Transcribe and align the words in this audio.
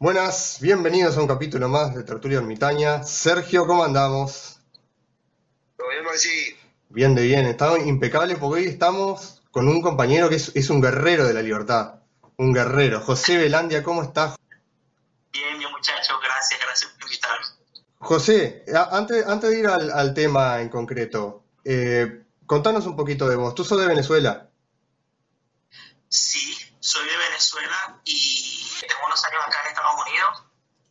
Buenas, 0.00 0.58
bienvenidos 0.60 1.16
a 1.16 1.20
un 1.20 1.26
capítulo 1.26 1.68
más 1.68 1.92
de 1.92 2.04
Tertulia 2.04 2.38
Ermitaña. 2.38 3.02
Sergio, 3.02 3.66
¿cómo 3.66 3.82
andamos? 3.82 4.60
¿Todo 5.76 5.88
bien, 5.88 6.04
Maxi? 6.04 6.56
Bien 6.88 7.16
de 7.16 7.22
bien, 7.22 7.46
estamos 7.46 7.80
impecables 7.80 8.38
porque 8.38 8.60
hoy 8.60 8.68
estamos 8.68 9.42
con 9.50 9.66
un 9.66 9.82
compañero 9.82 10.28
que 10.28 10.36
es, 10.36 10.52
es 10.54 10.70
un 10.70 10.80
guerrero 10.80 11.26
de 11.26 11.34
la 11.34 11.42
libertad. 11.42 11.96
Un 12.36 12.54
guerrero. 12.54 13.00
José 13.00 13.38
Belandia, 13.38 13.82
¿cómo 13.82 14.04
estás? 14.04 14.36
Bien, 15.32 15.58
bien 15.58 15.70
muchachos, 15.72 16.16
gracias, 16.22 16.60
gracias 16.60 16.92
por 16.92 17.02
invitarme. 17.02 17.46
José, 17.98 18.64
antes, 18.92 19.26
antes 19.26 19.50
de 19.50 19.58
ir 19.58 19.66
al, 19.66 19.90
al 19.90 20.14
tema 20.14 20.60
en 20.60 20.68
concreto, 20.68 21.42
eh, 21.64 22.22
contanos 22.46 22.86
un 22.86 22.94
poquito 22.94 23.28
de 23.28 23.34
vos. 23.34 23.52
¿Tú 23.52 23.64
sos 23.64 23.80
de 23.80 23.88
Venezuela? 23.88 24.48
Sí, 26.08 26.56
soy 26.78 27.04
de 27.04 27.16
Venezuela 27.16 28.00
y 28.04 28.58
tengo 28.80 29.00
unos 29.06 29.24
años 29.24 29.42
acá 29.44 29.58
en 29.64 29.68
Estados. 29.68 29.97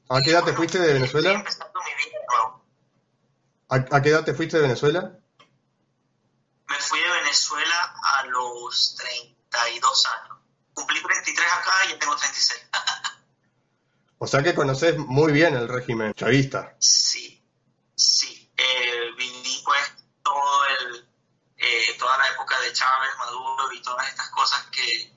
¿A 0.09 0.21
qué 0.21 0.31
edad 0.31 0.43
te 0.43 0.53
fuiste 0.53 0.79
de 0.79 0.93
Venezuela? 0.93 1.31
empezando 1.31 1.79
mi 1.81 1.91
vida 1.95 2.20
de 2.20 2.25
nuevo. 2.27 2.66
¿A, 3.70 3.97
a 3.97 4.02
qué 4.02 4.09
edad 4.09 4.23
te 4.23 4.33
fuiste 4.33 4.57
de 4.57 4.63
Venezuela? 4.63 5.20
Me 6.70 6.75
fui 6.75 6.99
de 6.99 7.09
Venezuela 7.09 7.95
a 8.02 8.23
los 8.25 8.95
32 8.95 10.05
años. 10.05 10.38
Cumplí 10.73 11.02
33 11.02 11.47
acá 11.53 11.71
y 11.85 11.89
ya 11.91 11.99
tengo 11.99 12.16
36. 12.16 12.70
O 14.20 14.25
sea 14.25 14.41
que 14.41 14.55
conoces 14.55 14.97
muy 14.97 15.31
bien 15.31 15.55
el 15.55 15.67
régimen 15.67 16.11
chavista. 16.16 16.75
Sí, 16.80 17.45
sí. 17.94 18.52
Eh, 18.58 19.11
viví 19.16 19.61
pues 19.63 19.94
todo 20.23 20.66
el, 20.66 21.08
eh, 21.58 21.95
toda 21.99 22.17
la 22.17 22.25
época 22.30 22.59
de 22.61 22.73
Chávez, 22.73 23.11
Maduro 23.19 23.71
y 23.73 23.81
todas 23.83 24.08
estas 24.08 24.30
cosas 24.30 24.66
que, 24.71 25.16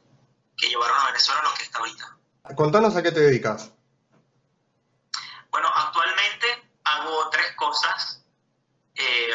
que 0.55 0.69
llevaron 0.69 0.99
a 0.99 1.07
Venezuela 1.07 1.41
a 1.41 1.45
lo 1.45 1.55
que 1.55 1.63
está 1.63 1.79
ahorita. 1.79 2.19
Contanos 2.55 2.95
a 2.95 3.03
qué 3.03 3.11
te 3.11 3.21
dedicas. 3.21 3.71
Bueno, 5.51 5.69
actualmente 5.75 6.71
hago 7.01 7.31
tres 7.31 7.55
cosas. 7.57 8.23
Eh, 8.95 9.31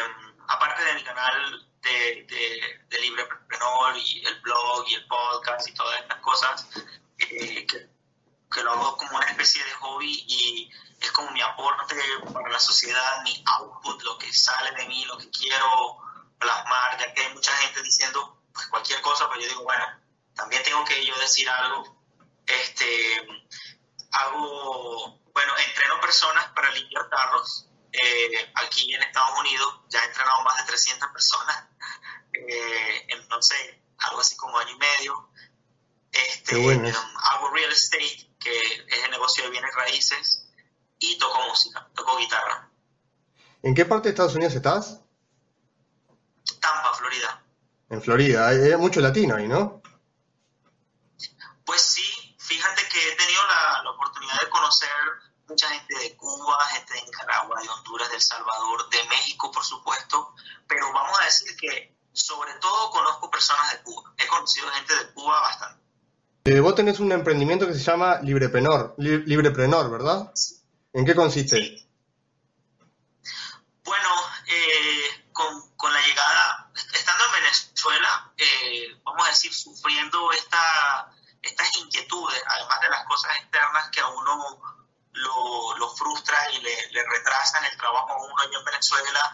aparte 0.48 0.84
de 0.84 0.94
mi 0.94 1.04
canal 1.04 1.66
de, 1.82 2.26
de, 2.28 2.84
de 2.88 3.00
Librepreneur 3.00 3.96
y 3.96 4.24
el 4.24 4.40
blog 4.40 4.84
y 4.88 4.94
el 4.94 5.06
podcast 5.06 5.68
y 5.68 5.74
todas 5.74 6.00
estas 6.00 6.20
cosas, 6.20 6.68
eh, 7.18 7.66
que, 7.66 7.88
que 8.50 8.62
lo 8.62 8.72
hago 8.72 8.96
como 8.96 9.16
una 9.16 9.26
especie 9.26 9.64
de 9.64 9.70
hobby 9.72 10.24
y 10.26 10.70
es 11.00 11.12
como 11.12 11.30
mi 11.30 11.42
aporte 11.42 11.96
para 12.32 12.48
la 12.48 12.60
sociedad, 12.60 13.22
mi 13.22 13.42
output, 13.46 14.02
lo 14.02 14.18
que 14.18 14.32
sale 14.32 14.72
de 14.72 14.86
mí, 14.88 15.04
lo 15.04 15.18
que 15.18 15.30
quiero 15.30 15.98
plasmar, 16.38 16.98
ya 16.98 17.12
que 17.12 17.22
hay 17.22 17.34
mucha 17.34 17.52
gente 17.56 17.82
diciendo 17.82 18.40
pues, 18.52 18.66
cualquier 18.68 19.00
cosa, 19.02 19.28
pero 19.28 19.42
yo 19.42 19.48
digo, 19.48 19.64
bueno, 19.64 19.84
también 20.34 20.62
tengo 20.62 20.84
que 20.84 21.04
yo 21.04 21.18
decir 21.18 21.48
algo. 21.48 21.96
Este, 22.46 23.26
hago, 24.12 25.18
bueno, 25.36 25.52
entreno 25.58 26.00
personas 26.00 26.46
para 26.54 26.70
limpiar 26.70 27.10
carros. 27.10 27.68
eh, 27.92 28.52
aquí 28.54 28.94
en 28.94 29.02
Estados 29.02 29.38
Unidos 29.38 29.80
ya 29.90 30.00
he 30.02 30.06
entrenado 30.06 30.42
más 30.44 30.56
de 30.58 30.64
300 30.64 31.10
personas 31.10 31.68
eh, 32.32 33.06
en, 33.08 33.28
no 33.28 33.42
sé, 33.42 33.82
algo 33.98 34.20
así 34.20 34.34
como 34.36 34.56
año 34.58 34.70
y 34.72 34.78
medio. 34.78 35.30
Este, 36.10 36.56
bueno. 36.56 36.88
um, 36.88 37.16
hago 37.32 37.50
real 37.50 37.70
estate, 37.70 38.30
que 38.40 38.58
es 38.88 39.04
el 39.04 39.10
negocio 39.10 39.44
de 39.44 39.50
bienes 39.50 39.74
raíces, 39.74 40.48
y 40.98 41.18
toco 41.18 41.38
música, 41.48 41.86
toco 41.94 42.16
guitarra. 42.16 42.70
¿En 43.62 43.74
qué 43.74 43.84
parte 43.84 44.08
de 44.08 44.12
Estados 44.14 44.34
Unidos 44.36 44.54
estás? 44.54 45.00
Tampa, 46.60 46.94
Florida. 46.94 47.42
En 47.90 48.00
Florida. 48.00 48.48
Hay, 48.48 48.56
hay 48.72 48.76
mucho 48.78 49.00
latino 49.02 49.36
ahí, 49.36 49.46
¿no? 49.48 49.82
Pues 51.66 51.82
sí, 51.82 52.36
fíjate 52.38 52.88
que 52.88 53.12
he 53.12 53.16
tenido 53.16 53.42
la, 53.48 53.82
la 53.82 53.90
oportunidad 53.90 54.38
de 54.40 54.48
conocer 54.48 54.88
mucha 55.48 55.68
gente 55.68 55.98
de 55.98 56.16
Cuba, 56.16 56.58
gente 56.66 56.94
de 56.94 57.02
Nicaragua, 57.02 57.60
de 57.62 57.68
Honduras, 57.68 58.08
de 58.08 58.16
El 58.16 58.22
Salvador, 58.22 58.88
de 58.90 59.04
México, 59.04 59.50
por 59.50 59.64
supuesto, 59.64 60.34
pero 60.66 60.92
vamos 60.92 61.18
a 61.20 61.24
decir 61.24 61.56
que 61.56 61.96
sobre 62.12 62.52
todo 62.54 62.90
conozco 62.90 63.30
personas 63.30 63.70
de 63.72 63.82
Cuba. 63.82 64.12
He 64.16 64.26
conocido 64.26 64.68
gente 64.70 64.94
de 64.96 65.12
Cuba 65.12 65.40
bastante. 65.40 65.82
Eh, 66.44 66.60
vos 66.60 66.74
tenés 66.74 67.00
un 67.00 67.10
emprendimiento 67.12 67.66
que 67.66 67.74
se 67.74 67.80
llama 67.80 68.20
Libreprenor, 68.22 68.94
Li- 68.98 69.24
Libreprenor, 69.26 69.90
¿verdad? 69.90 70.32
¿En 70.92 71.04
qué 71.04 71.14
consiste? 71.14 71.56
Sí. 71.56 71.88
Bueno, 73.84 74.08
eh, 74.46 75.26
con, 75.32 75.70
con 75.76 75.92
la 75.92 76.00
llegada, 76.00 76.70
estando 76.94 77.24
en 77.26 77.32
Venezuela, 77.32 78.32
eh, 78.36 79.00
vamos 79.04 79.26
a 79.26 79.30
decir, 79.30 79.52
sufriendo 79.52 80.32
esta, 80.32 81.12
estas 81.42 81.76
inquietudes, 81.78 82.42
además 82.46 82.80
de 82.80 82.88
las 82.90 83.06
cosas 83.06 83.36
externas 83.40 83.88
que 83.90 84.00
a 84.00 84.08
uno 84.08 84.85
lo, 85.16 85.76
lo 85.76 85.94
frustran 85.94 86.52
y 86.52 86.60
le, 86.60 86.90
le 86.90 87.04
retrasan 87.04 87.64
el 87.64 87.76
trabajo 87.76 88.10
a 88.10 88.22
uno 88.22 88.34
allá 88.42 88.58
en 88.58 88.64
Venezuela, 88.64 89.32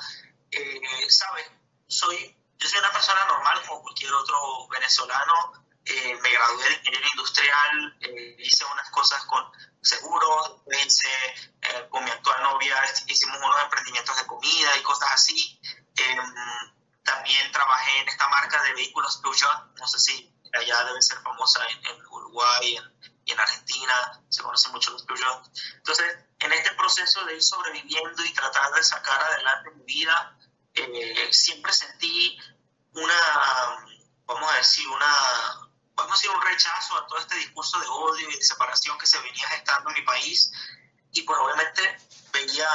eh, 0.50 1.10
¿sabes? 1.10 1.50
Soy, 1.86 2.36
yo 2.58 2.68
soy 2.68 2.78
una 2.78 2.92
persona 2.92 3.24
normal 3.26 3.60
como 3.66 3.82
cualquier 3.82 4.12
otro 4.12 4.68
venezolano. 4.68 5.64
Eh, 5.84 6.16
me 6.22 6.30
gradué 6.30 6.64
de 6.68 6.74
ingeniería 6.74 7.08
industrial, 7.12 7.96
eh, 8.00 8.36
hice 8.38 8.64
unas 8.66 8.88
cosas 8.90 9.24
con 9.24 9.44
seguros, 9.80 10.62
hice 10.86 11.08
eh, 11.60 11.88
con 11.90 12.04
mi 12.04 12.10
actual 12.10 12.40
novia, 12.44 12.76
hicimos 13.08 13.36
unos 13.38 13.62
emprendimientos 13.64 14.16
de 14.16 14.26
comida 14.26 14.76
y 14.76 14.82
cosas 14.82 15.10
así. 15.12 15.60
Eh, 15.96 16.16
también 17.02 17.50
trabajé 17.50 17.98
en 17.98 18.08
esta 18.08 18.28
marca 18.28 18.62
de 18.62 18.74
vehículos 18.74 19.18
Peugeot, 19.22 19.74
no 19.76 19.88
sé 19.88 19.98
si 19.98 20.32
allá 20.52 20.84
debe 20.84 21.02
ser 21.02 21.18
famosa 21.22 21.66
en, 21.66 21.84
en 21.86 22.06
Uruguay 22.06 22.76
en, 22.76 22.91
y 23.24 23.32
en 23.32 23.40
Argentina, 23.40 24.22
se 24.28 24.42
conocen 24.42 24.72
mucho 24.72 24.90
los 24.90 25.04
Peugeot. 25.04 25.50
Entonces, 25.76 26.16
en 26.38 26.52
este 26.52 26.72
proceso 26.72 27.24
de 27.24 27.36
ir 27.36 27.42
sobreviviendo 27.42 28.24
y 28.24 28.32
tratar 28.32 28.72
de 28.72 28.82
sacar 28.82 29.22
adelante 29.22 29.70
mi 29.70 29.84
vida, 29.84 30.38
eh, 30.74 31.32
siempre 31.32 31.72
sentí 31.72 32.38
una, 32.94 33.86
vamos 34.26 34.52
a 34.52 34.56
decir, 34.56 34.88
una, 34.88 35.70
vamos 35.94 36.12
a 36.12 36.14
decir, 36.14 36.30
un 36.30 36.42
rechazo 36.42 36.96
a 36.96 37.06
todo 37.06 37.18
este 37.18 37.36
discurso 37.36 37.78
de 37.78 37.86
odio 37.86 38.30
y 38.30 38.36
de 38.36 38.42
separación 38.42 38.98
que 38.98 39.06
se 39.06 39.20
venía 39.20 39.48
gestando 39.48 39.90
en 39.90 39.96
mi 39.96 40.02
país. 40.02 40.50
Y 41.12 41.22
pues 41.22 41.38
obviamente 41.38 41.98
veía, 42.32 42.68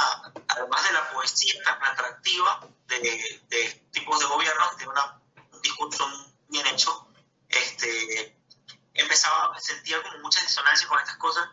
además 0.47 0.83
de 0.83 0.93
la 0.93 1.11
poesía 1.11 1.61
tan 1.63 1.83
atractiva 1.83 2.61
de, 2.85 3.41
de 3.49 3.87
tipos 3.91 4.19
de 4.19 4.25
gobierno, 4.25 4.69
que 4.71 4.77
tiene 4.77 4.91
una, 4.91 5.19
un 5.51 5.61
discurso 5.61 6.07
bien 6.47 6.67
hecho, 6.67 7.07
este, 7.49 8.36
empezaba, 8.97 9.57
sentía 9.59 10.01
como 10.03 10.19
mucha 10.19 10.41
disonancia 10.41 10.87
con 10.87 10.99
estas 10.99 11.17
cosas. 11.17 11.47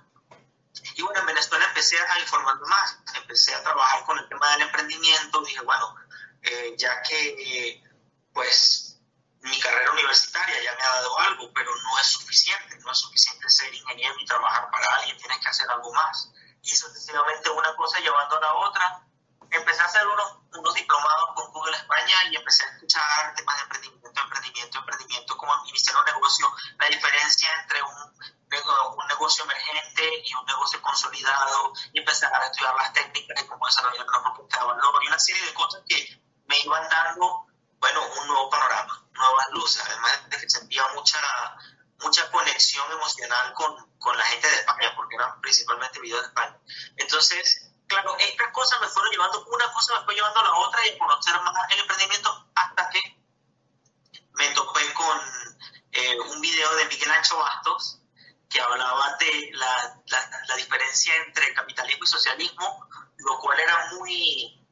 Y 0.97 1.03
bueno, 1.03 1.21
en 1.21 1.27
Venezuela 1.27 1.65
empecé 1.67 1.97
a 1.99 2.19
informarme 2.19 2.67
más, 2.67 2.99
empecé 3.15 3.55
a 3.55 3.63
trabajar 3.63 4.05
con 4.05 4.19
el 4.19 4.29
tema 4.29 4.51
del 4.53 4.63
emprendimiento, 4.63 5.41
dije, 5.43 5.61
bueno, 5.61 5.95
eh, 6.43 6.75
ya 6.77 7.03
que 7.03 7.83
pues 8.33 8.99
mi 9.41 9.59
carrera 9.61 9.93
universitaria 9.93 10.63
ya 10.63 10.75
me 10.75 10.83
ha 10.83 10.95
dado 10.95 11.19
algo, 11.21 11.53
pero 11.55 11.71
no 11.75 11.99
es 11.99 12.07
suficiente, 12.07 12.79
no 12.79 12.91
es 12.91 12.99
suficiente 12.99 13.49
ser 13.49 13.73
ingeniero 13.73 14.15
y 14.19 14.27
trabajar 14.27 14.71
para 14.71 14.87
alguien, 14.97 15.17
tienes 15.19 15.39
que 15.39 15.49
hacer 15.49 15.71
algo 15.71 15.93
más. 15.93 16.31
Y 16.63 16.71
sucesivamente 16.71 17.51
una 17.51 17.75
cosa 17.77 18.01
llevando 18.01 18.39
a 18.39 18.41
la 18.41 18.55
otra, 18.55 19.07
empecé 19.57 19.83
a 19.83 19.87
hacer 19.87 20.07
unos, 20.07 20.39
unos 20.53 20.75
diplomados 20.75 21.31
con 21.35 21.53
Google 21.53 21.77
España 21.77 22.17
y 22.31 22.37
empecé 22.37 22.65
a 22.65 22.69
escuchar 22.69 23.35
temas 23.35 23.57
de 23.57 23.63
emprendimiento, 23.63 24.21
emprendimiento, 24.21 24.79
emprendimiento, 24.79 25.37
cómo 25.37 25.53
iniciar 25.67 25.97
un 25.97 26.05
negocio, 26.05 26.55
la 26.79 26.87
diferencia 26.89 27.49
entre 27.61 27.83
un, 27.83 28.15
un 28.97 29.07
negocio 29.09 29.45
emergente 29.45 30.23
y 30.25 30.35
un 30.35 30.47
negocio 30.47 30.81
consolidado, 30.81 31.73
y 31.93 31.99
empecé 31.99 32.27
a 32.27 32.47
estudiar 32.47 32.75
las 32.75 32.93
técnicas 32.93 33.37
de 33.41 33.47
cómo 33.47 33.67
desarrollar 33.67 34.07
una 34.07 34.23
propuesta 34.23 34.61
de 34.61 34.67
valor 34.67 35.05
y 35.05 35.09
una 35.09 35.19
serie 35.19 35.45
de 35.45 35.55
cosas 35.55 35.83
que 35.89 36.23
me 36.47 36.61
iban 36.61 36.89
dando, 36.89 37.47
bueno, 37.79 38.07
un 38.21 38.27
nuevo 38.29 38.51
panorama, 38.51 39.07
nuevas 39.13 39.47
luces, 39.51 39.83
además 39.87 40.31
de 40.31 40.39
que 40.39 40.49
sentía 40.49 40.83
mucha, 40.95 41.19
mucha 42.01 42.31
conexión 42.31 42.91
emocional 42.93 43.53
con, 43.55 43.91
con 43.99 44.17
la 44.17 44.25
gente 44.27 44.49
de 44.49 44.57
España, 44.57 44.93
porque 44.95 45.17
eran 45.17 45.41
principalmente 45.41 46.01
videos 46.01 46.23
de 46.23 46.29
España. 46.29 46.59
Entonces, 46.97 47.74
claro, 47.87 48.17
estas 48.19 48.51
cosas 48.53 48.81
me 48.81 48.89
fueron 48.89 49.13
llevando, 49.13 49.45
una 49.47 49.73
cosa 49.73 49.99
me 49.99 50.05
fue 50.05 50.15
llevando 50.15 50.41
a 50.41 50.45
la 50.45 50.55
otra 50.55 50.87
y 50.87 50.91
a 50.91 50.99
conocer 50.99 51.41
más 51.41 51.55
el 51.71 51.81
emprendimiento 51.81 52.49
hasta 52.55 52.91
que 52.91 53.01
me 54.35 54.49
topé 54.51 54.93
con 54.95 55.21
eh, 55.93 56.21
un 56.21 56.41
video 56.41 56.75
de 56.77 56.87
Miguel 56.87 57.11
Ancho 57.11 57.39
Bastos 57.39 58.01
que 58.49 58.61
hablaba 58.61 59.17
de 59.19 59.51
la, 59.55 60.01
la, 60.07 60.31
la 60.49 60.57
diferencia 60.57 61.15
entre 61.27 61.53
capitalismo 61.55 62.05
y 62.05 62.07
socialismo, 62.07 62.89
lo 63.19 63.39
cual 63.39 63.59
era 63.59 63.91
muy, 63.97 64.65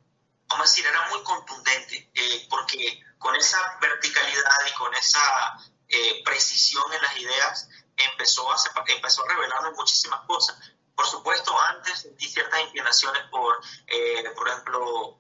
vamos 0.47 0.69
a 0.69 0.71
decir, 0.71 0.87
era 0.87 1.09
muy 1.09 1.23
contundente, 1.23 2.11
eh, 2.15 2.47
porque 2.49 3.03
con 3.19 3.35
esa 3.37 3.79
verticalidad 3.81 4.67
y 4.69 4.73
con 4.75 4.95
esa 4.95 5.59
eh, 5.89 6.23
precisión 6.25 6.85
en 6.93 7.03
las 7.03 7.17
ideas 7.17 7.69
empezó 7.97 8.51
a, 8.51 8.57
empezó 8.87 9.25
a 9.25 9.29
revelarme 9.29 9.71
muchísimas 9.73 10.21
cosas. 10.27 10.57
Por 11.03 11.11
supuesto, 11.11 11.53
antes 11.69 12.03
sentí 12.03 12.29
ciertas 12.29 12.61
inclinaciones 12.61 13.25
por, 13.29 13.61
eh, 13.89 14.23
por 14.37 14.49
ejemplo, 14.49 15.19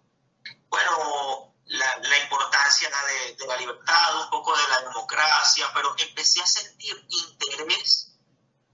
bueno, 0.68 1.54
la, 1.64 1.98
la 1.98 2.18
importancia 2.20 2.88
de, 2.88 3.34
de 3.34 3.46
la 3.48 3.56
libertad, 3.56 4.22
un 4.22 4.30
poco 4.30 4.56
de 4.56 4.68
la 4.68 4.80
democracia, 4.82 5.68
pero 5.74 5.92
empecé 5.98 6.40
a 6.40 6.46
sentir 6.46 7.04
interés 7.08 8.12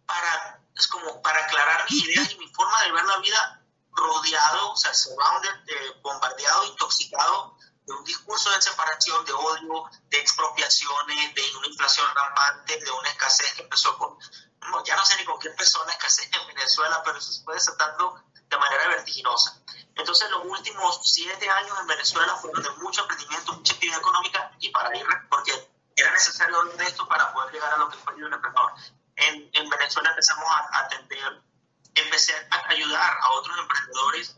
para 0.05 0.61
es 0.77 0.87
como 0.87 1.23
para 1.23 1.47
aclarar 1.47 1.87
mis 1.89 2.05
ideas 2.05 2.31
y 2.33 2.39
mi 2.41 2.49
forma 2.49 2.83
de 2.83 2.93
ver 2.93 3.05
la 3.07 3.19
vida 3.21 3.65
rodeado, 3.91 4.73
o 4.73 4.77
sea, 4.77 4.93
surrounded, 4.93 5.51
eh, 5.67 6.01
bombardeado, 6.03 6.67
intoxicado 6.67 7.57
de 7.89 7.95
un 7.95 8.05
discurso 8.05 8.51
de 8.51 8.61
separación, 8.61 9.25
de 9.25 9.33
odio, 9.33 9.91
de 10.11 10.19
expropiaciones, 10.19 11.35
de 11.35 11.57
una 11.57 11.69
inflación 11.69 12.07
rampante, 12.15 12.79
de 12.79 12.91
una 12.91 13.09
escasez 13.09 13.55
que 13.55 13.63
empezó 13.63 13.97
con, 13.97 14.19
ya 14.85 14.95
no 14.95 15.05
sé 15.07 15.17
ni 15.17 15.25
con 15.25 15.39
qué 15.39 15.49
empezó 15.49 15.83
la 15.87 15.93
escasez 15.93 16.29
en 16.31 16.47
Venezuela, 16.49 17.03
pero 17.03 17.17
eso 17.17 17.33
se 17.33 17.43
fue 17.43 17.55
desatando 17.55 18.23
de 18.35 18.59
manera 18.59 18.89
vertiginosa. 18.89 19.63
Entonces 19.95 20.31
los 20.31 20.45
últimos 20.45 21.01
siete 21.03 21.49
años 21.49 21.79
en 21.81 21.87
Venezuela 21.87 22.37
fueron 22.37 22.63
de 22.63 22.71
mucho 22.83 23.01
emprendimiento, 23.03 23.55
mucha 23.55 23.73
actividad 23.73 23.99
económica 24.01 24.53
y 24.61 24.69
para 24.69 24.95
ir, 24.95 25.07
porque 25.31 25.53
era 25.97 26.13
necesario 26.13 26.63
de 26.65 26.85
esto 26.85 27.09
para 27.09 27.33
poder 27.33 27.55
llegar 27.55 27.73
a 27.73 27.79
lo 27.79 27.89
que 27.89 27.97
fue 27.97 28.15
el 28.15 28.33
emprendedor. 28.33 28.73
En, 29.17 29.51
en 29.53 29.71
Venezuela 29.71 30.11
empezamos 30.11 30.45
a 30.47 30.79
atender, 30.81 31.43
empecé 31.95 32.35
a 32.51 32.69
ayudar 32.69 33.17
a 33.19 33.33
otros 33.33 33.59
emprendedores. 33.59 34.37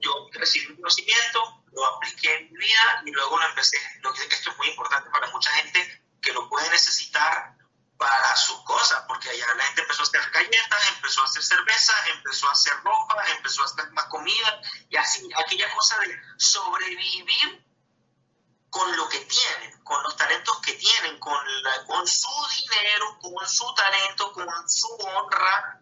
Yo 0.00 0.28
recibí 0.32 0.66
un 0.66 0.76
conocimiento, 0.76 1.63
lo 1.74 1.86
apliqué 1.86 2.34
en 2.34 2.52
mi 2.52 2.58
vida 2.58 3.02
y 3.04 3.10
luego 3.10 3.38
lo 3.38 3.46
empecé. 3.48 3.78
Lo 4.00 4.12
que 4.12 4.22
esto 4.22 4.50
es 4.50 4.56
muy 4.56 4.68
importante 4.68 5.10
para 5.10 5.30
mucha 5.30 5.50
gente 5.52 6.02
que 6.20 6.32
lo 6.32 6.48
puede 6.48 6.70
necesitar 6.70 7.54
para 7.96 8.36
sus 8.36 8.60
cosas, 8.64 9.04
porque 9.06 9.30
allá 9.30 9.46
la 9.54 9.64
gente 9.64 9.82
empezó 9.82 10.02
a 10.02 10.04
hacer 10.04 10.30
galletas, 10.30 10.88
empezó 10.88 11.22
a 11.22 11.24
hacer 11.24 11.42
cerveza, 11.42 11.92
empezó 12.12 12.48
a 12.48 12.52
hacer 12.52 12.72
ropa, 12.82 13.24
empezó 13.36 13.62
a 13.62 13.66
hacer 13.66 13.90
más 13.92 14.06
comida, 14.06 14.60
y 14.88 14.96
así, 14.96 15.28
aquella 15.36 15.72
cosa 15.74 15.98
de 16.00 16.20
sobrevivir 16.36 17.64
con 18.74 18.96
lo 18.96 19.08
que 19.08 19.20
tienen, 19.20 19.82
con 19.84 20.02
los 20.02 20.16
talentos 20.16 20.58
que 20.60 20.72
tienen, 20.72 21.18
con, 21.20 21.38
la, 21.62 21.84
con 21.84 22.06
su 22.08 22.28
dinero, 22.62 23.18
con 23.20 23.48
su 23.48 23.72
talento, 23.74 24.32
con 24.32 24.68
su 24.68 24.88
honra. 24.88 25.80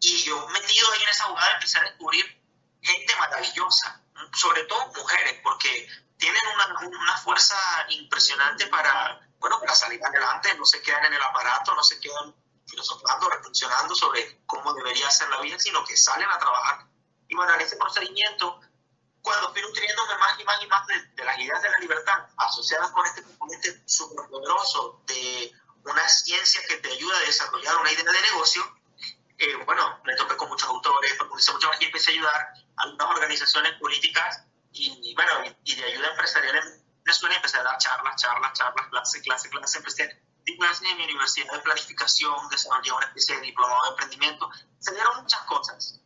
Y 0.00 0.24
yo 0.24 0.46
metido 0.48 0.92
ahí 0.92 1.02
en 1.02 1.08
esa 1.08 1.24
jugada 1.24 1.54
empecé 1.54 1.78
a 1.78 1.84
descubrir 1.84 2.42
gente 2.82 3.16
maravillosa, 3.16 3.97
sobre 4.34 4.64
todo 4.64 4.86
mujeres, 4.96 5.40
porque 5.42 5.88
tienen 6.16 6.42
una, 6.54 6.88
una 6.88 7.16
fuerza 7.18 7.56
impresionante 7.90 8.66
para, 8.66 9.20
bueno, 9.38 9.60
para 9.60 9.74
salir 9.74 10.04
adelante, 10.04 10.54
no 10.56 10.64
se 10.64 10.82
quedan 10.82 11.04
en 11.06 11.14
el 11.14 11.22
aparato, 11.22 11.74
no 11.74 11.82
se 11.82 12.00
quedan 12.00 12.34
filosofando, 12.66 13.28
reflexionando 13.30 13.94
sobre 13.94 14.42
cómo 14.46 14.72
debería 14.74 15.10
ser 15.10 15.28
la 15.30 15.40
vida, 15.40 15.58
sino 15.58 15.84
que 15.84 15.96
salen 15.96 16.28
a 16.28 16.38
trabajar. 16.38 16.86
Y 17.28 17.34
bueno, 17.34 17.54
en 17.54 17.60
ese 17.60 17.76
procedimiento, 17.76 18.60
cuando 19.22 19.52
fui 19.52 19.62
nutriéndome 19.62 20.16
más 20.18 20.38
y 20.38 20.44
más 20.44 20.62
y 20.62 20.66
más 20.66 20.86
de, 20.86 21.24
las 21.24 21.38
ideas 21.38 21.62
de 21.62 21.70
la 21.70 21.78
libertad, 21.80 22.26
asociadas 22.36 22.90
con 22.90 23.06
este 23.06 23.22
componente 23.22 23.82
súper 23.86 24.28
poderoso 24.28 25.02
de 25.06 25.52
una 25.84 26.08
ciencia 26.08 26.60
que 26.68 26.76
te 26.76 26.90
ayuda 26.92 27.16
a 27.16 27.20
desarrollar 27.20 27.76
una 27.76 27.92
idea 27.92 28.04
de 28.04 28.22
negocio, 28.22 28.77
eh, 29.38 29.54
bueno, 29.64 30.00
me 30.04 30.16
topé 30.16 30.36
con 30.36 30.48
muchos 30.48 30.68
autores, 30.68 31.14
profundicé 31.14 31.52
mucho 31.52 31.70
y 31.78 31.84
empecé 31.84 32.10
a 32.10 32.14
ayudar 32.14 32.34
a 32.76 32.82
algunas 32.82 33.08
organizaciones 33.08 33.72
políticas 33.74 34.44
y, 34.72 35.14
bueno, 35.14 35.32
y, 35.64 35.74
de 35.74 35.84
ayuda 35.84 36.10
empresarial 36.10 36.56
en 36.56 36.84
Venezuela 37.04 37.36
empecé 37.36 37.58
a 37.58 37.62
dar 37.62 37.78
charlas, 37.78 38.20
charlas, 38.20 38.52
charlas, 38.52 38.86
clase, 38.88 39.22
clase, 39.22 39.48
clase, 39.48 39.78
empecé 39.78 40.02
a 40.04 40.56
clases 40.56 40.90
en 40.90 40.96
mi 40.96 41.04
universidad 41.04 41.52
de 41.52 41.58
planificación, 41.60 42.48
desarrollé 42.48 42.92
una 42.92 43.06
especie 43.06 43.36
de 43.36 43.42
diplomado 43.42 43.80
de 43.84 43.90
emprendimiento, 43.90 44.50
se 44.78 44.92
dieron 44.92 45.22
muchas 45.22 45.40
cosas. 45.42 46.00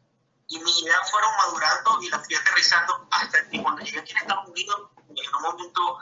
Y 0.48 0.58
mis 0.58 0.82
ideas 0.82 1.10
fueron 1.10 1.30
madurando 1.36 2.02
y 2.02 2.10
las 2.10 2.26
fui 2.26 2.34
aterrizando 2.34 3.08
hasta 3.10 3.48
que 3.48 3.62
cuando 3.62 3.82
llegué 3.82 4.00
aquí 4.00 4.10
en 4.10 4.18
Estados 4.18 4.48
Unidos, 4.48 4.90
en 5.08 5.34
un 5.34 5.42
momento, 5.42 5.98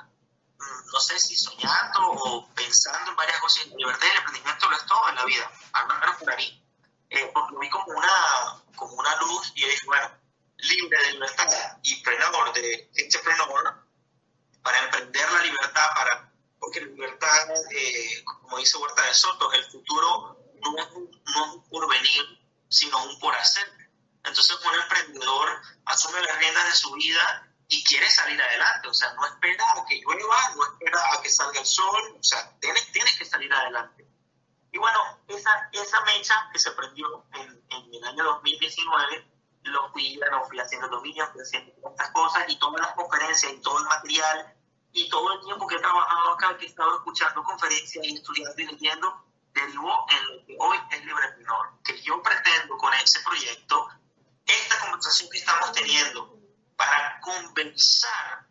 mm, 0.58 0.90
no 0.92 1.00
sé 1.00 1.18
si 1.18 1.36
soñando 1.36 2.10
o 2.10 2.48
pensando 2.54 3.10
en 3.10 3.16
varias 3.16 3.40
cosas, 3.40 3.66
libertad 3.66 4.06
y 4.06 4.10
el 4.10 4.16
emprendimiento 4.16 4.68
lo 4.68 4.76
es 4.76 4.86
todo 4.86 5.08
en 5.08 5.14
la 5.14 5.24
vida, 5.24 5.50
al 5.72 5.86
menos 5.86 6.16
para 6.16 6.36
mí, 6.36 6.59
eh, 7.10 7.32
vi 7.60 7.68
como 7.70 7.86
una, 7.86 8.62
como 8.76 8.94
una 8.94 9.16
luz 9.16 9.52
y 9.54 9.64
dije, 9.64 9.86
bueno, 9.86 10.10
libre 10.56 10.98
de 10.98 11.12
libertad 11.12 11.78
y 11.82 12.02
prenador 12.02 12.52
de 12.52 12.90
entrepreneur 12.94 13.84
para 14.62 14.84
emprender 14.84 15.32
la 15.32 15.42
libertad, 15.42 15.88
para, 15.94 16.32
porque 16.58 16.80
la 16.80 16.86
libertad, 16.86 17.50
eh, 17.70 18.24
como 18.24 18.58
dice 18.58 18.78
Huerta 18.78 19.02
de 19.02 19.14
Soto, 19.14 19.52
el 19.52 19.64
futuro 19.64 20.38
no 20.62 20.78
es, 20.78 20.88
no 20.92 21.44
es 21.44 21.52
un 21.54 21.68
porvenir, 21.68 22.40
sino 22.68 23.02
un 23.04 23.18
por 23.18 23.34
hacer. 23.34 23.66
Entonces 24.24 24.56
un 24.64 24.74
emprendedor 24.74 25.60
asume 25.86 26.20
las 26.20 26.38
riendas 26.38 26.66
de 26.66 26.72
su 26.72 26.92
vida 26.92 27.50
y 27.68 27.82
quiere 27.84 28.10
salir 28.10 28.40
adelante, 28.40 28.88
o 28.88 28.94
sea, 28.94 29.12
no 29.14 29.26
espera 29.26 29.64
a 29.72 29.84
que 29.86 30.00
llueva, 30.00 30.54
no 30.56 30.64
espera 30.66 31.00
a 31.12 31.22
que 31.22 31.30
salga 31.30 31.60
el 31.60 31.66
sol, 31.66 32.16
o 32.18 32.22
sea, 32.22 32.58
tienes, 32.60 32.90
tienes 32.92 33.16
que 33.16 33.24
salir 33.24 33.52
adelante. 33.52 34.06
Y 34.72 34.78
bueno, 34.78 34.98
esa, 35.28 35.68
esa 35.72 36.00
mecha 36.02 36.48
que 36.52 36.58
se 36.58 36.70
prendió 36.72 37.24
en, 37.34 37.62
en 37.70 37.94
el 37.94 38.04
año 38.04 38.24
2019 38.24 39.30
lo 39.64 39.90
fui, 39.92 40.14
lo 40.14 40.44
fui 40.46 40.58
haciendo 40.58 40.88
dominios, 40.88 41.28
fui 41.32 41.42
haciendo 41.42 41.72
estas 41.90 42.10
cosas 42.10 42.44
y 42.48 42.58
todas 42.58 42.80
las 42.80 42.94
conferencias 42.94 43.52
y 43.52 43.60
todo 43.60 43.78
el 43.78 43.84
material 43.84 44.54
y 44.92 45.08
todo 45.08 45.32
el 45.32 45.40
tiempo 45.44 45.66
que 45.66 45.76
he 45.76 45.80
trabajado 45.80 46.32
acá, 46.32 46.56
que 46.56 46.66
he 46.66 46.68
estado 46.68 46.96
escuchando 46.96 47.42
conferencias 47.44 48.04
y 48.04 48.14
estudiando 48.14 48.60
y 48.60 48.66
leyendo, 48.66 49.24
derivó 49.52 50.06
en 50.10 50.26
lo 50.26 50.46
que 50.46 50.56
hoy 50.58 50.78
es 50.90 51.04
Librepreneur, 51.04 51.82
que 51.84 52.00
yo 52.02 52.22
pretendo 52.22 52.76
con 52.78 52.92
ese 52.94 53.20
proyecto, 53.20 53.88
esta 54.46 54.80
conversación 54.80 55.30
que 55.30 55.38
estamos 55.38 55.72
teniendo, 55.72 56.36
para 56.76 57.20
conversar 57.20 58.46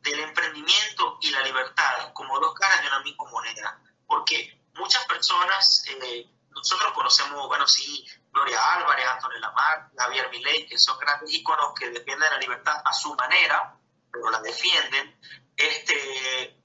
del 0.00 0.20
emprendimiento 0.20 1.18
y 1.22 1.30
la 1.30 1.40
libertad 1.40 2.12
como 2.12 2.38
dos 2.38 2.54
caras 2.54 2.82
de 2.82 2.88
una 2.88 3.00
misma 3.00 3.24
moneda. 3.30 3.80
Porque 4.06 4.61
muchas 4.74 5.04
personas, 5.06 5.84
eh, 5.88 6.26
nosotros 6.50 6.92
conocemos, 6.92 7.46
bueno, 7.48 7.66
sí, 7.66 8.06
Gloria 8.32 8.58
Álvarez, 8.74 9.06
Antonio 9.06 9.38
Lamar, 9.38 9.90
Javier 9.96 10.30
Milei, 10.30 10.66
que 10.66 10.78
son 10.78 10.98
grandes 10.98 11.32
íconos 11.32 11.74
que 11.78 11.90
defienden 11.90 12.30
la 12.30 12.38
libertad 12.38 12.80
a 12.84 12.92
su 12.92 13.14
manera, 13.14 13.76
pero 14.10 14.30
la 14.30 14.40
defienden. 14.40 15.18
Este, 15.56 16.62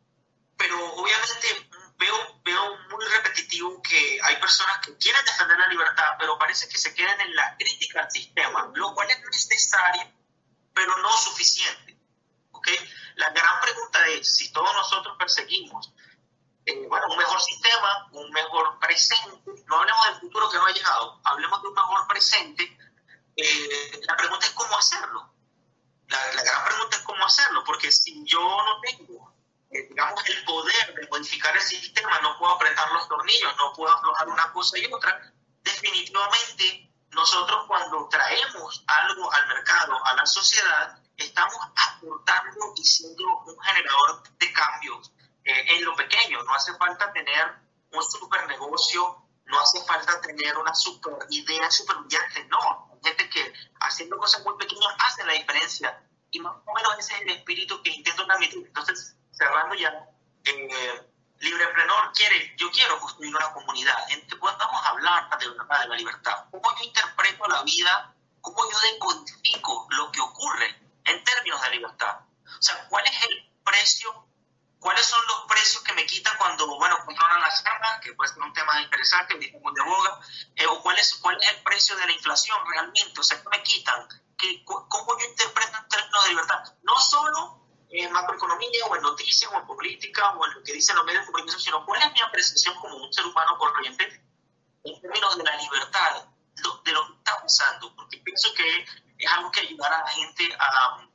pero 0.57 0.93
obviamente 0.95 1.69
veo, 1.97 2.41
veo 2.43 2.77
muy 2.89 3.05
repetitivo 3.05 3.81
que 3.81 4.19
hay 4.23 4.35
personas 4.37 4.79
que 4.79 4.97
quieren 4.97 5.23
defender 5.25 5.57
la 5.57 5.67
libertad, 5.67 6.11
pero 6.19 6.37
parece 6.37 6.67
que 6.69 6.77
se 6.77 6.93
quedan 6.93 7.19
en 7.21 7.35
la 7.35 7.55
crítica 7.57 8.01
al 8.01 8.11
sistema, 8.11 8.71
lo 8.73 8.93
cual 8.93 9.09
es 9.09 9.19
necesario, 9.21 10.11
pero 10.73 10.95
no 10.97 11.11
suficiente. 11.17 11.97
¿okay? 12.51 12.77
La 13.15 13.29
gran 13.31 13.61
pregunta 13.61 14.07
es, 14.07 14.35
si 14.35 14.51
todos 14.51 14.73
nosotros 14.73 15.15
perseguimos 15.17 15.93
eh, 16.67 16.85
bueno, 16.89 17.05
un 17.09 17.17
mejor 17.17 17.39
sistema, 17.39 18.09
un 18.11 18.29
mejor 18.31 18.77
presente. 18.79 19.41
No 19.67 19.79
hablemos 19.79 20.05
del 20.07 20.19
futuro 20.19 20.49
que 20.49 20.57
no 20.57 20.65
ha 20.65 20.71
llegado, 20.71 21.21
hablemos 21.23 21.61
de 21.61 21.67
un 21.69 21.73
mejor 21.73 22.07
presente. 22.07 22.77
Eh, 23.37 24.01
la 24.05 24.17
pregunta 24.17 24.45
es 24.45 24.51
cómo 24.51 24.77
hacerlo. 24.77 25.33
La, 26.09 26.33
la, 26.33 26.43
gran 26.43 26.65
pregunta 26.65 26.97
es 26.97 27.03
cómo 27.03 27.25
hacerlo, 27.25 27.63
porque 27.63 27.89
si 27.89 28.21
yo 28.25 28.41
no 28.41 28.81
tengo, 28.81 29.33
eh, 29.71 29.87
digamos, 29.87 30.21
el 30.27 30.43
poder 30.43 30.93
de 30.93 31.07
modificar 31.07 31.55
el 31.55 31.61
sistema, 31.61 32.19
no 32.19 32.37
puedo 32.37 32.53
apretar 32.55 32.91
los 32.91 33.07
tornillos, 33.07 33.55
no 33.55 33.71
puedo 33.71 33.93
aflojar 33.95 34.27
una 34.27 34.51
cosa 34.51 34.77
y 34.77 34.91
otra, 34.91 35.33
definitivamente 35.63 36.91
nosotros 37.11 37.63
cuando 37.67 38.09
traemos 38.09 38.83
algo 38.87 39.31
al 39.31 39.47
mercado, 39.47 40.05
a 40.05 40.15
la 40.15 40.25
sociedad, 40.25 40.99
estamos 41.15 41.57
aportando 41.75 42.73
y 42.75 42.83
siendo 42.83 43.23
un 43.45 43.57
generador 43.61 44.23
de 44.37 44.51
cambios 44.51 45.11
en 45.47 45.85
lo 45.85 45.95
pequeño. 45.95 46.43
No 46.43 46.53
hace 46.53 46.73
falta 46.75 47.11
tener 47.13 47.55
un 47.91 48.03
super 48.03 48.45
negocio, 48.47 49.23
no 49.45 49.59
hace 49.59 49.83
falta 49.85 50.19
tener 50.21 50.57
una 50.57 50.75
super 50.75 51.13
idea 51.29 51.71
super 51.71 51.97
brillante, 51.97 52.45
no. 52.45 52.99
Gente 53.03 53.29
que 53.29 53.53
haciendo 53.79 54.17
cosas 54.17 54.43
muy 54.43 54.57
pequeñas 54.57 54.93
hace 54.99 55.25
la 55.25 55.33
diferencia. 55.33 56.03
Y 56.31 56.39
más 56.39 56.53
o 56.65 56.73
menos 56.73 56.99
ese 56.99 57.15
es 57.15 57.21
el 57.21 57.29
espíritu 57.29 57.81
que 57.81 57.91
intento 57.91 58.25
transmitir. 58.25 58.65
Entonces, 58.65 59.15
cerrando 59.31 59.75
ya, 59.75 60.09
eh, 60.43 61.07
Libreprenor 61.39 62.11
quiere, 62.13 62.55
yo 62.57 62.69
quiero 62.71 62.99
construir 62.99 63.35
una 63.35 63.53
comunidad 63.53 63.95
en 64.11 64.25
que 64.27 64.35
podamos 64.35 64.85
hablar 64.85 65.29
de, 65.37 65.45
de 65.45 65.87
la 65.87 65.95
libertad. 65.95 66.45
¿Cómo 66.51 66.75
yo 66.75 66.83
interpreto 66.83 67.47
la 67.47 67.63
vida? 67.63 68.15
¿Cómo 68.41 68.57
yo 68.69 68.79
decodifico 68.91 69.87
lo 69.91 70.11
que 70.11 70.19
ocurre 70.19 70.75
en 71.05 71.23
términos 71.23 71.61
de 71.61 71.69
libertad? 71.69 72.19
O 72.45 72.61
sea, 72.61 72.87
¿cuál 72.89 73.05
es 73.05 73.23
el 73.23 73.51
precio 73.63 74.26
¿Cuáles 74.79 75.05
son 75.05 75.25
los 75.27 75.45
precios 75.47 75.83
que 75.83 75.93
me 75.93 76.05
quitan 76.05 76.37
cuando, 76.37 76.67
bueno, 76.77 76.97
controlan 77.03 77.41
las 77.41 77.65
armas, 77.65 77.99
que 77.99 78.13
puede 78.13 78.31
ser 78.31 78.43
un 78.43 78.53
tema 78.53 78.79
interesante, 78.81 79.35
muy 79.35 79.73
de 79.73 79.81
boga, 79.81 80.19
eh, 80.55 80.67
o 80.67 80.81
cuál 80.81 80.97
es, 80.99 81.15
cuál 81.15 81.37
es 81.41 81.49
el 81.49 81.63
precio 81.63 81.95
de 81.95 82.05
la 82.05 82.11
inflación 82.11 82.57
realmente, 82.71 83.19
o 83.19 83.23
sea, 83.23 83.41
¿qué 83.41 83.49
me 83.49 83.63
quitan? 83.63 84.07
¿Qué, 84.37 84.63
¿Cómo 84.63 85.19
yo 85.19 85.25
interpreto 85.25 85.77
en 85.77 85.87
términos 85.87 86.23
de 86.23 86.29
libertad? 86.29 86.63
No 86.83 86.95
solo 86.99 87.67
en 87.89 88.11
macroeconomía, 88.11 88.85
o 88.85 88.95
en 88.95 89.01
noticias, 89.01 89.51
o 89.51 89.57
en 89.57 89.65
política, 89.65 90.29
o 90.31 90.45
en 90.45 90.53
lo 90.53 90.63
que 90.63 90.73
dicen 90.73 90.95
los 90.95 91.05
medios 91.05 91.21
de 91.21 91.31
comunicación, 91.31 91.61
sino 91.61 91.85
cuál 91.85 92.01
es 92.01 92.13
mi 92.13 92.21
apreciación 92.21 92.75
como 92.75 92.97
un 92.97 93.11
ser 93.11 93.25
humano 93.25 93.57
corriente 93.57 94.23
en 94.83 95.01
términos 95.01 95.37
de 95.37 95.43
la 95.43 95.55
libertad, 95.55 96.25
de 96.83 96.91
lo 96.91 97.07
que 97.07 97.13
está 97.17 97.41
pasando, 97.41 97.95
porque 97.95 98.17
pienso 98.17 98.53
que 98.53 98.85
es 99.17 99.31
algo 99.31 99.51
que 99.51 99.61
ayudará 99.61 99.97
a 99.97 100.03
la 100.03 100.11
gente 100.11 100.55
a, 100.59 101.07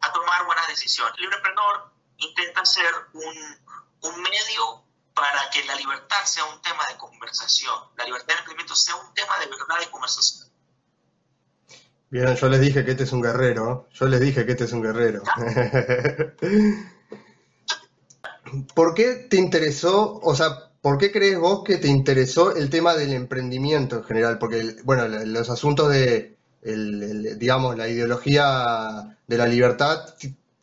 a 0.00 0.12
tomar 0.12 0.46
buenas 0.46 0.66
decisiones. 0.68 1.18
Libreprenor 1.18 1.93
intenta 2.18 2.64
ser 2.64 2.92
un, 3.12 3.34
un 4.02 4.22
medio 4.22 4.84
para 5.14 5.48
que 5.50 5.64
la 5.64 5.74
libertad 5.76 6.24
sea 6.24 6.44
un 6.44 6.60
tema 6.60 6.82
de 6.90 6.96
conversación, 6.96 7.74
la 7.96 8.04
libertad 8.04 8.34
de 8.34 8.38
emprendimiento 8.40 8.74
sea 8.74 8.96
un 8.96 9.14
tema 9.14 9.38
de 9.38 9.46
verdad 9.46 9.80
de 9.80 9.90
conversación. 9.90 10.48
Bien, 12.10 12.36
yo 12.36 12.48
les 12.48 12.60
dije 12.60 12.84
que 12.84 12.92
este 12.92 13.04
es 13.04 13.12
un 13.12 13.22
guerrero, 13.22 13.88
yo 13.92 14.06
les 14.06 14.20
dije 14.20 14.44
que 14.44 14.52
este 14.52 14.64
es 14.64 14.72
un 14.72 14.82
guerrero. 14.82 15.22
¿Por 18.74 18.94
qué 18.94 19.26
te 19.28 19.36
interesó, 19.36 20.20
o 20.22 20.34
sea, 20.34 20.70
por 20.80 20.98
qué 20.98 21.10
crees 21.10 21.38
vos 21.38 21.64
que 21.64 21.78
te 21.78 21.88
interesó 21.88 22.54
el 22.54 22.70
tema 22.70 22.94
del 22.94 23.12
emprendimiento 23.14 23.96
en 23.96 24.04
general? 24.04 24.38
Porque, 24.38 24.76
bueno, 24.84 25.08
los 25.08 25.50
asuntos 25.50 25.90
de, 25.90 26.36
digamos, 26.62 27.76
la 27.76 27.88
ideología 27.88 29.16
de 29.26 29.38
la 29.38 29.46
libertad 29.46 30.14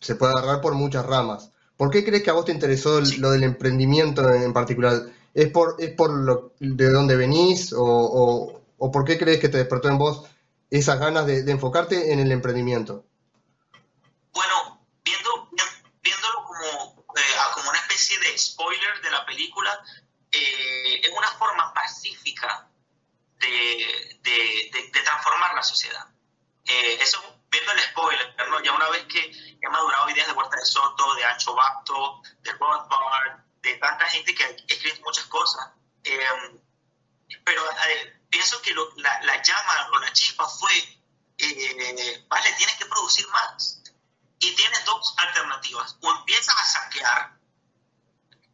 se 0.01 0.15
puede 0.15 0.34
agarrar 0.34 0.62
por 0.62 0.74
muchas 0.74 1.05
ramas. 1.05 1.51
¿Por 1.77 1.89
qué 1.89 2.03
crees 2.03 2.24
que 2.24 2.29
a 2.29 2.34
vos 2.34 2.46
te 2.46 2.51
interesó 2.51 3.00
lo 3.20 3.31
del 3.31 3.43
emprendimiento 3.43 4.27
en 4.34 4.51
particular? 4.51 5.01
¿Es 5.34 5.50
por, 5.50 5.75
es 5.79 5.93
por 5.96 6.12
lo, 6.12 6.53
de 6.60 6.89
dónde 6.89 7.15
venís 7.15 7.72
o, 7.74 8.62
o, 8.77 8.91
por 8.91 9.05
qué 9.05 9.17
crees 9.17 9.39
que 9.39 9.50
te 9.50 9.58
despertó 9.58 9.88
en 9.88 9.98
vos 9.98 10.27
esas 10.70 11.00
ganas 11.00 11.25
de, 11.25 11.50
enfocarte 11.50 12.12
en 12.12 12.20
el 12.20 12.31
emprendimiento? 12.31 13.05
Bueno, 14.34 14.86
viendo, 15.03 15.50
viéndolo 16.03 16.43
como, 16.46 17.03
eh, 17.15 17.22
como 17.53 17.70
una 17.70 17.79
especie 17.79 18.17
de 18.20 18.38
spoiler 18.38 19.01
de 19.01 19.12
la 19.12 19.25
película, 19.25 19.79
eh, 20.31 21.01
es 21.01 21.10
una 21.15 21.29
forma 21.31 21.74
pacífica 21.74 22.67
de, 23.39 24.20
de, 24.24 24.72
de 24.72 25.01
transformar 25.01 25.55
la 25.55 25.63
sociedad. 25.63 26.08
Eh, 26.65 26.98
eso 27.01 27.20
el 27.71 27.79
spoiler, 27.79 28.35
¿no? 28.49 28.61
ya 28.61 28.73
una 28.73 28.89
vez 28.89 29.05
que 29.05 29.57
he 29.61 29.69
madurado 29.69 30.09
ideas 30.09 30.27
de 30.27 30.33
Huerta 30.33 30.57
de 30.57 30.65
Soto, 30.65 31.15
de 31.15 31.25
Ancho 31.25 31.53
Bacto, 31.53 32.21
de 32.41 32.51
Rothbard, 32.53 33.39
de 33.61 33.75
tanta 33.75 34.05
gente 34.05 34.33
que 34.33 34.43
ha 34.43 34.49
escrito 34.67 35.01
muchas 35.03 35.25
cosas, 35.25 35.69
em, 36.03 36.59
pero 37.43 37.63
eh, 37.71 38.21
pienso 38.29 38.61
que 38.61 38.73
la, 38.73 39.21
la, 39.21 39.41
llama 39.41 39.89
o 39.93 39.99
la 39.99 40.11
chispa 40.13 40.47
fue, 40.47 40.71
eh, 41.37 42.25
vale, 42.27 42.53
tienes 42.53 42.75
que 42.77 42.85
producir 42.85 43.27
más. 43.29 43.81
Y 44.39 44.55
tienes 44.55 44.83
dos 44.85 45.13
alternativas. 45.17 45.97
O 46.01 46.11
empiezas 46.11 46.55
a 46.57 46.65
saquear, 46.65 47.37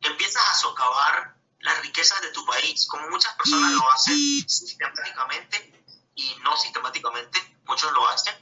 empiezas 0.02 0.44
a 0.50 0.54
socavar 0.56 1.38
las 1.60 1.82
riquezas 1.82 2.22
de 2.22 2.32
tu 2.32 2.46
país, 2.46 2.88
como 2.88 3.08
muchas 3.10 3.34
personas 3.36 3.72
lo 3.72 3.92
hacen 3.92 4.50
sistemáticamente 4.50 5.86
y 6.16 6.36
no 6.44 6.58
sistemáticamente, 6.58 7.58
muchos 7.66 7.92
lo 7.94 8.08
hacen, 8.08 8.36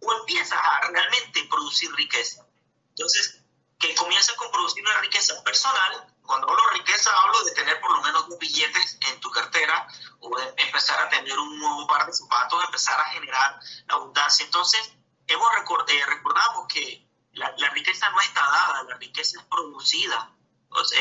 o 0.00 0.12
empiezas 0.20 0.58
a 0.62 0.88
realmente 0.88 1.44
producir 1.50 1.92
riqueza. 1.94 2.46
Entonces, 2.90 3.42
que 3.78 3.94
comienza 3.94 4.34
con 4.36 4.50
producir 4.50 4.82
una 4.84 5.00
riqueza 5.00 5.42
personal. 5.44 6.14
Cuando 6.22 6.48
hablo 6.48 6.62
de 6.70 6.78
riqueza, 6.78 7.10
hablo 7.22 7.42
de 7.44 7.52
tener 7.52 7.80
por 7.80 7.92
lo 7.92 8.02
menos 8.02 8.28
dos 8.28 8.38
billetes 8.38 8.98
en 9.08 9.20
tu 9.20 9.30
cartera 9.30 9.86
o 10.20 10.36
de 10.36 10.54
empezar 10.56 11.00
a 11.00 11.08
tener 11.08 11.38
un 11.38 11.58
nuevo 11.58 11.86
par 11.86 12.06
de 12.06 12.12
zapatos, 12.12 12.64
empezar 12.64 12.98
a 12.98 13.04
generar 13.10 13.60
la 13.86 13.94
abundancia. 13.94 14.44
Entonces, 14.44 14.80
hemos 15.26 15.48
eh, 15.88 16.06
recordamos 16.06 16.66
que 16.68 17.06
la, 17.32 17.50
riqueza 17.70 18.08
no 18.10 18.20
está 18.20 18.40
dada, 18.40 18.82
la 18.84 18.96
riqueza 18.96 19.38
es 19.38 19.44
producida. 19.46 20.32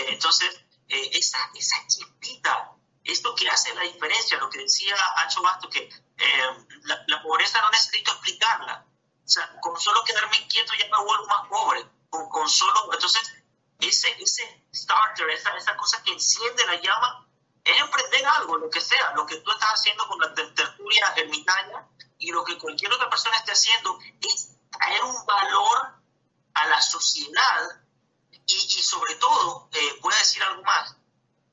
entonces, 0.08 0.54
eh, 0.90 1.10
esa, 1.14 1.40
esa 1.56 1.88
chispita 1.88 2.75
es 3.06 3.24
lo 3.24 3.36
que 3.36 3.48
hace 3.48 3.74
la 3.76 3.82
diferencia, 3.82 4.38
lo 4.40 4.50
que 4.50 4.60
decía 4.60 4.96
Ancho 5.18 5.42
Basto, 5.42 5.70
que 5.70 5.80
eh, 5.80 6.66
la, 6.84 7.22
pobreza 7.22 7.62
no 7.62 7.70
necesito 7.70 8.12
explicarla. 8.12 8.84
O 9.24 9.28
sea, 9.28 9.60
con 9.62 9.80
solo 9.80 10.04
quedarme 10.04 10.48
quieto 10.48 10.74
ya 10.78 10.86
me 10.86 11.04
vuelvo 11.04 11.26
más 11.28 11.48
pobre. 11.48 11.86
Con, 12.10 12.30
con 12.30 12.50
solo, 12.50 12.94
entonces, 12.94 13.34
ese, 13.80 14.10
ese 14.22 14.66
starter, 14.74 15.30
esa, 15.30 15.56
esa 15.56 15.76
cosa 15.78 16.02
que 16.04 16.14
enciende 16.14 16.66
la 16.66 16.82
llama, 16.82 17.28
es 17.64 17.80
emprender 17.80 18.26
algo, 18.26 18.58
lo 18.58 18.70
que 18.70 18.82
sea, 18.82 19.14
lo 19.16 19.26
que 19.26 19.38
tú 19.38 19.52
estás 19.52 19.74
haciendo 19.74 20.08
con 20.08 20.20
la 20.20 20.34
tertulia 20.34 21.14
ermitaña 21.16 21.88
y 22.18 22.32
lo 22.32 22.44
que 22.44 22.58
cualquier 22.58 22.94
otra 22.94 23.10
persona 23.10 23.38
esté 23.38 23.52
haciendo, 23.52 24.00
es 24.22 24.52
traer 24.72 25.04
un 25.04 25.26
valor 25.26 25.96
a 26.54 26.68
la 26.68 26.82
sociedad 26.82 27.82
y, 28.48 28.54
y 28.54 28.84
sobre 28.84 29.16
todo, 29.16 29.68
eh, 29.74 30.00
voy 30.02 30.14
a 30.14 30.18
decir 30.20 30.42
algo 30.44 30.64
más, 30.64 30.96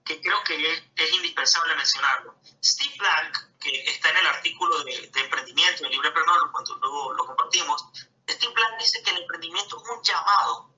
que 0.04 0.20
creo 0.20 0.42
que 0.44 0.84
es, 0.96 1.12
indispensable 1.12 1.74
mencionarlo. 1.76 2.36
Steve 2.62 2.94
Blank, 2.98 3.58
que 3.60 3.90
está 3.90 4.10
en 4.10 4.16
el 4.18 4.26
artículo 4.26 4.82
de, 4.84 5.10
emprendimiento, 5.14 5.84
el 5.84 5.90
libre 5.90 6.08
emprendedor, 6.08 6.50
cuando 6.50 6.76
luego 6.76 7.12
lo 7.14 7.26
compartimos, 7.26 7.84
Steve 8.28 8.52
Blank 8.52 8.80
dice 8.80 9.02
que 9.02 9.10
el 9.10 9.18
emprendimiento 9.18 9.76
es 9.76 9.90
un 9.90 10.02
llamado. 10.02 10.74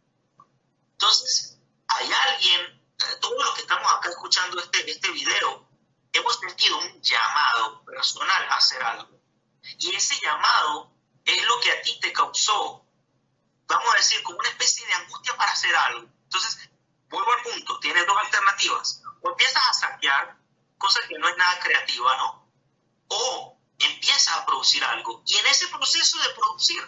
Entonces, 0.93 1.59
hay 1.89 2.13
alguien, 2.13 2.61
eh, 2.61 3.17
todos 3.21 3.45
los 3.45 3.55
que 3.55 3.63
estamos 3.63 3.91
acá 3.93 4.11
escuchando 4.11 4.61
este, 4.61 4.91
este 4.91 5.11
video, 5.11 5.69
hemos 6.13 6.39
sentido 6.39 6.79
un 6.79 7.01
llamado 7.03 7.85
personal 7.85 8.43
a 8.51 8.57
hacer 8.57 8.83
algo. 8.83 9.21
Y 9.79 9.95
ese 9.95 10.19
llamado 10.21 10.93
es 11.25 11.45
lo 11.47 11.61
que 11.61 11.71
a 11.71 11.83
ti 11.83 11.99
te 12.01 12.13
causó, 12.13 12.87
vamos 13.67 13.95
a 13.95 13.97
decir, 13.97 14.23
como 14.23 14.39
una 14.39 14.51
especie 14.51 14.87
de 14.87 14.93
angustia 14.93 15.37
para 15.37 15.53
hacer 15.53 15.75
algo. 15.75 16.09
Entonces, 16.25 16.71
vuelvo 17.09 17.33
al 17.33 17.43
punto, 17.43 17.81
tienes 17.81 18.07
dos 18.07 18.17
alternativas 18.19 19.04
o 19.25 19.31
empiezas 19.31 19.63
a 19.69 19.73
saquear, 19.73 20.37
cosa 20.77 21.01
que 21.09 21.19
no 21.19 21.29
es 21.29 21.37
nada 21.37 21.59
creativa, 21.59 22.17
¿no? 22.19 22.47
O 23.09 23.59
empiezas 23.79 24.37
a 24.37 24.45
producir 24.45 24.85
algo 24.85 25.23
y 25.27 25.37
en 25.37 25.47
ese 25.47 25.67
proceso 25.69 26.19
de 26.19 26.35
producir 26.35 26.83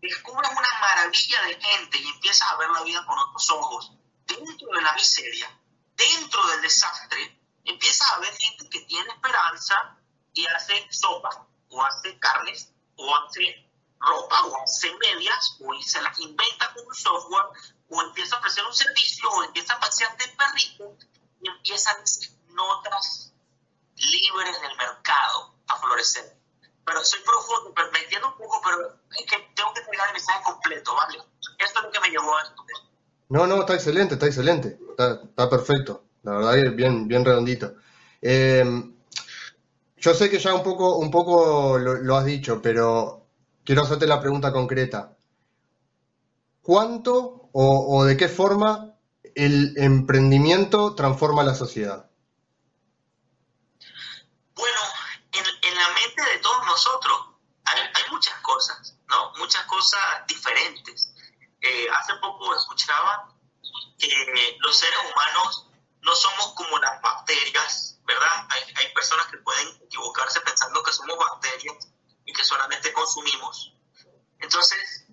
descubres 0.00 0.50
una 0.50 0.80
maravilla 0.80 1.42
de 1.42 1.60
gente 1.60 1.98
y 1.98 2.08
empiezas 2.08 2.50
a 2.50 2.56
ver 2.56 2.70
la 2.70 2.82
vida 2.82 3.04
con 3.04 3.18
otros 3.18 3.50
ojos, 3.50 3.92
dentro 4.26 4.68
de 4.74 4.82
la 4.82 4.94
miseria, 4.94 5.60
dentro 5.94 6.46
del 6.48 6.62
desastre, 6.62 7.38
empiezas 7.64 8.10
a 8.12 8.18
ver 8.18 8.34
gente 8.34 8.68
que 8.70 8.80
tiene 8.80 9.12
esperanza 9.12 9.98
y 10.32 10.46
hace 10.46 10.86
sopa, 10.90 11.46
o 11.68 11.84
hace 11.84 12.18
carnes, 12.18 12.72
o 12.96 13.14
hace 13.14 13.70
ropa, 13.98 14.42
o 14.46 14.62
hace 14.62 14.94
medias, 14.96 15.58
o 15.60 15.82
se 15.82 16.00
las 16.00 16.18
inventa 16.18 16.72
con 16.72 16.86
un 16.86 16.94
software, 16.94 17.46
o 17.90 18.02
empieza 18.02 18.36
a 18.36 18.38
ofrecer 18.38 18.64
un 18.64 18.74
servicio, 18.74 19.28
o 19.30 19.44
empieza 19.44 19.74
a 19.74 19.80
pasear 19.80 20.16
de 20.16 20.28
perrito, 20.28 20.96
empiezan 21.48 21.96
notas 22.48 23.32
libres 23.96 24.60
del 24.60 24.76
mercado 24.76 25.54
a 25.68 25.76
florecer. 25.76 26.36
Pero 26.84 27.04
soy 27.04 27.20
profundo, 27.20 27.72
pero 27.74 27.90
me 27.92 27.98
entiendo 28.00 28.28
un 28.28 28.36
poco, 28.36 28.60
pero 28.64 28.96
es 29.18 29.26
que 29.26 29.38
tengo 29.54 29.72
que 29.74 29.80
entregar 29.80 30.06
el 30.08 30.12
mensaje 30.14 30.42
completo, 30.44 30.94
¿vale? 30.94 31.18
Esto 31.58 31.78
es 31.80 31.84
lo 31.84 31.90
que 31.90 32.00
me 32.00 32.10
llevó 32.10 32.36
a 32.36 32.42
esto. 32.42 32.62
No, 33.28 33.46
no, 33.46 33.60
está 33.60 33.74
excelente, 33.74 34.14
está 34.14 34.26
excelente, 34.26 34.78
está, 34.90 35.20
está 35.24 35.50
perfecto, 35.50 36.04
la 36.22 36.32
verdad 36.32 36.58
es 36.58 36.76
bien, 36.76 37.08
bien 37.08 37.24
redondito. 37.24 37.74
Em, 38.22 38.94
yo 39.96 40.14
sé 40.14 40.30
que 40.30 40.38
ya 40.38 40.54
un 40.54 40.62
poco, 40.62 40.96
un 40.98 41.10
poco 41.10 41.76
lo, 41.76 41.94
lo, 41.94 42.16
has 42.16 42.24
dicho, 42.24 42.62
pero 42.62 43.26
quiero 43.64 43.82
hacerte 43.82 44.06
la 44.06 44.20
pregunta 44.20 44.52
concreta. 44.52 45.16
¿Cuánto 46.62 47.48
o, 47.52 47.96
o 47.98 48.04
de 48.04 48.16
qué 48.16 48.28
forma 48.28 48.95
el 49.36 49.74
emprendimiento 49.76 50.94
transforma 50.94 51.44
la 51.44 51.54
sociedad? 51.54 52.10
Bueno, 54.54 54.80
en, 55.32 55.74
la 55.74 55.88
mente 55.90 56.22
de 56.32 56.38
todos 56.38 56.64
nosotros 56.64 57.18
hay, 57.64 58.02
muchas 58.10 58.40
cosas, 58.40 58.96
¿no? 59.08 59.32
Muchas 59.36 59.62
cosas 59.66 60.00
diferentes. 60.26 61.12
Eh, 61.60 61.86
hace 61.90 62.14
poco 62.14 62.54
escuchaba 62.54 63.34
que 63.98 64.56
los 64.60 64.76
seres 64.76 64.98
humanos 65.12 65.68
no 66.00 66.14
somos 66.14 66.54
como 66.54 66.78
las 66.78 67.02
bacterias, 67.02 67.98
¿verdad? 68.06 68.46
Hay, 68.48 68.62
hay 68.74 68.94
personas 68.94 69.26
que 69.26 69.36
pueden 69.38 69.68
equivocarse 69.82 70.40
pensando 70.40 70.82
que 70.82 70.92
somos 70.92 71.18
bacterias 71.18 71.88
y 72.24 72.32
que 72.32 72.42
solamente 72.42 72.90
consumimos. 72.94 73.74
Entonces, 74.38 75.04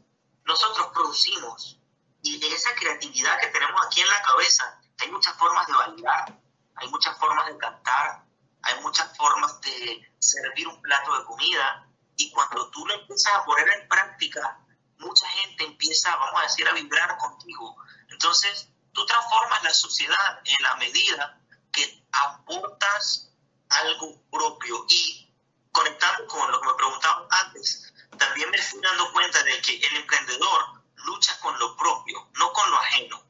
nosotros 0.45 0.87
producimos, 0.93 1.79
y 2.23 2.53
esa 2.53 2.73
creatividad 2.75 3.37
que 3.39 3.47
tenemos 3.47 3.85
aquí 3.85 3.99
en 3.99 4.07
la 4.07 4.21
cabeza, 4.23 4.81
hay 4.99 5.11
muchas 5.11 5.35
formas 5.35 5.67
de 5.67 5.73
bailar, 5.73 6.39
hay 6.75 6.89
muchas 6.89 7.17
formas 7.19 7.45
de 7.47 7.57
cantar, 7.57 8.23
hay 8.61 8.79
muchas 8.79 9.15
formas 9.17 9.59
de 9.59 10.09
servir 10.19 10.67
un 10.69 10.81
plato 10.81 11.19
de 11.19 11.25
comida. 11.25 11.85
Y 12.15 12.31
cuando 12.31 12.69
tú 12.71 12.85
lo 12.85 12.93
empiezas 12.93 13.35
a 13.35 13.43
poner 13.43 13.67
en 13.67 13.89
práctica, 13.89 14.57
mucha 14.99 15.27
gente 15.27 15.65
empieza, 15.65 16.15
vamos 16.15 16.39
a 16.39 16.43
decir, 16.43 16.65
a 16.65 16.71
vibrar 16.71 17.17
contigo. 17.17 17.75
Entonces, 18.07 18.69
tú 18.93 19.05
transformas 19.05 19.61
la 19.63 19.73
sociedad 19.73 20.41
en 20.45 20.63
la 20.63 20.75
medida 20.77 21.41
que 21.73 22.05
aportas 22.13 23.31
algo 23.67 24.21
propio. 24.31 24.85
Y 24.87 25.29
conectando 25.73 26.25
con 26.27 26.49
lo 26.49 26.61
que 26.61 26.67
me 26.67 26.73
preguntaban 26.75 27.27
antes, 27.31 27.93
también 28.17 28.49
me 28.49 28.57
estoy 28.57 28.79
dando 28.79 29.11
cuenta 29.11 29.43
de 29.43 29.61
que 29.61 29.75
el 29.75 29.97
emprendedor 29.97 30.82
lucha 30.95 31.39
con 31.39 31.57
lo 31.59 31.75
propio, 31.75 32.29
no 32.33 32.51
con 32.53 32.69
lo 32.69 32.77
ajeno. 32.77 33.23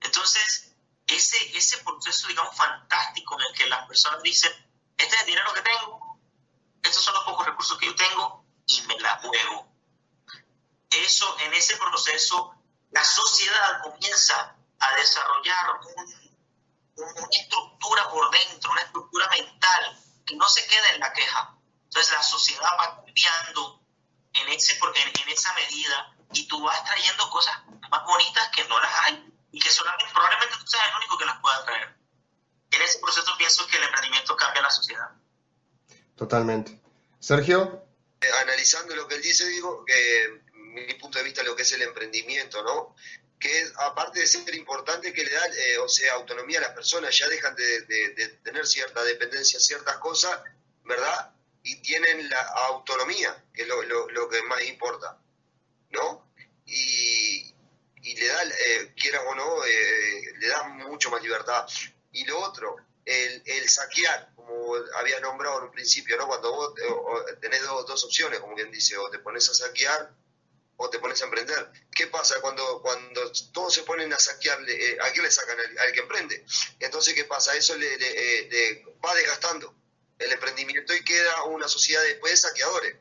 Entonces, 0.00 0.74
ese, 1.06 1.56
ese 1.56 1.78
proceso, 1.78 2.28
digamos, 2.28 2.56
fantástico 2.56 3.34
en 3.38 3.46
el 3.46 3.58
que 3.58 3.66
las 3.68 3.86
personas 3.86 4.22
dicen, 4.22 4.52
este 4.96 5.14
es 5.14 5.20
el 5.22 5.26
dinero 5.26 5.52
que 5.52 5.62
tengo, 5.62 6.18
estos 6.82 7.02
son 7.02 7.14
los 7.14 7.24
pocos 7.24 7.46
recursos 7.46 7.78
que 7.78 7.86
yo 7.86 7.94
tengo 7.94 8.44
y 8.66 8.82
me 8.82 8.98
la 9.00 9.18
juego. 9.18 9.68
Eso, 10.90 11.38
en 11.40 11.52
ese 11.54 11.76
proceso, 11.76 12.54
la 12.90 13.04
sociedad 13.04 13.82
comienza 13.82 14.56
a 14.78 14.94
desarrollar 14.96 15.80
una 16.96 17.28
estructura 17.30 18.08
por 18.10 18.30
dentro, 18.30 18.70
una 18.70 18.82
estructura 18.82 19.28
mental 19.30 19.98
que 20.24 20.36
no 20.36 20.48
se 20.48 20.66
queda 20.66 20.90
en 20.90 21.00
la 21.00 21.12
queja. 21.12 21.56
Entonces 21.84 22.12
la 22.12 22.22
sociedad 22.22 22.70
va 22.78 22.96
cambiando 22.96 23.80
en, 24.32 24.48
ese, 24.48 24.78
en, 24.78 25.22
en 25.22 25.28
esa 25.28 25.52
medida 25.54 26.13
y 26.34 26.46
tú 26.46 26.62
vas 26.62 26.84
trayendo 26.84 27.28
cosas 27.30 27.54
más 27.90 28.04
bonitas 28.04 28.48
que 28.54 28.64
no 28.64 28.80
las 28.80 28.92
hay 29.04 29.32
y 29.52 29.60
que 29.60 29.70
solamente, 29.70 30.12
probablemente 30.12 30.56
tú 30.58 30.66
seas 30.66 30.88
el 30.88 30.96
único 30.96 31.16
que 31.18 31.26
las 31.26 31.40
pueda 31.40 31.64
traer. 31.64 31.96
En 32.70 32.82
ese 32.82 32.98
proceso 32.98 33.32
pienso 33.38 33.66
que 33.68 33.76
el 33.76 33.84
emprendimiento 33.84 34.36
cambia 34.36 34.62
la 34.62 34.70
sociedad. 34.70 35.10
Totalmente. 36.16 36.80
Sergio. 37.20 37.84
Eh, 38.20 38.26
analizando 38.42 38.94
lo 38.96 39.06
que 39.06 39.16
él 39.16 39.22
dice, 39.22 39.46
digo 39.46 39.84
que 39.84 40.42
mi 40.52 40.94
punto 40.94 41.18
de 41.18 41.24
vista 41.24 41.42
lo 41.42 41.54
que 41.54 41.62
es 41.62 41.72
el 41.72 41.82
emprendimiento, 41.82 42.62
¿no? 42.62 42.94
Que 43.38 43.70
aparte 43.78 44.20
de 44.20 44.26
ser 44.26 44.54
importante, 44.54 45.12
que 45.12 45.24
le 45.24 45.30
da, 45.30 45.46
eh, 45.46 45.78
o 45.78 45.88
sea, 45.88 46.14
autonomía 46.14 46.58
a 46.58 46.62
las 46.62 46.72
personas, 46.72 47.16
ya 47.16 47.28
dejan 47.28 47.54
de, 47.54 48.38
tener 48.42 48.66
cierta 48.66 49.02
dependencia, 49.04 49.60
ciertas 49.60 49.98
cosas, 49.98 50.40
¿verdad? 50.84 51.32
Y 51.62 51.76
tienen 51.76 52.28
la 52.28 52.42
autonomía, 52.68 53.44
que 53.52 53.62
es 53.62 53.68
lo, 53.68 54.28
que 54.28 54.42
más 54.42 54.62
importa, 54.64 55.18
¿no? 55.90 56.23
Y, 56.66 57.54
le 58.02 58.26
da, 58.26 58.42
eh, 58.44 58.92
quieras 58.96 59.22
o 59.26 59.34
no, 59.34 59.64
eh, 59.64 60.22
le 60.38 60.48
da 60.48 60.64
mucho 60.64 61.10
más 61.10 61.22
libertad. 61.22 61.66
Y 62.12 62.24
lo 62.24 62.38
otro, 62.40 62.76
el, 63.04 63.42
el 63.46 63.68
saquear, 63.68 64.32
como 64.36 64.74
había 64.98 65.20
nombrado 65.20 65.58
en 65.58 65.64
un 65.64 65.70
principio, 65.70 66.16
¿no? 66.16 66.26
Cuando 66.26 66.52
vos 66.52 66.74
tenés 67.40 67.62
dos, 67.62 67.86
dos 67.86 68.04
opciones, 68.04 68.40
como 68.40 68.54
quien 68.54 68.70
dice, 68.70 68.96
o 68.96 69.10
te 69.10 69.18
pones 69.18 69.48
a 69.48 69.54
saquear 69.54 70.14
o 70.76 70.90
te 70.90 70.98
pones 70.98 71.20
a 71.22 71.26
emprender. 71.26 71.70
¿Qué 71.94 72.06
pasa 72.08 72.40
cuando, 72.40 72.80
cuando 72.82 73.32
todos 73.52 73.74
se 73.74 73.82
ponen 73.82 74.12
a 74.12 74.18
saquear? 74.18 74.58
Eh, 74.68 74.98
¿A 75.00 75.10
quién 75.12 75.24
le 75.24 75.30
sacan? 75.30 75.56
Al, 75.58 75.92
que 75.92 76.00
emprende. 76.00 76.44
Entonces, 76.80 77.14
¿qué 77.14 77.24
pasa? 77.24 77.54
Eso 77.56 77.76
le, 77.76 77.94
eh, 77.94 78.84
va 79.04 79.14
desgastando 79.14 79.74
el 80.18 80.32
emprendimiento 80.32 80.94
y 80.94 81.04
queda 81.04 81.44
una 81.44 81.68
sociedad 81.68 82.02
después 82.02 82.32
de 82.32 82.36
saqueadores. 82.36 82.96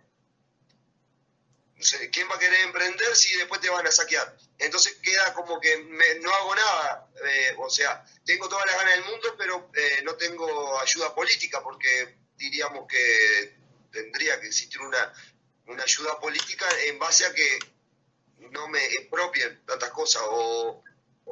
¿Quién 2.11 2.29
va 2.29 2.35
a 2.35 2.39
querer 2.39 2.61
emprender 2.61 3.15
si 3.15 3.35
después 3.37 3.61
te 3.61 3.69
van 3.69 3.85
a 3.85 3.91
saquear? 3.91 4.35
Entonces 4.57 4.97
queda 5.01 5.33
como 5.33 5.59
que 5.59 5.77
no 6.21 6.33
hago 6.33 6.55
nada, 6.55 7.09
eh, 7.25 7.55
o 7.57 7.69
sea, 7.69 8.05
tengo 8.25 8.47
todas 8.47 8.65
las 8.65 8.75
ganas 8.75 8.95
del 8.95 9.05
mundo, 9.05 9.35
pero 9.37 9.71
no 10.03 10.15
tengo 10.15 10.79
ayuda 10.79 11.13
política 11.13 11.61
porque 11.63 12.17
diríamos 12.35 12.87
que 12.87 13.55
tendría 13.91 14.39
que 14.39 14.47
existir 14.47 14.81
una, 14.81 15.13
una 15.67 15.83
ayuda 15.83 16.19
política 16.19 16.67
en 16.85 16.99
base 16.99 17.25
a 17.25 17.33
que 17.33 17.59
no 18.51 18.67
me 18.67 18.83
expropien 18.85 19.63
tantas 19.65 19.91
cosas 19.91 20.21
o, 20.25 20.83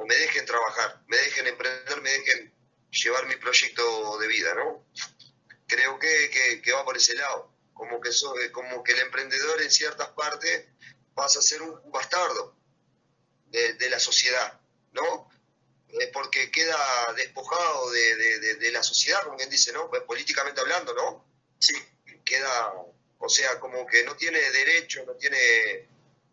me 0.06 0.16
dejen 0.16 0.44
trabajar, 0.46 1.02
me 1.06 1.16
dejen 1.16 1.46
emprender, 1.46 2.00
me 2.00 2.10
dejen 2.10 2.52
llevar 2.90 3.26
mi 3.26 3.36
proyecto 3.36 4.18
de 4.18 4.26
vida, 4.26 4.54
¿no? 4.54 4.84
Creo 5.66 5.98
que, 5.98 6.60
que, 6.62 6.72
va 6.72 6.84
por 6.84 6.96
ese 6.96 7.14
lado, 7.14 7.51
como 7.82 8.00
que, 8.00 8.10
como 8.52 8.84
que 8.84 8.92
el 8.92 9.00
emprendedor 9.00 9.60
en 9.60 9.70
ciertas 9.70 10.08
partes 10.10 10.66
pasa 11.14 11.40
a 11.40 11.42
ser 11.42 11.62
un 11.62 11.90
bastardo 11.90 12.56
de, 13.50 13.90
la 13.90 13.98
sociedad, 13.98 14.60
¿no? 14.92 15.28
porque 16.12 16.50
queda 16.50 16.78
despojado 17.16 17.90
de, 17.90 18.38
de, 18.56 18.70
la 18.70 18.84
sociedad, 18.84 19.22
como 19.24 19.36
quien 19.36 19.50
dice, 19.50 19.72
¿no? 19.72 19.90
Pues 19.90 20.02
políticamente 20.04 20.60
hablando, 20.60 20.94
¿no? 20.94 21.26
Sí, 21.58 21.74
queda 22.24 22.72
o 23.24 23.28
sea, 23.28 23.60
como 23.60 23.86
que 23.86 24.02
no 24.04 24.16
tiene 24.16 24.38
derecho, 24.50 25.04
no 25.06 25.14
tiene, 25.14 25.88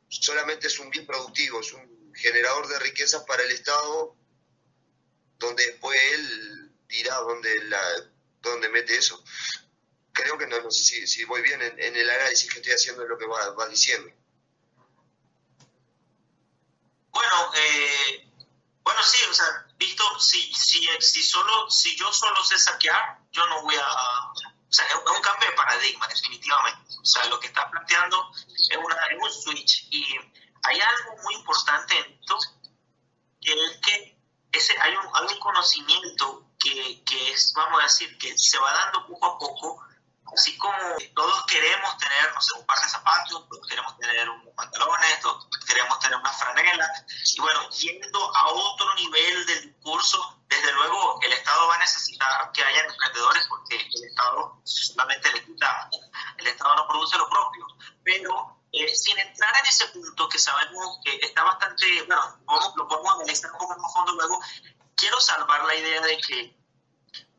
solamente 0.07 0.67
es 0.67 0.79
un 0.79 0.89
bien 0.89 1.05
productivo, 1.05 1.59
es 1.59 1.71
un 1.73 2.13
generador 2.15 2.67
de 2.67 2.79
riquezas 2.79 3.23
para 3.25 3.43
el 3.43 3.51
Estado, 3.51 4.15
donde 5.37 5.67
después 5.67 5.99
él 6.13 6.71
dirá 6.87 7.15
dónde, 7.17 7.63
la, 7.65 7.81
dónde 8.41 8.69
mete 8.69 8.97
eso. 8.97 9.23
Creo 10.21 10.37
que 10.37 10.47
no, 10.47 10.61
no 10.61 10.71
sé 10.71 11.07
si, 11.07 11.23
voy 11.25 11.41
bien 11.41 11.61
en, 11.61 11.95
el 11.95 12.09
análisis 12.09 12.51
que 12.51 12.59
estoy 12.59 12.73
haciendo 12.73 13.03
de 13.03 13.09
lo 13.09 13.17
que 13.17 13.25
va, 13.25 13.51
va 13.51 13.67
diciendo. 13.67 14.11
Bueno, 17.11 17.51
eh, 17.55 18.27
bueno, 18.83 19.03
sí, 19.03 19.19
o 19.29 19.33
sea, 19.33 19.45
visto, 19.77 20.03
si, 20.19 20.53
si, 20.53 20.87
si, 20.99 21.23
solo, 21.23 21.69
si 21.69 21.95
yo 21.95 22.11
solo 22.11 22.43
sé 22.43 22.57
saquear, 22.57 23.19
yo 23.31 23.45
no 23.47 23.61
voy 23.61 23.75
a, 23.75 23.85
o 24.69 24.71
sea, 24.71 24.85
es 24.85 24.95
un 24.95 25.21
cambio 25.21 25.49
de 25.49 25.55
paradigma, 25.55 26.07
definitivamente. 26.07 26.95
O 27.01 27.05
sea, 27.05 27.25
lo 27.25 27.39
que 27.39 27.47
está 27.47 27.69
planteando 27.71 28.31
es, 28.47 28.77
una, 28.77 28.97
un 29.19 29.31
switch. 29.31 29.87
Y 29.89 30.05
hay 30.63 30.79
algo 30.79 31.17
muy 31.23 31.35
importante 31.35 31.97
en 31.97 32.19
esto, 32.19 32.37
que 33.41 33.53
es 33.53 33.77
que 33.77 34.17
ese, 34.51 34.75
hay, 34.79 34.93
un, 34.95 35.05
hay 35.13 35.33
un 35.33 35.39
conocimiento 35.39 36.51
que, 36.59 37.03
que 37.03 37.31
es, 37.31 37.53
vamos 37.53 37.79
a 37.81 37.83
decir, 37.83 38.15
que 38.19 38.37
se 38.37 38.59
va 38.59 38.71
dando 38.73 39.07
poco 39.07 39.25
a 39.25 39.39
poco, 39.39 39.83
así 40.33 40.57
como 40.57 40.77
todos 41.15 41.45
queremos 41.45 41.97
tener, 41.97 42.33
no 42.33 42.41
sé, 42.41 42.59
un 42.59 42.65
par 42.65 42.79
de 42.81 42.89
zapatos, 42.89 43.47
todos 43.49 43.67
queremos 43.67 43.97
tener 43.97 44.29
unos 44.29 44.53
pantalones, 44.55 45.19
todos 45.21 45.47
queremos 45.67 45.99
tener 45.99 46.17
una 46.17 46.33
franela, 46.33 46.89
y 47.25 47.39
bueno, 47.39 47.69
yendo 47.69 48.37
a 48.37 48.47
otro 48.47 48.95
nivel 48.95 49.45
del 49.45 49.73
discurso, 49.73 50.39
desde 50.49 50.71
luego, 50.73 51.19
el 51.21 51.31
Estado 51.33 51.67
va 51.67 51.75
a 51.75 51.79
necesitar 51.79 52.51
que 52.51 52.63
haya 52.63 52.81
emprendedores 52.81 53.45
porque 53.47 53.75
el 53.75 54.03
Estado 54.03 54.59
solamente 54.63 55.31
le 55.31 55.45
quita, 55.45 55.89
el 56.37 56.47
Estado 56.47 56.75
no 56.75 56.87
produce 56.87 57.17
lo 57.17 57.29
propio. 57.29 57.67
Pero 58.03 58.59
eh, 58.71 58.95
sin 58.95 59.17
entrar 59.19 59.53
en 59.59 59.65
ese 59.67 59.87
punto 59.87 60.27
que 60.27 60.39
sabemos 60.39 60.99
que 61.03 61.17
está 61.17 61.43
bastante, 61.43 61.85
bueno, 62.03 62.39
lo 62.75 62.87
podemos 62.87 63.13
analizar 63.15 63.51
un 63.51 63.57
poco 63.59 63.79
más 63.79 63.93
fondo 63.93 64.13
luego, 64.13 64.39
quiero 64.95 65.19
salvar 65.21 65.65
la 65.65 65.75
idea 65.75 66.01
de 66.01 66.17
que 66.17 66.57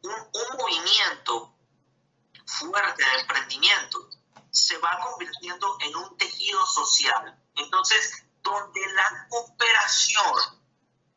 un, 0.03 0.13
un 0.13 0.57
movimiento 0.57 1.55
fuerte 2.59 3.05
de 3.05 3.21
emprendimiento 3.21 4.11
se 4.51 4.77
va 4.79 4.99
convirtiendo 5.03 5.77
en 5.81 5.97
un 5.97 6.17
tejido 6.17 6.65
social. 6.67 7.39
Entonces, 7.57 8.25
donde 8.43 8.81
la 8.95 9.27
cooperación 9.29 10.61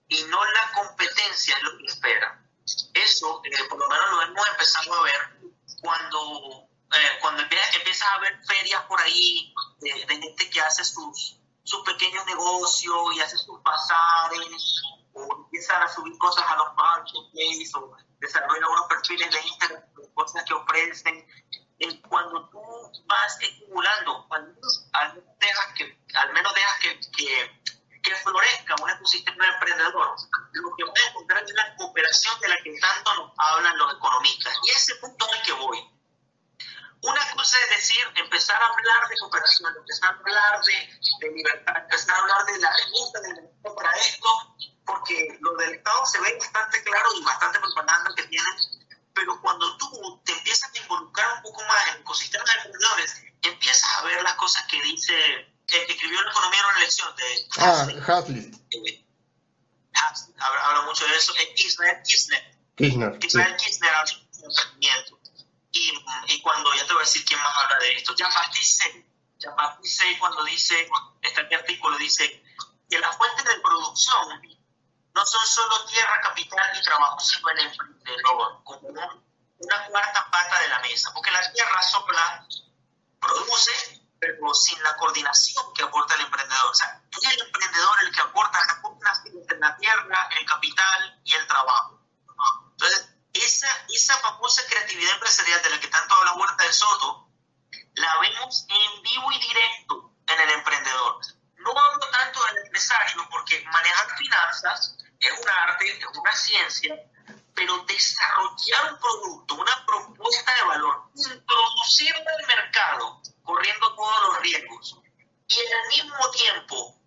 y 0.08 0.24
no 0.24 0.44
la 0.44 0.72
competencia 0.74 1.56
es 1.56 1.64
lo 1.64 1.78
que 1.78 1.86
espera. 1.86 2.40
Eso, 2.94 3.42
eh, 3.46 3.64
por 3.70 3.80
lo 3.80 3.90
menos 3.90 4.12
lo 4.12 4.22
hemos 4.22 4.48
empezado 4.50 4.94
a 4.94 5.04
ver 5.04 5.54
cuando, 5.82 6.68
eh, 6.94 7.20
cuando 7.22 7.44
empiezas 7.44 8.08
a 8.10 8.20
ver 8.20 8.40
ferias 8.46 8.84
por 8.84 9.02
ahí 9.02 9.54
de, 9.80 9.92
gente 10.08 10.50
que 10.50 10.62
hace 10.62 10.86
sus, 10.86 11.40
sus 11.64 11.84
pequeños 11.84 12.26
negocios 12.26 13.16
y 13.16 13.20
hace 13.20 13.38
sus 13.38 13.62
bazares 13.64 14.82
o 15.14 15.44
empiezan 15.44 15.82
a 15.84 15.90
subir 15.90 16.18
cosas 16.18 16.46
a 16.48 16.56
los 16.56 16.74
marketplaces 16.76 17.76
o 17.76 17.96
desarrollan 18.20 18.70
unos 18.70 18.88
perfiles 18.88 19.32
de 19.32 19.42
Instagram, 19.42 19.84
cosas 20.14 20.44
que 20.46 20.54
ofrecen. 20.54 21.28
Eh, 21.80 22.02
cuando 22.08 22.50
tú 22.50 22.62
vas 23.06 23.38
acumulando, 23.38 24.26
cuando 24.28 24.62
al 24.94 25.24
dejas 25.40 25.74
que, 25.76 25.98
al 26.14 26.32
menos 26.32 26.54
dejas 26.54 26.80
que, 26.80 27.00
que 27.18 27.64
que 28.04 28.16
florezca 28.18 28.76
un 28.82 28.90
ecosistema 28.90 29.48
emprendedor, 29.48 30.16
lo 30.52 30.76
que 30.76 30.84
voy 30.84 30.94
a 30.94 31.10
encontrar 31.10 31.44
es 31.44 31.54
la 31.54 31.76
cooperación 31.78 32.40
de 32.42 32.50
la 32.50 32.58
que 32.58 32.78
tanto 32.80 33.16
nos 33.16 33.32
hablan 33.38 33.78
los 33.78 33.94
economistas. 33.94 34.54
Y 34.64 34.72
ese 34.72 34.96
punto 34.96 35.26
el 35.34 35.42
que 35.42 35.54
voy. 35.54 35.90
Una 37.02 37.32
cosa 37.32 37.58
es 37.60 37.70
decir, 37.70 38.06
empezar 38.16 38.62
a 38.62 38.68
hablar 38.68 39.08
de 39.08 39.18
cooperación, 39.18 39.74
empezar 39.78 40.14
a 40.14 40.18
hablar 40.20 40.62
de, 40.64 41.00
de 41.20 41.34
libertad, 41.34 41.78
empezar 41.78 42.16
a 42.16 42.20
hablar 42.20 42.46
de 42.46 42.60
la 42.60 42.70
herramienta 42.70 43.20
del 43.22 43.46
Estado 43.46 43.76
para 43.76 43.92
esto, 43.92 44.30
porque 44.86 45.38
lo 45.40 45.54
del 45.56 45.76
Estado 45.76 46.06
se 46.06 46.22
ve 46.22 46.38
bastante 46.38 46.84
claro 46.84 47.10
y 47.16 47.24
bastante 47.24 47.60
propaganda 47.60 48.14
que 48.16 48.24
tienen, 48.24 48.54
pero 49.24 49.40
cuando 49.42 49.78
tú 49.78 50.22
te 50.26 50.34
empiezas 50.34 50.70
a 50.74 50.78
involucrar 50.78 51.38
un 51.38 51.44
poco 51.44 51.64
más 51.64 51.88
en 51.88 51.96
el 51.96 52.02
ecosistema 52.02 52.44
de 52.44 52.52
emprendedores, 52.52 53.24
empiezas 53.42 53.90
a 53.98 54.02
ver 54.04 54.22
las 54.22 54.34
cosas 54.36 54.66
que 54.68 54.82
dice 54.82 55.14
que 55.66 55.82
escribió 55.84 56.22
la 56.22 56.30
economía 56.30 56.60
en 56.60 56.66
una 56.66 56.80
lección 56.80 57.16
de 57.16 57.48
Ah, 57.58 57.88
Hasley. 58.06 58.52
Eh, 58.72 59.06
habla, 60.40 60.82
mucho 60.82 61.08
de 61.08 61.16
eso. 61.16 61.34
Eh, 61.38 61.54
Israel 61.56 62.02
Kirchner. 62.04 62.58
Kirchner. 62.76 63.18
Israel 63.24 63.56
Kirchner 63.56 63.94
habla 63.96 64.12
de 64.12 64.46
emprendimiento. 64.46 65.20
Y, 65.72 65.94
y, 66.28 66.42
cuando, 66.42 66.74
ya 66.76 66.86
te 66.86 66.94
voy 66.94 67.02
a 67.02 67.06
decir 67.06 67.24
quién 67.24 67.40
más 67.40 67.54
habla 67.64 67.80
de 67.80 67.94
esto, 67.94 68.14
ya 68.16 68.28
Baptiste, 68.28 69.08
ya 69.40 69.52
Baptiste 69.52 70.20
cuando 70.20 70.44
dice, 70.44 70.90
este 71.22 71.56
artículo 71.56 71.98
dice 71.98 72.44
que 72.90 73.00
las 73.00 73.16
fuentes 73.16 73.46
de 73.46 73.62
producción 73.62 74.42
no 75.14 75.26
son 75.26 75.46
solo 75.46 75.86
tierra, 75.86 76.22
capital 76.22 76.78
y 76.78 76.84
trabajo, 76.84 77.20
sino 77.20 77.50
el 77.50 77.60
emprendedor, 77.60 78.64
como 78.64 78.88
una 78.90 79.86
cuarta 79.88 80.28
pata 80.32 80.60
de 80.60 80.68
la 80.70 80.80
mesa, 80.80 81.12
porque 81.14 81.32
la 81.32 81.52
tierra 81.52 81.82
sola 81.82 82.46
produce 83.20 84.04
pero 84.24 84.54
sin 84.54 84.82
la 84.84 84.96
coordinación 84.96 85.74
que 85.74 85.84
aporta 85.84 86.16
el 86.16 86.22
emprendedor. 86.22 86.72
O 86.72 86.74
sea, 86.74 87.02
es 87.12 87.34
el 87.34 87.42
emprendedor 87.42 87.98
el 88.04 88.12
que 88.14 88.22
aporta 88.22 88.60
la 89.60 89.78
tierra, 89.78 90.30
el 90.40 90.46
capital 90.46 91.22
y 91.24 91.34
el 91.34 91.48
trabajo. 91.48 92.00
Entonces, 92.72 93.10
esa, 93.34 93.68
esa 93.90 94.18
famosa 94.20 94.62
creatividad 94.68 95.14
empresarial 95.14 95.62
de 95.62 95.70
la 95.70 95.80
que 95.80 95.88
tanto 95.88 96.16
habla 96.16 96.34
Huerta 96.34 96.64
de 96.64 96.74
Soto, 96.74 97.30
la 97.96 98.20
vemos 98.20 98.66
en 98.70 99.02
vivo 99.02 99.32
y 99.32 99.40
directo 99.40 100.14
en 100.28 100.40
el 100.40 100.50
emprendedor. 100.52 101.20
No 101.58 101.72
hablo 101.72 102.10
tanto 102.10 102.44
del 102.46 102.66
empresario 102.66 103.28
porque 103.30 103.64
manejar 103.72 104.18
finanzas 104.18 104.98
es 105.28 105.40
un 105.40 105.50
arte, 105.50 105.98
es 105.98 106.18
una 106.18 106.36
ciencia, 106.36 106.96
pero 107.54 107.84
desarrollar 107.86 108.94
un 108.94 109.00
producto, 109.00 109.56
una 109.56 109.86
propuesta 109.86 110.54
de 110.56 110.64
valor, 110.64 111.10
introducirlo 111.16 112.30
al 112.40 112.48
mercado, 112.48 113.22
corriendo 113.44 113.96
todos 113.96 114.22
los 114.28 114.40
riesgos, 114.42 115.00
y 115.48 115.56
al 115.60 115.88
mismo 115.90 116.32
tiempo 116.32 117.00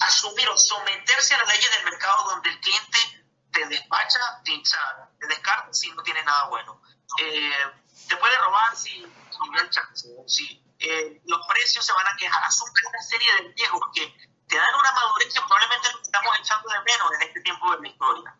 asumir 0.00 0.48
o 0.48 0.56
someterse 0.56 1.34
a 1.34 1.38
las 1.38 1.48
leyes 1.48 1.70
del 1.76 1.84
mercado 1.84 2.24
donde 2.30 2.50
el 2.50 2.60
cliente 2.60 2.98
te 3.52 3.66
despacha, 3.66 4.20
te, 4.44 4.52
te 5.18 5.26
descarta 5.26 5.72
si 5.72 5.90
no 5.92 6.02
tiene 6.02 6.22
nada 6.22 6.48
bueno. 6.48 6.80
Eh, 7.20 7.52
te 8.08 8.16
puede 8.16 8.36
robar 8.38 8.76
si, 8.76 9.00
no 9.00 9.58
hay 9.58 9.70
chance, 9.70 10.08
si 10.26 10.62
eh, 10.78 11.20
los 11.24 11.46
precios 11.48 11.84
se 11.84 11.92
van 11.92 12.06
a 12.06 12.16
quejar, 12.16 12.42
asume 12.44 12.80
una 12.88 13.02
serie 13.02 13.34
de 13.34 13.52
riesgos 13.54 13.82
que 13.94 14.14
te 14.48 14.56
dan 14.56 14.74
una 14.78 14.92
madurez 14.92 15.32
que 15.32 15.40
probablemente 15.40 15.88
lo 15.92 16.02
estamos 16.02 16.38
echando 16.40 16.68
de 16.68 16.80
menos 16.80 17.12
en 17.14 17.28
este 17.28 17.40
tiempo 17.40 17.70
de 17.72 17.82
la 17.82 17.88
historia. 17.88 18.36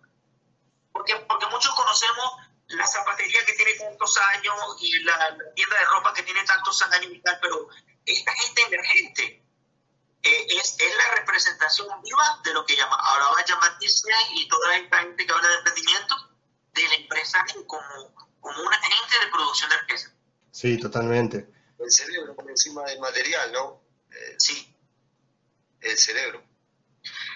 Porque, 0.92 1.16
porque 1.28 1.46
muchos 1.46 1.74
conocemos 1.74 2.32
la 2.68 2.86
zapatería 2.86 3.44
que 3.44 3.52
tiene 3.54 3.74
tantos 3.74 4.16
años 4.18 4.54
y 4.80 5.02
la, 5.02 5.36
tienda 5.54 5.78
de 5.78 5.84
ropa 5.84 6.12
que 6.14 6.22
tiene 6.22 6.42
tantos 6.44 6.82
años 6.82 7.12
y 7.12 7.20
tal, 7.20 7.38
pero 7.40 7.68
esta 8.04 8.32
gente 8.32 8.62
emergente 8.62 9.44
eh, 10.22 10.46
es, 10.48 10.76
es, 10.78 10.96
la 10.96 11.14
representación 11.16 11.88
viva 12.02 12.40
de 12.44 12.52
lo 12.52 12.66
que 12.66 12.76
llama, 12.76 12.96
ahora 12.96 13.28
va 13.30 13.40
a 13.40 13.44
llamar 13.44 13.78
Disney 13.78 14.26
y 14.34 14.48
toda 14.48 14.76
esta 14.76 14.98
gente 14.98 15.26
que 15.26 15.32
habla 15.32 15.48
de 15.48 15.54
emprendimiento, 15.54 16.16
del 16.72 16.92
empresario 16.92 17.66
como, 17.66 18.14
como 18.40 18.62
un 18.62 18.74
agente 18.74 19.18
de 19.24 19.30
producción 19.30 19.70
de 19.70 19.78
riqueza. 19.78 20.10
Sí, 20.50 20.78
totalmente. 20.78 21.48
El 21.78 21.90
cerebro 21.90 22.34
por 22.34 22.50
encima 22.50 22.82
del 22.84 22.98
material, 22.98 23.52
¿no? 23.52 23.80
Eh, 24.10 24.36
sí. 24.38 24.74
El 25.80 25.98
cerebro. 25.98 26.44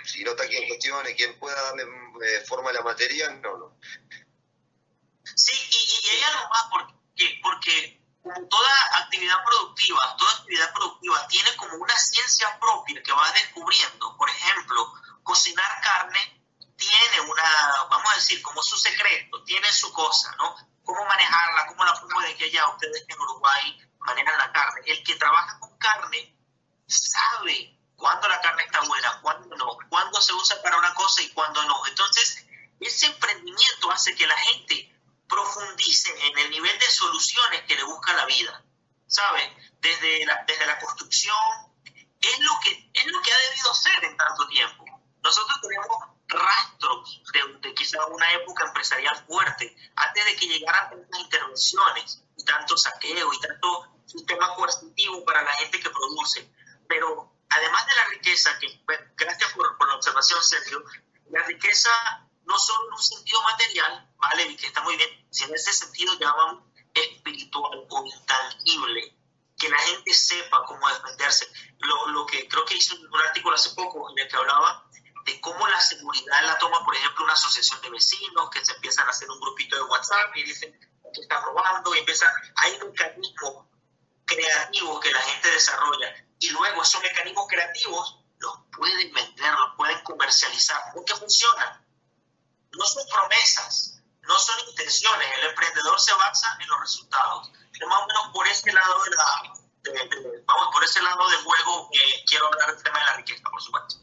Si 0.05 0.25
no 0.25 0.33
está 0.33 0.47
quien 0.49 0.67
cuestione, 0.69 1.15
quien 1.15 1.39
pueda 1.39 1.61
darle 1.63 1.85
eh, 1.85 2.45
forma 2.47 2.71
a 2.71 2.73
la 2.73 2.83
materia, 2.83 3.31
no, 3.31 3.57
no. 3.57 3.79
Sí, 5.35 5.53
y, 5.53 6.07
y 6.07 6.11
hay 6.11 6.23
algo 6.23 6.49
más, 6.49 6.65
porque, 6.71 7.41
porque 7.43 8.03
como 8.23 8.49
toda 8.49 8.71
actividad 9.03 9.43
productiva, 9.45 10.17
toda 10.17 10.33
actividad 10.33 10.73
productiva 10.73 11.27
tiene 11.29 11.57
como 11.57 11.77
una 11.77 11.97
ciencia 11.97 12.59
propia 12.59 13.03
que 13.03 13.13
va 13.13 13.33
descubriendo. 13.33 14.17
Por 14.17 14.31
ejemplo, 14.31 14.93
cocinar 15.23 15.81
carne 15.83 16.43
tiene 16.77 17.21
una, 17.21 17.87
vamos 17.91 18.13
a 18.13 18.17
decir, 18.17 18.41
como 18.43 18.63
su 18.63 18.77
secreto, 18.77 19.43
tiene 19.45 19.71
su 19.73 19.93
cosa, 19.93 20.35
¿no? 20.37 20.55
Cómo 20.85 21.05
manejarla, 21.05 21.67
cómo 21.67 21.85
la 21.85 21.95
pongo 21.95 22.21
de 22.21 22.37
que 22.37 22.51
ya 22.51 22.69
ustedes 22.69 23.05
en 23.09 23.21
Uruguay 23.21 23.91
manejan 23.99 24.39
la 24.39 24.53
carne. 24.53 24.83
El 24.87 25.03
que 25.05 25.17
trabaja 25.17 25.59
con 25.59 25.77
carne 25.79 26.37
sabe 26.87 27.79
se 30.23 30.33
usa 30.33 30.63
para 30.63 30.79
una 30.79 30.95
cosa 30.95 31.23
y 31.23 31.31
cuándo 31.31 31.63
no. 31.65 31.87
Entonces, 31.87 32.47
ese 32.81 33.07
emprendimiento 33.07 33.91
hace 33.91 34.15
que 34.15 34.27
la 34.27 34.37
gente 34.37 34.93
profundice 35.29 36.13
en 36.29 36.39
el 36.39 36.51
nivel 36.51 36.79
de 36.79 36.91
soluciones 36.91 37.63
que 37.63 37.77
le 37.77 37.85
busca 37.85 38.13
la 38.15 38.27
vida, 38.27 38.63
¿sabes? 39.07 39.51
Desde 39.81 40.25
la, 40.27 40.45
desde 40.47 40.67
la 40.67 40.79
construcción, 40.79 41.37
es 42.21 42.39
lo, 42.41 42.53
que, 42.63 42.91
es 42.93 43.07
lo 43.07 43.21
que 43.23 43.33
ha 43.33 43.39
debido 43.39 43.75
ser 43.75 44.05
en 44.05 44.17
tanto 44.17 44.47
tiempo. 44.49 44.85
Nosotros 45.23 45.59
tenemos 45.61 45.97
rastros 46.29 47.23
de, 47.33 47.69
de 47.69 47.75
quizá 47.75 48.05
una 48.07 48.33
época 48.33 48.67
empresarial 48.67 49.25
fuerte, 49.27 49.77
antes 49.97 50.25
de 50.25 50.37
que 50.37 50.47
llegaran 50.47 50.91
tantas 50.91 51.21
intervenciones 51.21 52.23
y 52.37 52.45
tanto 52.45 52.77
saqueo 52.77 53.33
y 53.33 53.41
tanto 53.41 53.93
sistema 54.07 54.55
coercitivo 54.55 55.25
para 55.25 55.43
la 55.43 55.53
gente 55.55 55.81
que 55.81 55.91
produce. 55.91 56.51
Pero 56.89 57.32
además 57.57 57.87
de 57.87 57.95
la 57.95 58.05
riqueza, 58.09 58.59
que 58.59 58.81
gracias 59.17 59.53
por, 59.53 59.77
por 59.77 59.89
la 59.89 59.97
observación, 59.97 60.43
Sergio, 60.43 60.83
la 61.31 61.43
riqueza 61.45 61.91
no 62.45 62.59
solo 62.59 62.89
en 62.89 62.95
un 62.95 63.03
sentido 63.03 63.41
material, 63.43 64.11
¿vale? 64.17 64.43
Y 64.45 64.57
que 64.57 64.67
está 64.67 64.83
muy 64.83 64.97
bien, 64.97 65.27
sino 65.31 65.51
en 65.51 65.55
ese 65.55 65.73
sentido 65.73 66.19
llamamos 66.19 66.65
espiritual 66.95 67.87
o 67.89 68.05
intangible, 68.05 69.17
que 69.59 69.69
la 69.69 69.79
gente 69.79 70.13
sepa 70.13 70.65
cómo 70.67 70.89
defenderse. 70.89 71.49
Lo, 71.79 72.09
lo 72.09 72.27
que 72.27 72.49
creo 72.49 72.65
que 72.65 72.77
hice 72.77 72.95
un 72.95 73.21
artículo 73.21 73.55
hace 73.55 73.71
poco 73.71 74.11
en 74.11 74.19
el 74.19 74.29
que 74.29 74.37
hablaba 74.37 74.87
de 75.25 75.41
cómo 75.41 75.67
la 75.69 75.81
seguridad 75.81 76.45
la 76.45 76.59
toma, 76.59 76.85
por 76.85 76.97
ejemplo, 76.97 77.25
una 77.25 77.35
asociación 77.35 77.81
de 77.81 77.91
vecinos 77.91 78.51
que 78.51 78.65
se 78.65 78.73
empiezan 78.73 79.07
a 79.07 79.11
hacer 79.11 79.31
un 79.31 79.41
grupito 79.41 79.77
de 79.77 79.83
WhatsApp 79.83 80.37
y 80.37 80.43
dicen 80.43 80.79
que 81.15 81.21
está 81.21 81.41
robando 81.41 81.95
y 81.95 81.99
empieza, 81.99 82.27
hay 82.57 82.79
mecanismos 82.81 83.67
creativos 84.25 85.01
que 85.01 85.13
la 85.13 85.21
gente 85.21 85.51
desarrolla 85.51 86.15
y 86.43 86.51
luego 86.51 86.83
esos 86.83 87.01
mecanismos 87.01 87.47
creativos 87.49 88.19
los 88.39 88.59
pueden 88.77 89.13
vender, 89.15 89.53
los 89.55 89.77
pueden 89.77 90.03
comercializar, 90.03 90.83
porque 90.93 91.15
funcionan 91.15 91.81
no 92.77 92.85
son 92.85 93.05
promesas, 93.09 94.03
no 94.23 94.39
son 94.39 94.55
intenciones. 94.69 95.27
El 95.39 95.51
emprendedor 95.51 96.01
se 96.01 96.13
basa 96.15 96.49
en 96.61 96.69
los 96.69 96.81
resultados. 96.81 97.53
Es 97.73 97.87
más 97.87 98.03
o 98.03 98.07
menos 98.07 98.23
por 98.33 98.47
ese 98.49 98.73
lado 98.73 98.95
de 99.05 99.11
la, 99.11 100.43
vamos, 100.47 100.69
por 100.73 100.85
ese 100.85 101.03
lado 101.03 101.29
del 101.31 101.39
juego 101.41 101.91
eh, 101.93 102.25
quiero 102.27 102.47
hablar 102.47 102.75
del 102.75 102.83
tema 102.83 102.99
de 102.99 103.05
la 103.05 103.17
riqueza, 103.17 103.43
por 103.51 103.63
supuesto. 103.63 103.97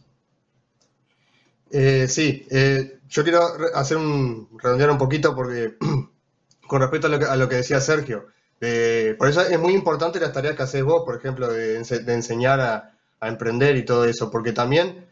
Eh, 1.72 2.08
sí, 2.08 2.48
eh, 2.50 3.00
yo 3.08 3.24
quiero 3.24 3.42
hacer 3.76 3.98
un 3.98 4.58
redondear 4.62 4.92
un 4.92 4.98
poquito 4.98 5.36
porque 5.36 5.78
con 6.68 6.82
respecto 6.82 7.08
a 7.08 7.10
lo 7.10 7.20
que, 7.20 7.26
a 7.26 7.36
lo 7.36 7.50
que 7.50 7.56
decía 7.56 7.82
Sergio, 7.82 8.28
eh, 8.62 9.16
por 9.18 9.30
eso 9.30 9.42
es 9.42 9.60
muy 9.60 9.74
importante 9.74 10.20
las 10.20 10.34
tareas 10.34 10.56
que 10.56 10.64
haces 10.64 10.84
vos, 10.84 11.04
por 11.06 11.16
ejemplo, 11.16 11.48
de, 11.48 11.78
enseñar 11.78 12.60
a, 12.60 12.96
emprender 13.22 13.76
y 13.76 13.84
todo 13.84 14.06
eso, 14.06 14.32
porque 14.32 14.54
también 14.54 15.06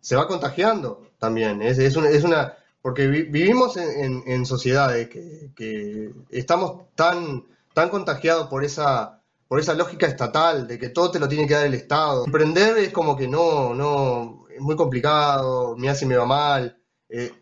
se 0.00 0.16
va 0.16 0.28
contagiando 0.28 1.06
también. 1.18 1.62
Es, 1.62 1.78
es, 1.78 1.96
una, 1.96 2.10
es 2.10 2.22
una 2.24 2.54
porque 2.84 3.06
vivimos 3.06 3.78
en, 3.78 4.44
sociedades 4.44 5.08
que, 5.08 6.12
estamos 6.28 6.82
tan, 6.94 7.44
tan 7.72 7.88
contagiados 7.88 8.48
por 8.48 8.62
esa, 8.62 9.22
por 9.48 9.58
esa 9.58 9.72
lógica 9.72 10.06
estatal 10.06 10.66
de 10.66 10.78
que 10.78 10.90
todo 10.90 11.10
te 11.10 11.18
lo 11.18 11.26
tiene 11.26 11.46
que 11.46 11.54
dar 11.54 11.64
el 11.64 11.72
Estado. 11.72 12.26
Emprender 12.26 12.76
es 12.76 12.92
como 12.92 13.16
que 13.16 13.26
no, 13.26 13.72
no, 13.72 14.44
es 14.54 14.60
muy 14.60 14.76
complicado, 14.76 15.74
me 15.78 15.88
hace 15.88 16.04
me 16.04 16.18
va 16.18 16.26
mal. 16.26 16.76
Eh, 17.08 17.32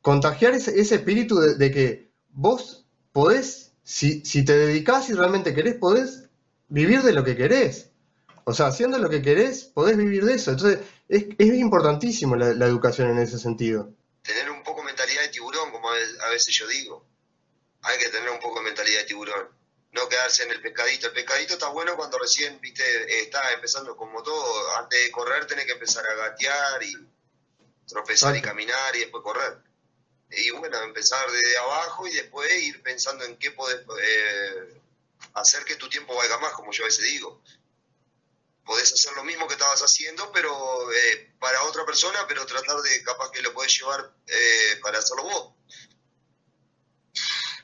contagiar 0.00 0.54
ese, 0.54 0.80
espíritu 0.80 1.40
de, 1.40 1.70
que 1.72 2.12
vos 2.30 2.86
podés, 3.12 3.67
si, 3.88 4.24
si 4.24 4.44
te 4.44 4.56
dedicás 4.56 5.08
y 5.08 5.14
realmente 5.14 5.54
querés, 5.54 5.74
podés 5.74 6.24
vivir 6.68 7.02
de 7.02 7.12
lo 7.12 7.24
que 7.24 7.36
querés. 7.36 7.90
O 8.44 8.52
sea, 8.52 8.66
haciendo 8.66 8.98
lo 8.98 9.10
que 9.10 9.22
querés, 9.22 9.64
podés 9.64 9.96
vivir 9.96 10.24
de 10.24 10.34
eso. 10.34 10.50
Entonces, 10.50 10.80
es, 11.08 11.26
es 11.38 11.54
importantísimo 11.54 12.36
la, 12.36 12.54
la 12.54 12.66
educación 12.66 13.10
en 13.10 13.18
ese 13.18 13.38
sentido 13.38 13.92
tener 14.28 14.50
un 14.50 14.62
poco 14.62 14.82
mentalidad 14.82 15.22
de 15.22 15.28
tiburón, 15.28 15.72
como 15.72 15.90
a 15.90 16.28
veces 16.30 16.54
yo 16.54 16.66
digo. 16.66 17.04
Hay 17.82 17.98
que 17.98 18.10
tener 18.10 18.28
un 18.30 18.38
poco 18.38 18.58
de 18.58 18.66
mentalidad 18.66 19.00
de 19.00 19.06
tiburón. 19.06 19.48
No 19.92 20.06
quedarse 20.08 20.42
en 20.42 20.50
el 20.50 20.60
pescadito. 20.60 21.06
El 21.06 21.14
pescadito 21.14 21.54
está 21.54 21.68
bueno 21.68 21.96
cuando 21.96 22.18
recién, 22.18 22.60
viste, 22.60 22.84
está 23.22 23.52
empezando 23.52 23.96
como 23.96 24.22
todo. 24.22 24.76
Antes 24.76 25.02
de 25.02 25.10
correr 25.10 25.46
tenés 25.46 25.64
que 25.64 25.72
empezar 25.72 26.04
a 26.06 26.14
gatear 26.14 26.82
y 26.82 26.92
tropezar 27.86 28.36
y 28.36 28.42
caminar 28.42 28.94
y 28.96 29.00
después 29.00 29.24
correr. 29.24 29.56
Y 30.30 30.50
bueno, 30.50 30.82
empezar 30.82 31.30
desde 31.30 31.58
abajo 31.58 32.06
y 32.06 32.12
después 32.12 32.52
ir 32.62 32.82
pensando 32.82 33.24
en 33.24 33.38
qué 33.38 33.50
podés 33.52 33.80
eh, 34.02 34.80
hacer 35.34 35.64
que 35.64 35.76
tu 35.76 35.88
tiempo 35.88 36.14
valga 36.14 36.38
más, 36.38 36.52
como 36.52 36.70
yo 36.72 36.84
a 36.84 36.86
veces 36.86 37.04
digo 37.04 37.42
podés 38.68 38.92
hacer 38.92 39.14
lo 39.14 39.24
mismo 39.24 39.48
que 39.48 39.54
estabas 39.54 39.80
haciendo, 39.80 40.30
pero 40.30 40.92
eh, 40.92 41.34
para 41.40 41.62
otra 41.62 41.86
persona, 41.86 42.26
pero 42.28 42.44
tratar 42.44 42.76
de 42.82 43.02
capaz 43.02 43.30
que 43.30 43.40
lo 43.40 43.54
podés 43.54 43.74
llevar 43.78 44.12
eh, 44.26 44.78
para 44.82 44.98
hacerlo 44.98 45.24
vos. 45.24 45.54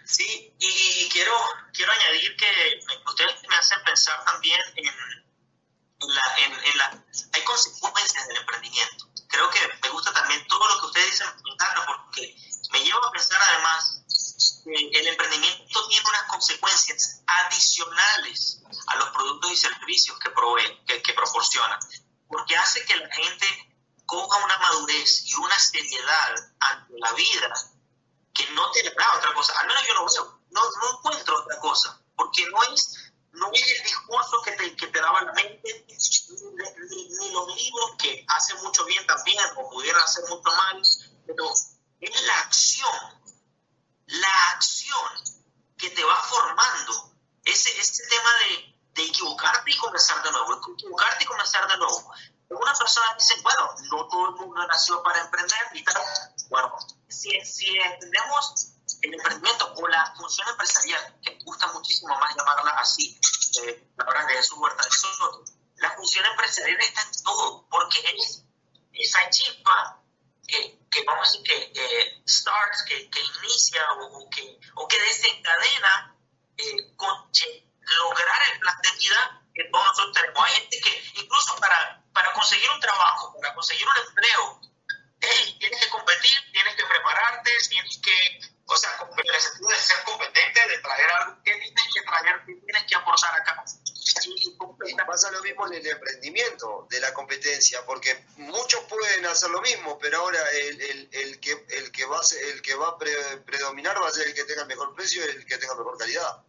Sí, 0.06 0.54
y 0.58 1.08
quiero, 1.10 1.34
quiero 1.74 1.92
añadir 1.92 2.34
que 2.36 2.80
ustedes 3.06 3.34
me 3.48 3.56
hacen 3.56 3.84
pensar 3.84 4.24
también 4.24 4.58
en, 4.76 4.86
la, 6.08 6.22
en, 6.38 6.78
la... 6.78 7.04
Hay 7.32 7.44
consecuencias 7.44 8.26
del 8.26 8.38
emprendimiento. 8.38 9.10
Creo 9.28 9.50
que 9.50 9.60
me 9.82 9.90
gusta 9.90 10.10
también 10.14 10.46
todo 10.46 10.66
lo 10.68 10.80
que 10.80 10.86
ustedes 10.86 11.10
dicen, 11.10 11.26
porque 11.42 12.34
me 12.74 12.84
lleva 12.84 13.06
a 13.06 13.12
pensar 13.12 13.40
además 13.50 14.02
el 14.66 15.06
emprendimiento 15.06 15.88
tiene 15.88 16.08
unas 16.08 16.22
consecuencias 16.24 17.22
adicionales 17.24 18.60
a 18.88 18.96
los 18.96 19.10
productos 19.10 19.52
y 19.52 19.56
servicios 19.56 20.18
que, 20.18 20.30
provee, 20.30 20.84
que, 20.86 21.00
que 21.02 21.12
proporciona, 21.12 21.78
porque 22.26 22.56
hace 22.56 22.84
que 22.84 22.96
la 22.96 23.08
gente 23.14 23.46
coja 24.06 24.44
una 24.44 24.58
madurez 24.58 25.24
y 25.26 25.34
una 25.34 25.56
seriedad 25.58 26.34
ante 26.58 26.94
la 26.98 27.12
vida 27.12 27.54
que 28.32 28.50
no 28.50 28.70
te 28.72 28.82
da 28.82 29.16
otra 29.16 29.32
cosa. 29.34 29.52
Al 29.60 29.68
menos 29.68 29.86
yo 29.86 29.94
no 29.94 30.06
veo, 30.06 30.40
no, 30.50 30.60
no 30.62 30.98
encuentro 30.98 31.40
otra 31.40 31.58
cosa, 31.60 32.00
porque 32.16 32.44
no 32.46 32.62
es, 32.74 33.12
no 33.32 33.50
es 33.52 33.70
el 33.70 33.82
discurso 33.84 34.42
que 34.42 34.52
te, 34.52 34.76
que 34.76 34.86
te 34.88 35.00
daba 35.00 35.22
la 35.22 35.32
mente, 35.32 35.86
ni, 36.90 37.08
ni, 37.08 37.30
los 37.30 37.54
libros 37.54 37.90
que 37.98 38.24
hacen 38.28 38.56
mucho 38.62 38.84
bien 38.86 39.06
también 39.06 39.38
o 39.56 39.70
pudieran 39.70 40.02
hacer 40.02 40.24
mucho 40.28 40.50
mal, 40.50 40.82
pero 41.24 41.52
es 42.04 42.22
la 42.22 42.40
acción 42.40 43.24
la 44.06 44.50
acción 44.50 45.10
que 45.76 45.90
te 45.90 46.04
va 46.04 46.16
formando, 46.16 47.14
ese, 47.44 47.70
ese 47.78 48.06
tema 48.08 48.30
de, 48.40 48.78
de 48.94 49.08
equivocarte 49.08 49.70
y 49.70 49.76
comenzar 49.76 50.22
de 50.22 50.30
nuevo, 50.30 50.72
equivocarte 50.74 51.24
y 51.24 51.26
comenzar 51.26 51.68
de 51.68 51.76
nuevo. 51.76 52.12
Una 52.50 52.74
persona 52.74 53.14
dice, 53.18 53.34
bueno, 53.42 53.68
no 53.90 54.06
todo 54.08 54.28
el 54.28 54.34
mundo 54.36 54.66
nació 54.66 55.02
para 55.02 55.20
emprender 55.20 55.58
y 55.72 55.82
tal. 55.82 56.02
Bueno, 56.48 56.76
si, 57.08 57.40
si 57.40 57.76
entendemos 57.78 58.74
el 59.02 59.14
emprendimiento 59.14 59.74
o 59.74 59.88
la 59.88 60.14
función 60.16 60.48
empresarial, 60.48 61.18
que 61.22 61.32
me 61.32 61.44
gusta 61.44 61.66
muchísimo 61.72 62.16
más 62.18 62.36
llamarla 62.36 62.70
así, 62.72 63.18
eh, 63.62 63.90
la 63.96 64.04
verdad 64.04 64.28
de 64.28 64.42
su 64.42 64.60
Huerta 64.60 64.84
de 64.84 64.90
Soto, 64.90 65.44
la 65.76 65.90
función 65.96 66.24
empresarial 66.26 66.80
está 66.80 67.02
en 67.02 67.24
todo, 67.24 67.66
porque 67.68 67.98
es 68.16 68.44
esa 68.92 69.28
chispa 69.30 70.00
que, 70.46 70.83
que 70.94 71.02
vamos 71.02 71.28
a 71.28 71.32
decir 71.32 71.72
que 71.72 72.22
starts, 72.26 72.84
que, 72.86 73.10
que 73.10 73.20
inicia 73.20 73.82
o, 74.00 74.30
que, 74.30 74.60
o 74.76 74.86
que 74.86 74.98
desencadena 75.00 76.16
eh, 76.56 76.94
con 76.96 77.30
lograr 77.98 78.40
el 78.52 78.60
plan 78.60 78.76
de 78.80 78.90
vida 78.98 79.42
que 79.54 79.64
todos 79.70 79.86
nosotros 79.86 80.14
tenemos. 80.14 80.44
Hay 80.44 80.54
gente 80.54 80.80
que 80.80 81.20
incluso 81.20 81.56
para, 81.56 82.02
para 82.12 82.32
conseguir 82.32 82.70
un 82.70 82.80
trabajo, 82.80 83.34
para 83.40 83.54
conseguir 83.54 83.86
un 83.86 84.08
empleo, 84.08 84.60
hey, 85.20 85.56
tienes 85.58 85.80
que 85.80 85.90
competir, 85.90 86.52
tienes 86.52 86.76
que 86.76 86.84
prepararte, 86.84 87.50
tienes 87.68 87.98
que, 87.98 88.40
o 88.66 88.76
sea, 88.76 88.90
en 89.00 89.32
de 89.32 89.76
ser 89.76 90.04
competente, 90.04 90.68
de 90.68 90.78
traer 90.78 91.10
algo, 91.10 91.42
¿qué 91.44 91.56
tienes 91.56 91.88
que 91.92 92.02
traer, 92.02 92.44
tienes 92.44 92.84
que 92.84 92.94
aportar 92.94 93.34
acá? 93.34 93.64
Y 94.86 94.94
pasa 95.06 95.30
lo 95.30 95.42
mismo 95.42 95.66
en 95.66 95.74
el 95.74 95.86
emprendimiento 95.86 96.86
de 96.90 97.00
la 97.00 97.12
competencia, 97.12 97.84
porque 97.84 98.24
muchos 98.36 98.80
pueden 98.84 99.26
hacer 99.26 99.50
lo 99.50 99.60
mismo, 99.60 99.98
pero 99.98 100.18
ahora 100.18 100.38
el, 100.52 100.80
el, 100.80 101.08
el 101.10 101.40
que, 101.40 101.64
el, 101.70 101.90
que, 101.90 102.04
va, 102.04 102.20
el 102.52 102.62
que 102.62 102.74
va 102.74 102.88
a 102.88 102.98
predominar 102.98 104.00
va 104.00 104.08
a 104.08 104.12
ser 104.12 104.28
el 104.28 104.34
que 104.34 104.44
tenga 104.44 104.62
el 104.62 104.68
mejor 104.68 104.94
precio 104.94 105.24
y 105.24 105.30
el 105.30 105.46
que 105.46 105.58
tenga 105.58 105.74
mejor 105.74 105.98
calidad. 105.98 106.42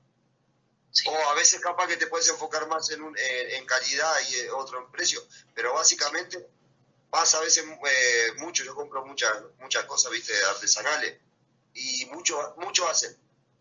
O 1.07 1.29
a 1.29 1.33
veces 1.33 1.59
capaz 1.59 1.87
que 1.87 1.97
te 1.97 2.07
puedes 2.07 2.27
enfocar 2.29 2.67
más 2.67 2.89
en, 2.91 3.01
un, 3.01 3.15
en, 3.17 3.65
calidad 3.65 4.13
y 4.29 4.47
otro 4.49 4.79
en 4.79 4.91
precio, 4.91 5.21
pero 5.53 5.73
básicamente 5.73 6.47
pasa 7.09 7.37
a 7.37 7.41
veces 7.41 7.65
eh, 7.65 8.33
mucho, 8.37 8.63
yo 8.63 8.73
compro 8.75 9.05
muchas 9.05 9.31
muchas 9.59 9.83
cosas, 9.85 10.11
viste, 10.11 10.33
artesanales, 10.45 11.19
y 11.73 12.05
muchos 12.05 12.55
mucho 12.57 12.87
hacen, 12.87 13.15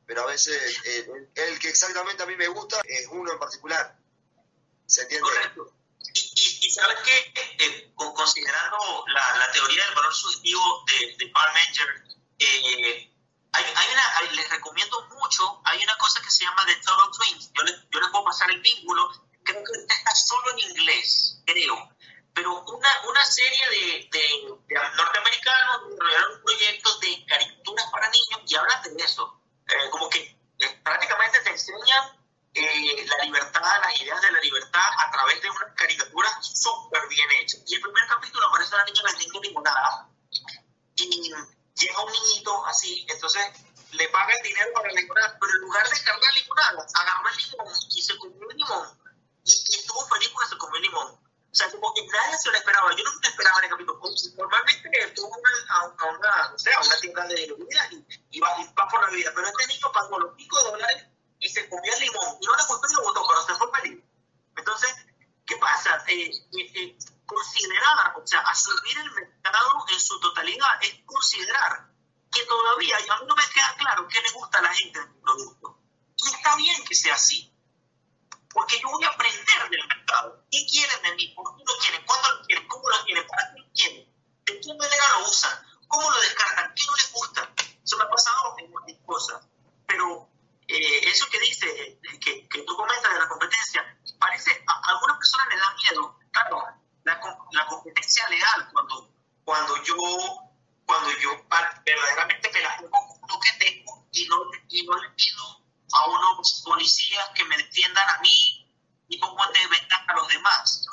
pero 0.06 0.22
a 0.22 0.26
veces 0.26 0.80
eh, 0.84 1.06
el, 1.34 1.58
que 1.58 1.68
exactamente 1.68 2.22
a 2.22 2.26
mí 2.26 2.36
me 2.36 2.48
gusta 2.48 2.80
es 2.84 3.06
uno 3.10 3.32
en 3.32 3.38
particular. 3.38 3.96
¿Se 4.86 5.02
entiende? 5.02 5.28
Correcto. 5.28 5.72
Y, 6.14 6.58
y, 6.62 6.70
sabes 6.70 6.98
que, 7.00 7.32
eh, 7.64 7.92
considerando 7.96 9.04
la, 9.08 9.36
la, 9.38 9.52
teoría 9.52 9.84
del 9.86 9.94
valor 9.94 10.14
subjetivo 10.14 10.84
de, 10.86 11.16
de 11.16 11.32
eh, 12.38 13.10
hay, 13.52 13.64
hay 13.64 13.86
una, 13.92 14.32
les 14.32 14.50
recomiendo 14.50 15.08
mucho, 15.08 15.60
hay 15.64 15.82
una 15.82 15.96
cosa 15.96 16.20
que 16.20 16.30
se 16.30 16.44
llama 16.44 16.64
The 16.66 16.76
Total 16.76 17.10
Twins. 17.16 17.50
Yo 17.54 17.62
les, 17.62 17.76
yo 17.90 18.00
les 18.00 18.10
puedo 18.10 18.24
pasar 18.24 18.50
el 18.50 18.60
vínculo, 18.60 19.08
creo 19.42 19.62
que 19.64 19.94
está 19.94 20.14
solo 20.14 20.52
en 20.52 20.58
inglés, 20.58 21.40
creo. 21.46 21.90
Pero 22.34 22.62
una, 22.64 22.88
una 23.08 23.24
serie 23.24 23.70
de, 23.70 24.08
de, 24.10 24.20
de 24.66 24.96
norteamericanos 24.96 25.88
desarrollaron 25.88 26.34
un 26.34 26.42
proyecto 26.42 26.98
de 26.98 27.24
caricaturas 27.26 27.86
para 27.92 28.10
niños 28.10 28.40
y 28.46 28.56
hablan 28.56 28.96
de 28.96 29.04
eso. 29.04 29.40
Eh, 29.66 29.90
como 29.90 30.09
que 30.11 30.20
eh, 30.59 30.81
prácticamente 30.83 31.40
te 31.40 31.50
enseñan 31.50 32.24
eh, 32.55 33.07
la 33.07 33.24
libertad, 33.24 33.81
las 33.81 34.00
ideas 34.00 34.20
de 34.20 34.33
la 34.33 34.40
libertad 34.40 34.88
a 34.98 35.11
través 35.11 35.40
de 35.42 35.50
una 35.50 35.74
caricatura 35.74 36.29
súper 36.42 37.09
bien 37.09 37.29
hecha. 37.40 37.59
Y 37.66 37.74
el 37.74 37.81
primer 37.81 38.07
capítulo 38.09 38.46
aparece 38.46 38.74
una 38.74 38.85
niña 38.85 39.03
vendiendo 39.05 39.40
limonada 39.40 40.09
y 40.96 41.33
llega 41.74 42.05
un 42.05 42.12
niñito 42.12 42.66
así, 42.66 43.05
entonces 43.09 43.46
le 43.92 44.09
paga 44.09 44.33
el 44.35 44.42
dinero 44.42 44.70
para 44.74 44.92
la 44.92 45.00
limonada, 45.00 45.37
pero 45.40 45.53
en 45.53 45.61
lugar 45.61 45.88
de 45.88 46.03
cargar 46.03 46.35
limonada, 46.35 46.87
agarró 46.94 47.29
el 47.29 47.37
limón 47.37 47.74
y 47.90 48.03
se 48.03 48.18
comió 48.18 48.50
el 48.50 48.57
limón. 48.57 49.00
Y, 49.44 49.50
y 49.50 49.77
estuvo 49.77 50.07
feliz 50.07 50.29
porque 50.31 50.48
se 50.48 50.59
comió 50.59 50.77
el 50.77 50.83
limón. 50.83 51.23
O 51.54 51.56
sea, 51.56 51.70
como 51.70 51.94
que 51.94 52.04
nadie 52.08 52.36
se 52.36 52.50
lo 52.50 52.56
esperaba. 52.56 52.90
Yo 52.96 53.04
no 53.04 53.12
me 53.22 53.28
esperaba 53.28 53.58
en 53.58 53.64
el 53.66 53.70
capítulo. 53.70 54.00
Normalmente 54.36 55.12
tú 55.14 55.30
a, 55.68 55.82
a, 55.82 56.06
una, 56.10 56.48
no 56.50 56.58
sé, 56.58 56.72
a 56.74 56.80
una 56.80 56.98
tienda 56.98 57.24
de 57.28 57.46
bebida 57.46 57.88
y, 57.92 58.04
y, 58.32 58.40
va, 58.40 58.56
va 58.76 58.88
por 58.88 59.00
la 59.00 59.10
vida. 59.14 59.30
Pero 59.32 59.46
este 59.46 59.66
niño 59.68 59.92
pagó 59.92 60.18
los 60.18 60.34
pico 60.34 60.58
de 60.58 60.70
dólares 60.72 61.06
y 61.38 61.48
se 61.48 61.68
comió 61.68 61.94
el 61.94 62.00
limón. 62.00 62.38
Y 62.40 62.46
no 62.46 62.56
le 62.56 62.62
gustó 62.64 62.88
y 62.90 62.94
lo 62.94 63.28
pero 63.28 63.46
se 63.46 63.54
fue 63.54 63.80
feliz. 63.80 64.04
Entonces, 64.56 64.96
¿qué 65.46 65.56
pasa? 65.58 66.02
Eh, 66.08 66.26
eh, 66.26 66.72
eh, 66.74 66.98
considerar, 67.24 68.16
o 68.16 68.26
sea, 68.26 68.40
asumir 68.40 68.98
el 68.98 69.12
mercado 69.12 69.86
en 69.92 70.00
su 70.00 70.18
totalidad 70.18 70.82
es 70.82 71.04
considerar 71.06 71.86
que 72.32 72.44
todavía, 72.46 72.98
y 72.98 73.08
a 73.10 73.14
mí 73.20 73.26
no 73.28 73.36
me 73.36 73.48
queda 73.54 73.76
claro 73.78 74.08
qué 74.08 74.20
le 74.20 74.32
gusta 74.32 74.58
a 74.58 74.62
la 74.62 74.74
gente 74.74 74.98
del 74.98 75.14
producto. 75.20 75.78
Y 76.16 76.34
está 76.34 76.56
bien 76.56 76.84
que 76.84 76.96
sea 76.96 77.14
así 77.14 77.53
porque 78.54 78.78
yo 78.80 78.88
voy 78.88 79.04
a 79.04 79.08
aprender 79.08 79.68
del 79.70 79.86
mercado. 79.86 80.44
¿Qué 80.50 80.64
quieren 80.66 81.02
de 81.02 81.14
mí? 81.16 81.28
¿Por 81.34 81.56
qué 81.56 81.62
lo 81.66 81.78
quieren? 81.80 82.04
¿Cuándo 82.06 82.30
lo 82.30 82.46
quieren? 82.46 82.68
¿Cómo 82.68 82.88
lo 82.88 83.04
quieren? 83.04 83.26
¿Para 83.26 83.52
qué 83.52 83.60
lo 83.60 83.66
quieren? 83.74 84.14
¿De 84.46 84.60
qué 84.60 84.74
manera 84.74 85.04
lo 85.18 85.28
usan? 85.28 85.52
¿Cómo 85.88 86.10
lo 86.10 86.20
descartan? 86.20 86.72
¿Qué 86.74 86.82
no 86.86 86.94
les 86.94 87.12
gusta? 87.12 87.52
Eso 87.84 87.96
me 87.98 88.04
ha 88.04 88.08
pasado 88.08 88.56
en 88.58 89.02
cosas. 89.04 89.42
Pero 89.86 90.28
eh, 90.68 91.00
eso 91.10 91.26
que 91.30 91.40
dice, 91.40 91.98
que, 92.20 92.48
que, 92.48 92.62
tú 92.62 92.76
comentas 92.76 93.12
de 93.12 93.18
la 93.18 93.28
competencia, 93.28 93.98
parece, 94.18 94.64
a, 94.66 94.90
algunas 94.92 95.18
personas 95.18 95.48
les 95.48 95.60
da 95.60 95.74
miedo. 95.74 96.18
Claro, 96.30 96.64
la, 97.04 97.20
la 97.52 97.66
competencia 97.66 98.28
legal, 98.28 98.70
cuando, 98.72 99.10
cuando 99.44 99.82
yo 99.82 99.96
cuando 100.86 101.10
yo 101.18 101.30
verdaderamente 101.84 102.50
me 102.52 102.60
la 102.60 102.76
pongo 102.76 103.20
con 103.20 103.30
lo 103.30 103.40
que 103.40 103.52
tengo 103.58 104.06
y 104.12 104.26
no, 104.26 104.36
y 104.68 104.86
no 104.86 104.96
le 104.96 105.10
pido 105.10 105.63
a 105.94 106.09
unos 106.09 106.62
policías 106.64 107.30
que 107.35 107.44
me 107.44 107.57
defiendan 107.57 108.09
a 108.09 108.18
mí 108.20 108.66
y 109.09 109.18
pongo 109.18 109.38
en 109.46 109.52
desventaja 109.52 110.04
a 110.09 110.16
los 110.16 110.28
demás. 110.28 110.87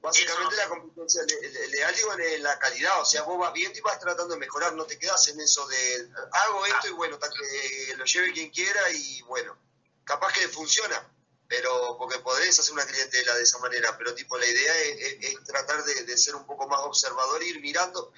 Básicamente 0.00 0.56
la 0.56 0.68
competencia 0.68 1.22
leal 1.70 1.94
digo 1.96 2.12
en 2.12 2.42
la 2.42 2.58
calidad, 2.58 3.00
o 3.00 3.04
sea, 3.04 3.22
vos 3.22 3.38
vas 3.38 3.52
viendo 3.52 3.76
y 3.76 3.82
vas 3.82 3.98
tratando 3.98 4.34
de 4.34 4.40
mejorar, 4.40 4.74
no 4.74 4.84
te 4.84 4.98
quedas 4.98 5.26
en 5.28 5.40
eso 5.40 5.66
de 5.66 6.08
hago 6.32 6.66
esto 6.66 6.88
y 6.88 6.92
bueno, 6.92 7.18
que 7.18 7.96
lo 7.96 8.04
lleve 8.04 8.32
quien 8.32 8.50
quiera 8.50 8.90
y 8.92 9.22
bueno, 9.22 9.58
capaz 10.04 10.32
que 10.32 10.46
funciona, 10.48 11.10
pero 11.48 11.96
porque 11.98 12.20
podés 12.20 12.56
hacer 12.58 12.72
una 12.74 12.86
clientela 12.86 13.34
de 13.34 13.42
esa 13.42 13.58
manera, 13.58 13.96
pero 13.98 14.14
tipo 14.14 14.38
la 14.38 14.46
idea 14.46 14.74
es, 14.82 15.42
tratar 15.44 15.82
de, 15.82 16.04
de, 16.04 16.16
ser 16.16 16.36
un 16.36 16.46
poco 16.46 16.68
más 16.68 16.80
observador, 16.82 17.42
ir 17.42 17.60
mirando 17.60 18.12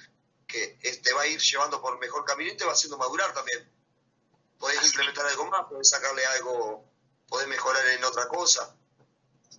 que 0.45 0.77
te 1.03 1.13
va 1.13 1.23
a 1.23 1.27
ir 1.27 1.39
llevando 1.39 1.81
por 1.81 1.97
mejor 1.97 2.23
camino 2.25 2.51
y 2.51 2.57
te 2.57 2.65
va 2.65 2.73
haciendo 2.73 2.97
madurar 2.97 3.33
también 3.33 3.78
podés 4.59 4.85
implementar 4.85 5.25
algo 5.25 5.45
más, 5.45 5.65
podés 5.67 5.89
sacarle 5.89 6.23
algo, 6.25 6.85
podés 7.27 7.47
mejorar 7.47 7.85
en 7.87 8.03
otra 8.03 8.27
cosa. 8.27 8.75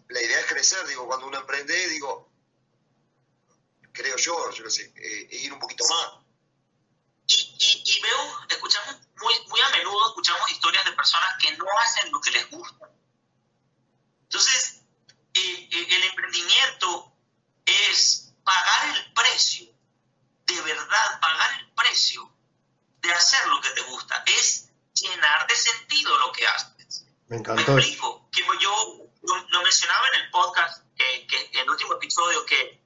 La 0.09 0.23
idea 0.23 0.41
es 0.41 0.47
crecer, 0.47 0.87
digo, 0.87 1.07
cuando 1.07 1.27
uno 1.27 1.39
emprende, 1.39 1.89
digo, 1.89 2.31
creo 3.93 4.17
yo, 4.17 4.51
yo 4.51 4.65
qué 4.65 4.71
sé, 4.71 4.93
eh, 4.97 5.29
ir 5.31 5.53
un 5.53 5.59
poquito 5.59 5.85
más. 5.89 6.25
Y, 7.27 7.35
y, 7.35 7.83
y, 7.85 8.01
veo, 8.03 8.47
escuchamos 8.49 8.97
muy, 9.21 9.35
muy 9.49 9.61
a 9.61 9.69
menudo, 9.71 10.09
escuchamos 10.09 10.51
historias 10.51 10.85
de 10.85 10.93
personas 10.93 11.31
que 11.41 11.57
no 11.57 11.65
hacen 11.81 12.13
lo 12.13 12.21
que 12.21 12.31
les 12.33 12.51
gusta. 12.51 12.91
Entonces, 14.23 14.83
eh, 15.35 15.69
eh, 15.71 15.87
el 15.91 16.05
emprendimiento 16.05 17.13
es 17.65 18.33
pagar 18.45 18.97
el 18.97 19.13
precio, 19.13 19.73
de 20.47 20.61
verdad, 20.61 21.21
pagar 21.21 21.61
el 21.61 21.73
precio 21.73 22.33
de 23.01 23.13
hacer 23.13 23.47
lo 23.47 23.61
que 23.61 23.71
te 23.71 23.81
gusta. 23.83 24.25
Es 24.27 24.70
llenar 24.95 25.47
de 25.47 25.57
sentido 25.57 26.19
lo 26.19 26.33
que 26.33 26.47
haces. 26.47 27.07
Me 27.29 27.37
encantó. 27.37 27.73
Me 27.73 27.83
explico, 27.83 28.29
que 28.31 28.43
yo 28.61 29.07
lo, 29.23 29.63
mencionaba 29.63 30.07
en 30.15 30.23
el 30.23 30.31
podcast, 30.31 30.85
que, 30.97 31.27
que, 31.27 31.51
en 31.53 31.59
el 31.61 31.71
último 31.71 31.95
episodio, 31.95 32.45
que 32.47 32.83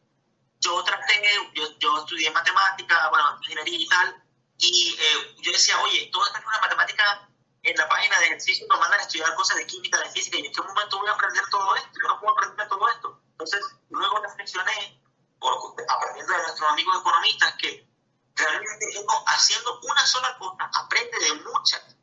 yo 0.61 0.83
traté, 0.85 1.23
yo, 1.55 1.79
yo 1.79 1.99
estudié 1.99 2.31
matemática, 2.31 3.09
bueno, 3.11 3.39
ingeniería 3.43 3.79
y 3.79 3.89
tal, 3.89 4.23
y 4.59 4.97
eh, 4.99 5.37
yo 5.43 5.53
decía, 5.53 5.81
oye, 5.81 6.09
todo 6.13 6.27
está 6.27 6.39
en 6.39 6.47
una 6.47 6.61
matemática 6.61 7.29
en 7.65 7.77
la 7.77 7.89
página 7.89 8.19
de 8.19 8.27
ejercicio 8.27 8.67
nos 8.69 8.79
mandan 8.79 9.01
a 9.01 9.03
estudiar 9.03 9.35
cosas 9.35 9.57
de 9.57 9.67
química, 9.67 9.99
de 9.99 10.11
física, 10.11 10.39
y 10.39 10.47
en 10.47 10.53
qué 10.53 10.61
momento 10.61 10.99
voy 10.99 11.09
a 11.09 11.13
aprender 11.13 11.43
todo 11.51 11.75
esto, 11.77 11.91
yo 12.03 12.09
no 12.09 12.21
puedo 12.21 12.33
aprender 12.35 12.69
todo 12.69 12.89
esto. 12.89 13.21
Entonces, 13.31 13.61
luego 13.89 14.21
reflexioné, 14.21 15.01
por, 15.39 15.75
aprendiendo 15.89 16.33
de 16.33 16.43
nuestros 16.43 16.71
amigos 16.71 17.01
economistas, 17.01 17.55
que 17.55 17.89
realmente 18.37 18.87
uno 19.03 19.25
haciendo 19.27 19.81
una 19.83 20.07
sola 20.07 20.37
cosa 20.39 20.71
aprende 20.75 21.19
de 21.19 21.35
muchas. 21.37 21.94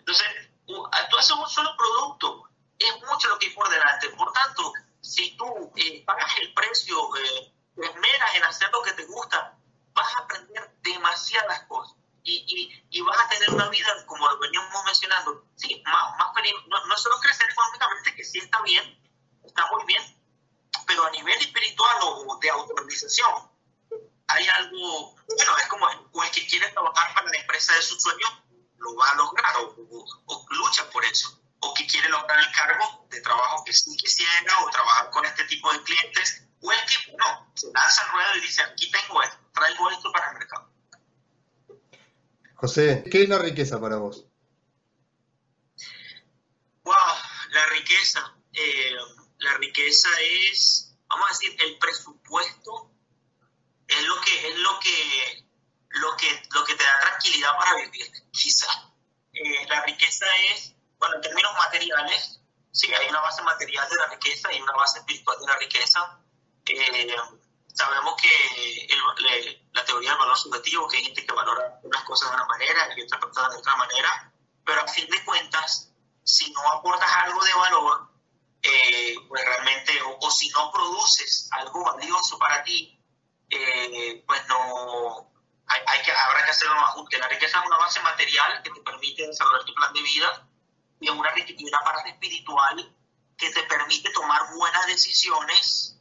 Entonces, 0.00 0.26
tú 0.66 0.86
haces 1.18 1.30
un 1.32 1.48
solo 1.48 1.70
producto, 1.76 2.48
es 2.78 2.92
mucho 3.06 3.28
lo 3.28 3.38
que 3.38 3.46
hay 3.46 3.52
por 3.52 3.68
delante. 3.68 4.08
Por 4.10 4.32
tanto, 4.32 4.72
si 5.00 5.36
tú 5.36 5.72
eh, 5.76 6.02
pagas 6.06 6.32
el 6.40 6.52
precio, 6.54 6.96
eh, 7.16 7.52
esmeras 7.76 8.34
en 8.34 8.44
hacer 8.44 8.70
lo 8.72 8.82
que 8.82 8.92
te 8.94 9.04
gusta, 9.04 9.58
vas 9.92 10.16
a 10.16 10.22
aprender 10.22 10.74
demasiadas 10.82 11.64
cosas. 11.66 11.96
Y, 12.22 12.44
y, 12.46 12.98
y, 12.98 13.00
vas 13.02 13.18
a 13.18 13.28
tener 13.28 13.50
una 13.50 13.68
vida, 13.68 13.88
como 14.06 14.28
lo 14.28 14.38
veníamos 14.38 14.84
mencionando, 14.84 15.44
sí, 15.56 15.82
más, 15.84 16.18
más 16.18 16.34
feliz. 16.34 16.52
No, 16.68 16.84
no 16.86 16.96
solo 16.96 17.18
crecer 17.20 17.48
económicamente, 17.50 18.14
que 18.14 18.24
sí 18.24 18.38
está 18.38 18.60
bien, 18.62 19.02
está 19.42 19.66
muy 19.72 19.84
bien, 19.86 20.02
pero 20.86 21.04
a 21.04 21.10
nivel 21.10 21.38
espiritual 21.40 21.96
o 22.02 22.38
de 22.40 22.50
autorización, 22.50 23.50
hay 24.28 24.46
algo, 24.48 25.14
bueno, 25.26 25.56
es 25.58 25.68
como 25.68 25.88
el 26.22 26.30
que 26.30 26.46
quiere 26.46 26.68
trabajar 26.68 27.14
para 27.14 27.30
la 27.30 27.38
empresa 27.38 27.74
de 27.74 27.82
su 27.82 27.98
sueño, 27.98 28.26
lo 28.80 28.96
va 28.96 29.10
a 29.10 29.14
lograr 29.14 29.56
o, 29.58 29.76
o, 30.26 30.46
lucha 30.50 30.88
por 30.90 31.04
eso, 31.04 31.40
o 31.60 31.74
que 31.74 31.86
quiere 31.86 32.08
lograr 32.08 32.38
el 32.38 32.52
cargo 32.52 33.06
de 33.10 33.20
trabajo 33.20 33.64
que 33.64 33.72
sí 33.72 33.96
quisiera 33.96 34.60
o 34.64 34.70
trabajar 34.70 35.10
con 35.10 35.24
este 35.24 35.44
tipo 35.44 35.72
de 35.72 35.82
clientes, 35.82 36.44
o 36.60 36.72
el 36.72 36.78
que 36.80 37.16
no, 37.16 37.52
se 37.54 37.70
lanza 37.72 38.02
al 38.04 38.12
ruedo 38.12 38.36
y 38.36 38.40
dice, 38.40 38.62
aquí 38.62 38.90
tengo 38.90 39.22
esto, 39.22 39.38
traigo 39.52 39.90
esto 39.90 40.12
para 40.12 40.30
el 40.30 40.38
mercado. 40.38 40.70
José, 42.54 43.04
¿qué 43.10 43.22
es 43.22 43.28
la 43.28 43.38
riqueza 43.38 43.80
para 43.80 43.96
vos? 43.96 44.26
Wow, 46.82 46.94
la 47.50 47.66
riqueza. 47.66 48.36
Eh, 48.52 48.94
la 49.38 49.56
riqueza 49.58 50.08
es, 50.20 50.94
vamos 51.08 51.26
a 51.26 51.32
decir, 51.32 51.56
el 51.62 51.78
presupuesto 51.78 52.90
es 53.86 54.02
lo 54.04 54.20
que 54.20 54.48
es 54.48 54.58
lo 54.58 54.78
que 54.80 55.39
lo 56.00 56.16
que 56.16 56.42
lo 56.52 56.64
que 56.64 56.74
te 56.74 56.84
da 56.84 57.00
tranquilidad 57.00 57.56
para 57.56 57.76
vivir, 57.76 58.10
quizá. 58.32 58.90
Eh, 59.32 59.66
la 59.68 59.82
riqueza 59.82 60.26
es, 60.52 60.74
bueno, 60.98 61.16
en 61.16 61.22
términos 61.22 61.52
materiales, 61.54 62.40
sí, 62.72 62.92
hay 62.92 63.08
una 63.08 63.20
base 63.20 63.42
material 63.42 63.88
de 63.88 63.96
la 63.96 64.06
riqueza 64.08 64.52
y 64.52 64.60
una 64.60 64.72
base 64.72 64.98
espiritual 64.98 65.38
de 65.40 65.46
la 65.46 65.56
riqueza. 65.58 66.20
Eh, 66.66 67.14
sabemos 67.72 68.14
que 68.20 68.88
la 69.72 69.84
teoría 69.84 70.10
del 70.10 70.18
valor 70.18 70.36
subjetivo, 70.36 70.88
que 70.88 70.98
hay 70.98 71.04
gente 71.04 71.24
que 71.24 71.32
valora 71.32 71.80
unas 71.82 72.04
cosas 72.04 72.30
de 72.30 72.36
una 72.36 72.46
manera 72.46 72.88
y 72.96 73.02
otras 73.02 73.20
personas 73.20 73.52
de 73.52 73.58
otra 73.58 73.76
manera, 73.76 74.32
pero 74.64 74.82
a 74.82 74.88
fin 74.88 75.08
de 75.08 75.24
cuentas, 75.24 75.92
si 76.22 76.52
no 76.52 76.60
aportas 76.72 77.10
algo 77.24 77.42
de 77.44 77.54
valor, 77.54 78.10
eh, 78.62 79.14
pues 79.28 79.44
realmente, 79.44 79.92
o, 80.20 80.30
si 80.30 80.48
no 80.50 80.70
produces 80.70 81.48
algo 81.52 81.84
valioso 81.84 82.38
para 82.38 82.62
ti, 82.62 83.00
eh, 83.48 84.22
pues 84.26 84.46
no, 84.48 85.32
hay, 85.70 86.02
que, 86.02 86.12
habrá 86.12 86.44
que 86.44 86.50
hacer 86.50 86.68
un 86.68 86.76
ajuste. 86.76 87.18
La 87.18 87.28
riqueza 87.28 87.60
es 87.60 87.66
una 87.66 87.78
base 87.78 88.00
material 88.00 88.62
que 88.62 88.70
te 88.70 88.80
permite 88.80 89.26
desarrollar 89.26 89.64
tu 89.64 89.74
plan 89.74 89.92
de 89.92 90.02
vida 90.02 90.46
y 91.00 91.08
una, 91.08 91.30
una 91.30 91.78
parte 91.84 92.10
espiritual 92.10 92.96
que 93.36 93.50
te 93.50 93.62
permite 93.64 94.10
tomar 94.10 94.42
buenas 94.54 94.86
decisiones 94.86 95.96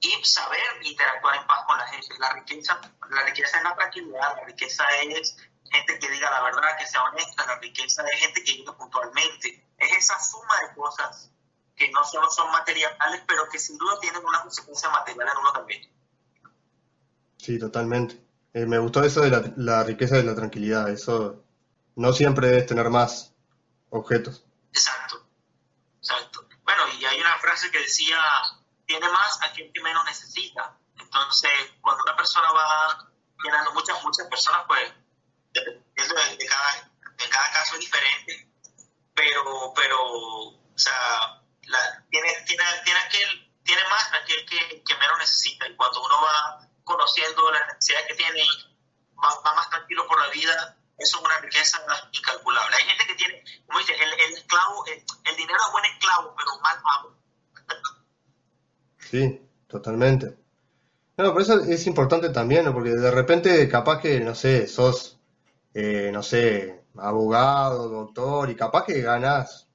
y 0.00 0.24
saber 0.24 0.62
interactuar 0.82 1.36
en 1.36 1.46
paz 1.46 1.64
con 1.66 1.78
la 1.78 1.86
gente. 1.88 2.06
La 2.18 2.32
riqueza, 2.32 2.80
la 3.10 3.22
riqueza 3.24 3.58
es 3.58 3.64
la 3.64 3.74
tranquilidad, 3.74 4.36
la 4.36 4.44
riqueza 4.44 4.84
es 5.02 5.36
gente 5.70 5.98
que 5.98 6.10
diga 6.10 6.30
la 6.30 6.42
verdad, 6.42 6.78
que 6.78 6.86
sea 6.86 7.02
honesta, 7.02 7.44
la 7.46 7.58
riqueza 7.58 8.04
es 8.12 8.20
gente 8.20 8.44
que 8.44 8.52
vive 8.52 8.72
puntualmente. 8.72 9.64
Es 9.76 9.92
esa 9.92 10.18
suma 10.20 10.54
de 10.62 10.74
cosas 10.74 11.30
que 11.76 11.90
no 11.90 12.04
solo 12.04 12.30
son 12.30 12.50
materiales, 12.52 13.22
pero 13.26 13.48
que 13.48 13.58
sin 13.58 13.76
duda 13.78 13.98
tienen 14.00 14.24
una 14.24 14.42
consecuencia 14.42 14.88
material 14.90 15.28
en 15.28 15.38
uno 15.38 15.52
también. 15.52 15.92
Sí, 17.36 17.58
totalmente. 17.58 18.27
Eh, 18.58 18.66
me 18.66 18.78
gustó 18.78 19.04
eso 19.04 19.20
de 19.20 19.52
la, 19.56 19.84
riqueza 19.84 20.16
de 20.16 20.24
la 20.24 20.34
tranquilidad. 20.34 20.88
Eso 20.88 21.44
no 21.94 22.12
siempre 22.12 22.48
debes 22.48 22.66
tener 22.66 22.90
más 22.90 23.32
objetos. 23.90 24.44
Exacto, 24.72 25.24
exacto. 25.98 26.48
Bueno, 26.64 26.82
y 26.98 27.04
hay 27.04 27.20
una 27.20 27.38
frase 27.38 27.70
que 27.70 27.78
decía, 27.78 28.18
tiene 28.84 29.08
más 29.10 29.38
aquel 29.42 29.70
que 29.72 29.80
menos 29.80 30.04
necesita. 30.06 30.76
Entonces, 30.98 31.50
cuando 31.80 32.02
una 32.02 32.16
persona 32.16 32.50
va 32.50 33.08
llenando 33.44 33.72
muchas, 33.74 34.02
muchas 34.02 34.26
personas, 34.26 34.62
pues, 34.66 34.92
dependiendo 35.52 36.14
de, 36.16 36.46
cada, 36.46 36.90
de 37.16 37.28
cada 37.28 37.52
caso 37.52 37.74
es 37.74 37.80
diferente, 37.80 38.50
pero, 39.14 39.72
pero 39.76 39.98
o 40.02 40.74
sea, 40.74 41.42
la, 41.62 42.04
tiene, 42.10 42.28
tiene, 42.44 42.64
tiene, 42.84 43.00
aquel, 43.06 43.52
tiene 43.62 43.82
más 43.88 44.10
aquel 44.20 44.44
que, 44.46 44.82
que, 44.82 44.96
menos 44.96 45.18
necesita. 45.18 45.68
Y 45.68 45.76
cuando 45.76 46.02
uno 46.02 46.16
va 46.22 46.67
conociendo 46.88 47.52
las 47.52 47.68
necesidades 47.68 48.08
que 48.08 48.14
tiene 48.14 48.40
y 48.40 49.16
va, 49.16 49.54
más 49.54 49.68
tranquilo 49.68 50.06
por 50.08 50.18
la 50.18 50.30
vida, 50.30 50.76
eso 50.96 51.18
es 51.18 51.24
una 51.24 51.38
riqueza 51.40 51.78
incalculable. 52.10 52.76
Hay 52.76 52.84
gente 52.84 53.06
que 53.06 53.14
tiene, 53.14 53.44
como 53.66 53.78
dice, 53.78 53.92
el, 53.94 54.12
el 54.12 54.36
esclavo, 54.36 54.84
el, 54.86 55.36
dinero 55.36 55.58
es 55.64 55.72
buen 55.72 55.84
esclavo, 55.84 56.34
pero 56.36 56.50
mal 56.60 56.78
amo. 56.98 57.16
Sí, 59.10 59.40
totalmente. 59.68 60.36
No, 61.16 61.32
por 61.32 61.42
eso 61.42 61.60
es 61.60 61.86
importante 61.86 62.30
también, 62.30 62.64
¿no? 62.64 62.72
Porque 62.72 62.90
de 62.90 63.10
repente 63.10 63.68
capaz 63.68 64.00
que, 64.00 64.20
no 64.20 64.34
sé, 64.34 64.66
sos, 64.66 65.18
eh, 65.74 66.10
no 66.12 66.22
sé, 66.22 66.84
abogado, 66.96 67.88
doctor, 67.88 68.50
y 68.50 68.56
capaz 68.56 68.84
que 68.84 69.00
ganás 69.00 69.68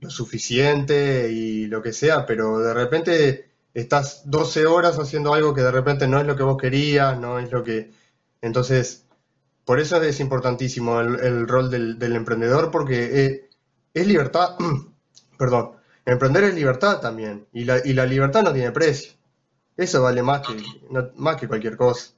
lo 0.00 0.10
suficiente 0.10 1.30
y 1.30 1.66
lo 1.66 1.82
que 1.82 1.92
sea, 1.92 2.24
pero 2.24 2.58
de 2.58 2.74
repente 2.74 3.47
estás 3.80 4.22
12 4.24 4.66
horas 4.66 4.98
haciendo 4.98 5.34
algo 5.34 5.54
que 5.54 5.62
de 5.62 5.70
repente 5.70 6.08
no 6.08 6.20
es 6.20 6.26
lo 6.26 6.36
que 6.36 6.42
vos 6.42 6.60
querías, 6.60 7.18
no 7.18 7.38
es 7.38 7.50
lo 7.52 7.62
que... 7.62 7.92
Entonces, 8.40 9.04
por 9.64 9.80
eso 9.80 10.02
es 10.02 10.20
importantísimo 10.20 11.00
el, 11.00 11.48
rol 11.48 11.70
del, 11.70 12.16
emprendedor, 12.16 12.70
porque 12.70 13.24
eh, 13.24 13.50
es 13.94 14.06
libertad, 14.06 14.56
perdón, 15.38 15.78
Emprender 16.08 16.44
es 16.44 16.54
libertad 16.54 17.00
también, 17.00 17.46
y 17.52 17.64
la, 17.64 17.84
y 17.84 17.92
la 17.92 18.06
libertad 18.06 18.42
no 18.42 18.54
tiene 18.54 18.72
precio. 18.72 19.12
Eso 19.76 20.02
vale 20.02 20.22
más 20.22 20.40
que, 20.40 20.56
más 21.16 21.36
que 21.36 21.46
cualquier 21.46 21.76
cosa. 21.76 22.12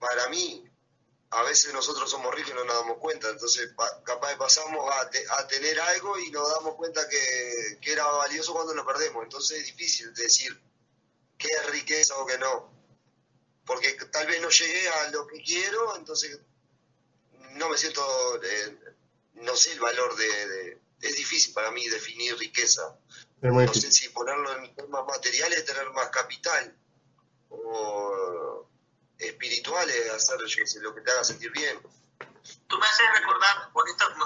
Para 0.00 0.28
mí, 0.28 0.57
a 1.38 1.42
veces 1.44 1.72
nosotros 1.72 2.10
somos 2.10 2.34
ricos 2.34 2.50
y 2.50 2.54
no 2.54 2.64
nos 2.64 2.74
damos 2.74 2.98
cuenta, 2.98 3.28
entonces 3.30 3.70
capaz 4.04 4.36
pasamos 4.36 4.84
a, 4.92 5.46
tener 5.46 5.80
algo 5.80 6.18
y 6.18 6.30
nos 6.30 6.48
damos 6.54 6.74
cuenta 6.74 7.08
que, 7.08 7.78
que, 7.80 7.92
era 7.92 8.04
valioso 8.04 8.52
cuando 8.52 8.74
lo 8.74 8.84
perdemos, 8.84 9.22
entonces 9.22 9.60
es 9.60 9.66
difícil 9.66 10.12
decir 10.14 10.60
qué 11.36 11.48
es 11.48 11.70
riqueza 11.70 12.16
o 12.18 12.26
qué 12.26 12.38
no, 12.38 12.72
porque 13.64 13.92
tal 14.10 14.26
vez 14.26 14.40
no 14.40 14.48
llegué 14.48 14.88
a 14.88 15.10
lo 15.10 15.26
que 15.26 15.40
quiero, 15.42 15.96
entonces 15.96 16.40
no 17.52 17.68
me 17.68 17.78
siento 17.78 18.02
eh, 18.42 18.78
no 19.34 19.54
sé 19.56 19.72
el 19.72 19.80
valor 19.80 20.16
de, 20.16 20.78
Es 21.00 21.16
difícil 21.16 21.54
para 21.54 21.70
mí 21.70 21.86
definir 21.88 22.36
riqueza. 22.36 22.98
no 23.40 23.74
sé 23.74 23.92
si 23.92 24.08
ponerlo 24.08 24.56
en 24.56 24.74
temas 24.74 25.06
materiales, 25.06 25.64
tener 25.64 25.88
más 25.90 26.08
capital, 26.08 26.76
o 27.50 28.47
espirituales, 29.18 30.10
hacer 30.10 30.38
lo 30.82 30.94
que 30.94 31.00
te 31.00 31.10
haga 31.10 31.24
sentir 31.24 31.50
bien. 31.50 31.80
Tú 32.66 32.78
me 32.78 32.86
haces 32.86 33.06
recordar, 33.14 33.70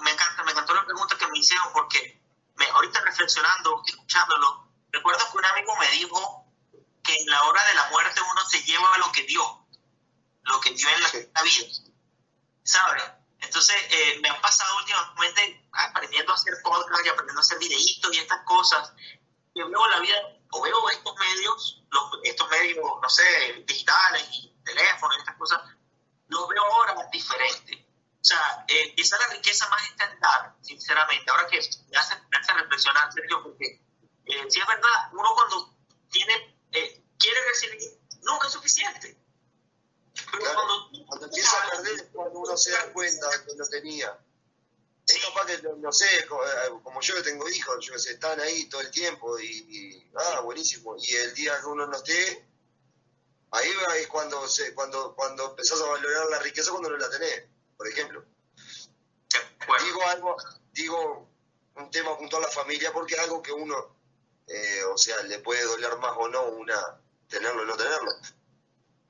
me, 0.03 0.11
encanta, 0.11 0.43
me 0.45 0.53
encantó 0.53 0.75
la 0.75 0.85
pregunta 0.85 1.17
que 1.17 1.27
me 1.29 1.39
hicieron 1.39 1.73
porque 1.73 2.21
me, 2.57 2.67
ahorita 2.67 3.01
reflexionando, 3.01 3.83
escuchándolo, 3.87 4.69
recuerdo 4.91 5.31
que 5.31 5.39
un 5.39 5.45
amigo 5.45 5.77
me 5.79 5.91
dijo 5.91 6.47
que 7.03 7.17
en 7.17 7.27
la 7.27 7.43
hora 7.45 7.65
de 7.65 7.75
la 7.75 7.89
muerte 7.91 8.21
uno 8.21 8.45
se 8.49 8.63
lleva 8.63 8.99
lo 8.99 9.11
que 9.13 9.25
dio, 9.25 9.67
lo 10.43 10.61
que 10.61 10.71
dio 10.71 10.89
en 10.89 11.01
la, 11.01 11.43
vida. 11.43 11.67
¿Sabes? 12.65 13.03
Entonces, 13.41 13.77
eh, 13.91 14.21
me 14.23 14.29
han 14.29 14.41
pasado 14.41 14.77
últimamente 14.77 15.69
aprendiendo 15.73 16.33
a 16.33 16.37
hacer 16.37 16.55
podcast 16.63 17.05
y 17.05 17.09
aprendiendo 17.09 17.41
a 17.41 17.43
hacer 17.43 17.59
videitos 17.59 18.15
y 18.15 18.19
estas 18.19 18.45
cosas. 18.45 18.93
Yo 19.55 19.69
veo 19.69 19.89
la 19.89 20.01
vida, 20.01 20.17
o 20.53 20.63
veo 20.63 20.91
estos 20.91 21.17
medios, 21.17 21.83
los, 21.91 22.05
estos 22.23 22.49
medios, 22.51 22.89
no 23.03 23.09
sé, 23.09 23.65
digitales 23.67 24.29
y 24.33 24.52
teléfonos 24.65 25.17
y 25.17 25.21
estas 25.21 25.37
cosas, 25.37 25.61
los 26.29 26.49
veo 26.49 26.65
ahora 26.65 27.09
diferente. 27.13 27.87
O 28.21 28.25
sea, 28.25 28.65
eh, 28.69 28.95
quizá 28.95 29.19
la 29.19 29.35
riqueza 29.35 29.69
más 29.69 29.83
está 29.89 30.05
en 30.11 30.21
dar, 30.21 30.55
sinceramente. 30.63 31.31
Ahora 31.31 31.47
que 31.49 31.59
me 31.91 31.99
hace, 31.99 32.15
me 32.31 32.37
hace 32.39 32.53
reflexionar, 32.53 33.13
Sergio, 33.13 33.43
porque 33.43 33.83
eh, 34.27 34.47
si 34.49 34.61
es 34.61 34.67
verdad, 34.67 35.11
uno 35.13 35.35
cuando 35.35 35.75
tiene, 36.11 36.57
eh, 36.73 37.03
quiere 37.19 37.45
recibir, 37.49 38.01
nunca 38.23 38.47
es 38.47 38.53
suficiente 38.53 39.23
cuando, 41.09 41.27
empieza 41.27 41.57
a 41.59 41.71
perder 41.71 42.11
cuando 42.13 42.41
uno 42.41 42.57
se 42.57 42.71
da 42.71 42.93
cuenta 42.93 43.29
que 43.45 43.55
lo 43.57 43.69
tenía. 43.69 44.19
Es 45.07 45.19
capaz 45.25 45.47
que, 45.47 45.63
no 45.63 45.93
sé, 45.93 46.07
eh, 46.19 46.27
como 46.83 47.01
yo 47.01 47.15
que 47.17 47.23
tengo 47.23 47.49
hijos, 47.49 47.85
yo 47.85 47.99
sé, 47.99 48.13
están 48.13 48.39
ahí 48.41 48.69
todo 48.69 48.81
el 48.81 48.91
tiempo 48.91 49.39
y, 49.39 50.11
ah, 50.17 50.41
buenísimo. 50.41 50.97
Y 50.99 51.15
el 51.15 51.35
día 51.35 51.59
que 51.61 51.67
uno 51.67 51.87
no 51.87 51.97
esté, 51.97 52.47
ahí 53.53 53.69
es 54.01 54.09
cuando, 54.09 54.47
se, 54.49 54.75
cuando, 54.75 55.15
cuando 55.15 55.51
empezás 55.51 55.81
a 55.81 55.87
valorar 55.87 56.27
la 56.31 56.39
riqueza 56.41 56.71
cuando 56.71 56.91
no 56.91 56.97
la 56.97 57.11
tenés, 57.11 57.45
por 57.77 57.89
ejemplo. 57.89 58.25
Digo 59.85 60.03
algo, 60.09 60.37
digo 60.73 61.29
un 61.77 61.91
tema 61.91 62.11
junto 62.11 62.37
a 62.37 62.41
la 62.41 62.49
familia 62.49 62.93
porque 62.93 63.15
es 63.15 63.21
algo 63.21 63.41
que 63.43 63.53
uno, 63.53 63.97
eh, 64.47 64.83
o 64.93 64.99
sea, 64.99 65.23
le 65.23 65.39
puede 65.39 65.63
doler 65.65 65.97
más 65.99 66.13
o 66.19 66.29
no 66.29 66.43
una 66.49 67.01
tenerlo 67.29 67.63
o 67.63 67.65
no 67.65 67.77
tenerlo 67.77 68.11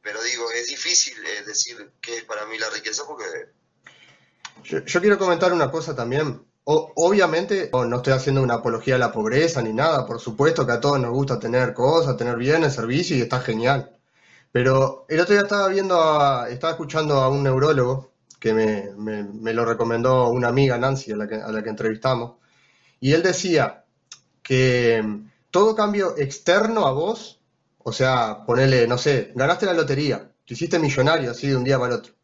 pero 0.02 0.22
digo, 0.22 0.50
es 0.50 0.66
difícil 0.66 1.14
eh, 1.24 1.44
decir 1.46 1.92
qué 2.00 2.18
es 2.18 2.24
para 2.24 2.44
mí 2.46 2.58
la 2.58 2.68
riqueza 2.70 3.04
porque... 3.06 3.24
Yo, 4.64 5.00
quiero 5.00 5.18
comentar 5.18 5.52
una 5.52 5.70
cosa 5.70 5.94
también. 5.94 6.44
obviamente 6.64 7.70
no 7.72 7.96
estoy 7.96 8.12
haciendo 8.12 8.42
una 8.42 8.54
apología 8.54 8.96
a 8.96 8.98
la 8.98 9.12
pobreza 9.12 9.62
ni 9.62 9.72
nada, 9.72 10.06
por 10.06 10.20
supuesto 10.20 10.66
que 10.66 10.72
a 10.72 10.80
todos 10.80 11.00
nos 11.00 11.12
gusta 11.12 11.38
tener 11.38 11.72
cosas, 11.72 12.16
tener 12.16 12.36
bienes, 12.36 12.74
servicios 12.74 13.18
y 13.18 13.22
está 13.22 13.40
genial. 13.40 13.98
Pero 14.52 15.06
el 15.08 15.20
otro 15.20 15.34
día 15.34 15.42
estaba 15.42 15.68
viendo, 15.68 16.46
estaba 16.46 16.72
escuchando 16.72 17.20
a 17.20 17.28
un 17.28 17.42
neurólogo 17.42 18.12
que 18.38 18.52
me, 18.52 18.90
me, 18.96 19.52
lo 19.52 19.64
recomendó 19.64 20.28
una 20.30 20.48
amiga, 20.48 20.78
Nancy, 20.78 21.12
a 21.12 21.16
la, 21.16 21.28
que, 21.28 21.36
a 21.36 21.50
la 21.50 21.62
que 21.62 21.70
entrevistamos, 21.70 22.36
y 23.00 23.12
él 23.12 23.22
decía 23.22 23.84
que 24.42 25.22
todo 25.50 25.74
cambio 25.74 26.16
externo 26.18 26.86
a 26.86 26.92
vos 26.92 27.42
o 27.84 27.92
sea, 27.92 28.44
ponele, 28.46 28.86
no 28.86 28.98
sé, 28.98 29.32
ganaste 29.34 29.66
la 29.66 29.74
lotería, 29.74 30.30
te 30.46 30.54
hiciste 30.54 30.78
millonario 30.78 31.30
así 31.30 31.48
de 31.48 31.56
un 31.56 31.64
día 31.64 31.78
para 31.78 31.94
el 31.94 32.00
otro. 32.00 32.14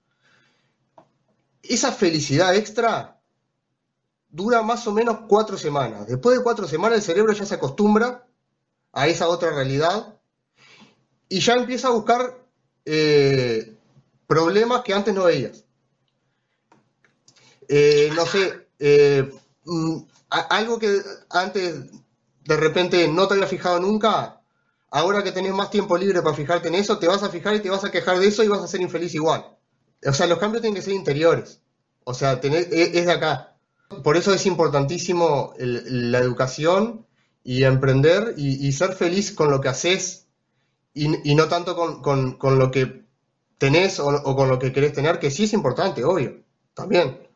Esa 1.62 1.93
felicidad 1.93 2.55
extra 2.55 3.20
dura 4.29 4.62
más 4.62 4.87
o 4.87 4.93
menos 4.93 5.20
cuatro 5.29 5.59
semanas. 5.59 6.07
Después 6.07 6.39
de 6.39 6.45
cuatro 6.45 6.68
semanas 6.68 6.99
el 6.99 7.05
cerebro 7.05 7.33
ya 7.33 7.45
se 7.45 7.55
acostumbra 7.55 8.26
a 8.93 9.09
esa 9.09 9.29
otra 9.29 9.51
realidad 9.51 10.18
y 11.29 11.41
ya 11.41 11.55
empieza 11.55 11.89
a 11.89 11.93
buscar 11.93 12.39
eh, 12.85 13.74
problemas 14.26 14.83
que 14.83 14.95
antes 14.95 15.14
no 15.14 15.24
veías. 15.24 15.64
Eh, 17.68 18.11
no 18.14 18.24
sé, 18.26 18.68
eh, 18.79 19.31
mm, 19.64 19.99
algo 20.31 20.79
que 20.79 21.01
antes 21.31 21.85
de 22.45 22.57
repente 22.57 23.09
no 23.09 23.29
te 23.29 23.35
había 23.35 23.47
fijado 23.47 23.79
nunca, 23.81 24.41
ahora 24.91 25.22
que 25.22 25.33
tenés 25.33 25.53
más 25.53 25.70
tiempo 25.70 25.99
libre 25.99 26.22
para 26.22 26.35
fijarte 26.35 26.68
en 26.68 26.76
eso, 26.76 26.99
te 26.99 27.09
vas 27.09 27.22
a 27.22 27.29
fijar 27.29 27.55
y 27.57 27.61
te 27.61 27.70
vas 27.70 27.85
a 27.85 27.91
quejar 27.91 28.18
de 28.18 28.29
eso 28.29 28.43
y 28.43 28.49
vas 28.49 28.62
a 28.62 28.68
ser 28.68 28.81
infeliz 28.81 29.14
igual. 29.14 29.45
O 30.07 30.12
sea, 30.12 30.26
los 30.26 30.39
cambios 30.39 30.62
tienen 30.62 30.76
que 30.76 30.83
ser 30.83 30.95
interiores. 30.95 31.61
O 32.05 32.14
sea, 32.14 32.41
e, 32.43 32.91
es 32.95 33.07
de 33.07 33.12
acá. 33.12 33.57
Por 34.03 34.16
eso 34.16 34.33
es 34.33 34.47
importantísimo 34.47 35.53
la 35.59 36.18
educación 36.18 37.07
y 37.43 37.64
emprender 37.64 38.35
y, 38.37 38.72
ser 38.72 38.93
feliz 38.93 39.33
con 39.33 39.51
lo 39.51 39.61
que 39.61 39.68
haces 39.68 40.28
y, 41.05 41.34
no 41.34 41.49
tanto 41.49 41.76
con, 41.76 42.59
lo 42.59 42.70
que 42.70 43.05
tenés 43.59 44.01
o, 44.01 44.36
con 44.36 44.49
lo 44.49 44.59
que 44.59 44.72
querés 44.72 44.92
tener, 44.92 45.18
que 45.18 45.30
sí 45.30 45.44
es 45.44 45.53
importante, 45.53 46.05
obvio, 46.05 46.42
también. 46.74 47.26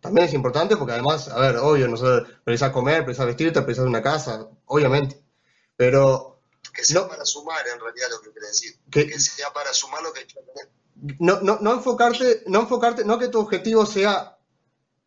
También 0.00 0.28
es 0.28 0.34
importante 0.34 0.76
porque 0.76 0.92
además, 0.92 1.28
a 1.28 1.40
ver, 1.40 1.56
obvio, 1.56 1.88
nosotros 1.88 2.28
precisas 2.44 2.70
comer, 2.70 3.04
precisas 3.04 3.26
vestirte, 3.26 3.62
precisas 3.62 3.86
una 3.86 4.02
casa, 4.02 4.48
obviamente. 4.66 5.20
Pero... 5.76 6.40
Que 6.72 6.84
sea 6.84 7.08
para 7.08 7.24
sumar 7.24 7.66
en 7.66 7.80
realidad 7.80 8.06
lo 8.10 8.20
que 8.20 8.30
quiere 8.30 8.46
decir. 8.46 8.76
Que, 8.90 9.18
sea 9.18 9.52
para 9.52 9.72
sumar 9.72 10.02
lo 10.02 10.12
que 10.12 10.26
no, 11.18 11.40
no, 11.40 11.58
no 11.60 11.74
enfocarte, 11.74 12.42
no 12.46 12.60
enfocarte, 12.60 13.04
no 13.04 13.18
que 13.18 13.28
tu 13.28 13.40
objetivo 13.40 13.86
sea 13.86 14.38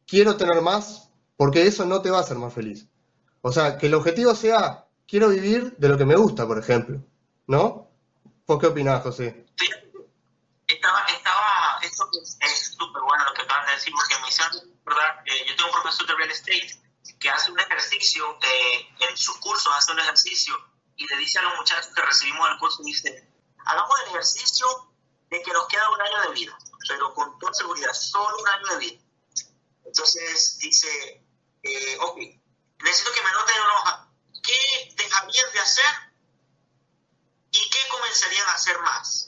quiero 0.05 0.36
tener 0.36 0.62
más, 0.62 1.09
porque 1.38 1.66
eso 1.66 1.86
no 1.86 2.01
te 2.01 2.09
va 2.09 2.18
a 2.18 2.22
hacer 2.22 2.38
más 2.38 2.53
feliz. 2.53 2.88
O 3.41 3.51
sea, 3.51 3.78
que 3.78 3.88
el 3.88 3.93
objetivo 3.93 4.36
sea 4.36 4.88
quiero 5.07 5.30
vivir 5.30 5.76
de 5.78 5.89
lo 5.89 5.97
que 5.97 6.05
me 6.05 6.16
gusta, 6.16 6.47
por 6.47 6.59
ejemplo. 6.59 7.03
¿No? 7.47 7.91
¿Vos 8.52 8.60
qué 8.60 8.68
opinás, 8.68 9.02
José? 9.02 9.45
Estaba, 10.68 11.06
estaba, 11.06 11.80
esto 11.82 12.04
es 12.41 12.76
súper 12.78 13.02
bueno 13.02 13.24
lo 13.24 13.34
que 13.34 13.43
acaban 13.43 13.66
de 13.66 13.72
decir, 13.72 13.93
porque 13.93 14.22
me 14.22 14.28
hicieron, 14.28 14.78
¿verdad? 14.84 15.24
Eh, 15.26 15.45
yo 15.47 15.56
tengo 15.56 15.70
un 15.70 15.82
profesor 15.82 16.06
de 16.06 16.16
real 16.16 16.32
estate 16.32 16.84
que 17.18 17.30
hace 17.30 17.49
un 17.49 17.58
ejercicio, 17.62 18.38
eh, 18.43 18.89
en 19.08 19.16
sus 19.16 19.38
cursos 19.38 19.74
hace 19.74 19.93
un 19.93 19.99
ejercicio 19.99 20.54
y 20.97 21.08
le 21.08 21.16
dice 21.20 21.39
a 21.39 21.43
los 21.43 21.56
muchachos 21.56 21.95
que 21.95 22.02
recibimos 22.02 22.45
el 22.49 22.58
curso, 22.58 22.84
dice, 22.84 23.26
hagamos 23.68 24.02
el 24.02 24.10
ejercicio 24.10 24.68
de 25.30 25.41
que 25.41 25.54
nos 25.54 25.66
queda 25.70 25.89
un 25.89 26.02
año 26.02 26.22
de 26.28 26.34
vida, 26.34 26.58
pero 26.89 27.14
con 27.14 27.39
toda 27.39 27.54
seguridad, 27.54 27.93
solo 27.93 28.36
un 28.38 28.49
año 28.49 28.66
de 28.66 28.78
vida. 28.80 29.02
Entonces 29.86 30.58
dice, 30.60 31.24
eh, 31.64 31.97
ok, 32.02 32.18
necesito 32.84 33.14
que 33.14 33.24
me 33.24 33.32
noten 33.32 33.56
en 33.56 33.62
una 33.62 33.78
hoja 33.78 34.08
qué 34.43 34.93
dejarían 34.97 35.54
de 35.54 35.60
hacer 35.62 36.12
y 37.52 37.70
qué 37.70 37.80
comenzarían 37.89 38.47
a 38.47 38.51
hacer 38.62 38.80
más. 38.80 39.28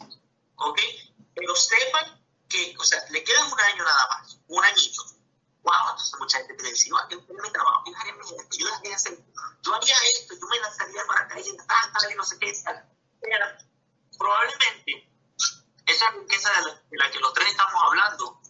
¿Ok? 0.56 0.80
Pero 1.36 1.56
sepan 1.56 2.24
que, 2.48 2.76
o 2.80 2.84
sea, 2.84 3.04
le 3.10 3.24
queda 3.24 3.46
un 3.46 3.60
año 3.60 3.84
nada 3.84 4.08
más, 4.08 4.38
un 4.48 4.64
añito. 4.64 5.04
Wow, 5.64 5.92
entonces 5.92 6.20
mucha 6.20 6.38
gente 6.40 6.56
te 6.56 6.70
dice, 6.70 6.90
yo 6.90 6.98
mi 7.20 7.52
trabajo, 7.52 7.84
yo 7.88 7.98
haría 7.98 8.14
yo 8.60 8.74
haría 8.76 8.96
esto, 8.96 9.12
yo 9.62 9.74
haría 9.74 9.96
esto, 10.12 10.36
yo 10.36 10.48
me 10.48 10.60
lanzaría 10.60 11.06
para 11.06 11.28
caer, 11.30 11.46
tal, 11.68 11.94
tal, 11.94 12.12
y 12.12 12.16
no 12.16 12.24
sé 12.26 12.38
qué, 12.38 12.54
tal. 12.66 12.86
Pero 13.22 13.46
probablemente 14.18 15.10
esa 15.86 16.10
riqueza 16.12 16.50
de 16.50 16.62
la, 16.62 16.82
de 16.90 16.98
la 16.98 17.12
que 17.12 17.20
los 17.20 17.34
tres 17.34 17.48
estamos 17.48 17.82
hablando, 17.82 18.42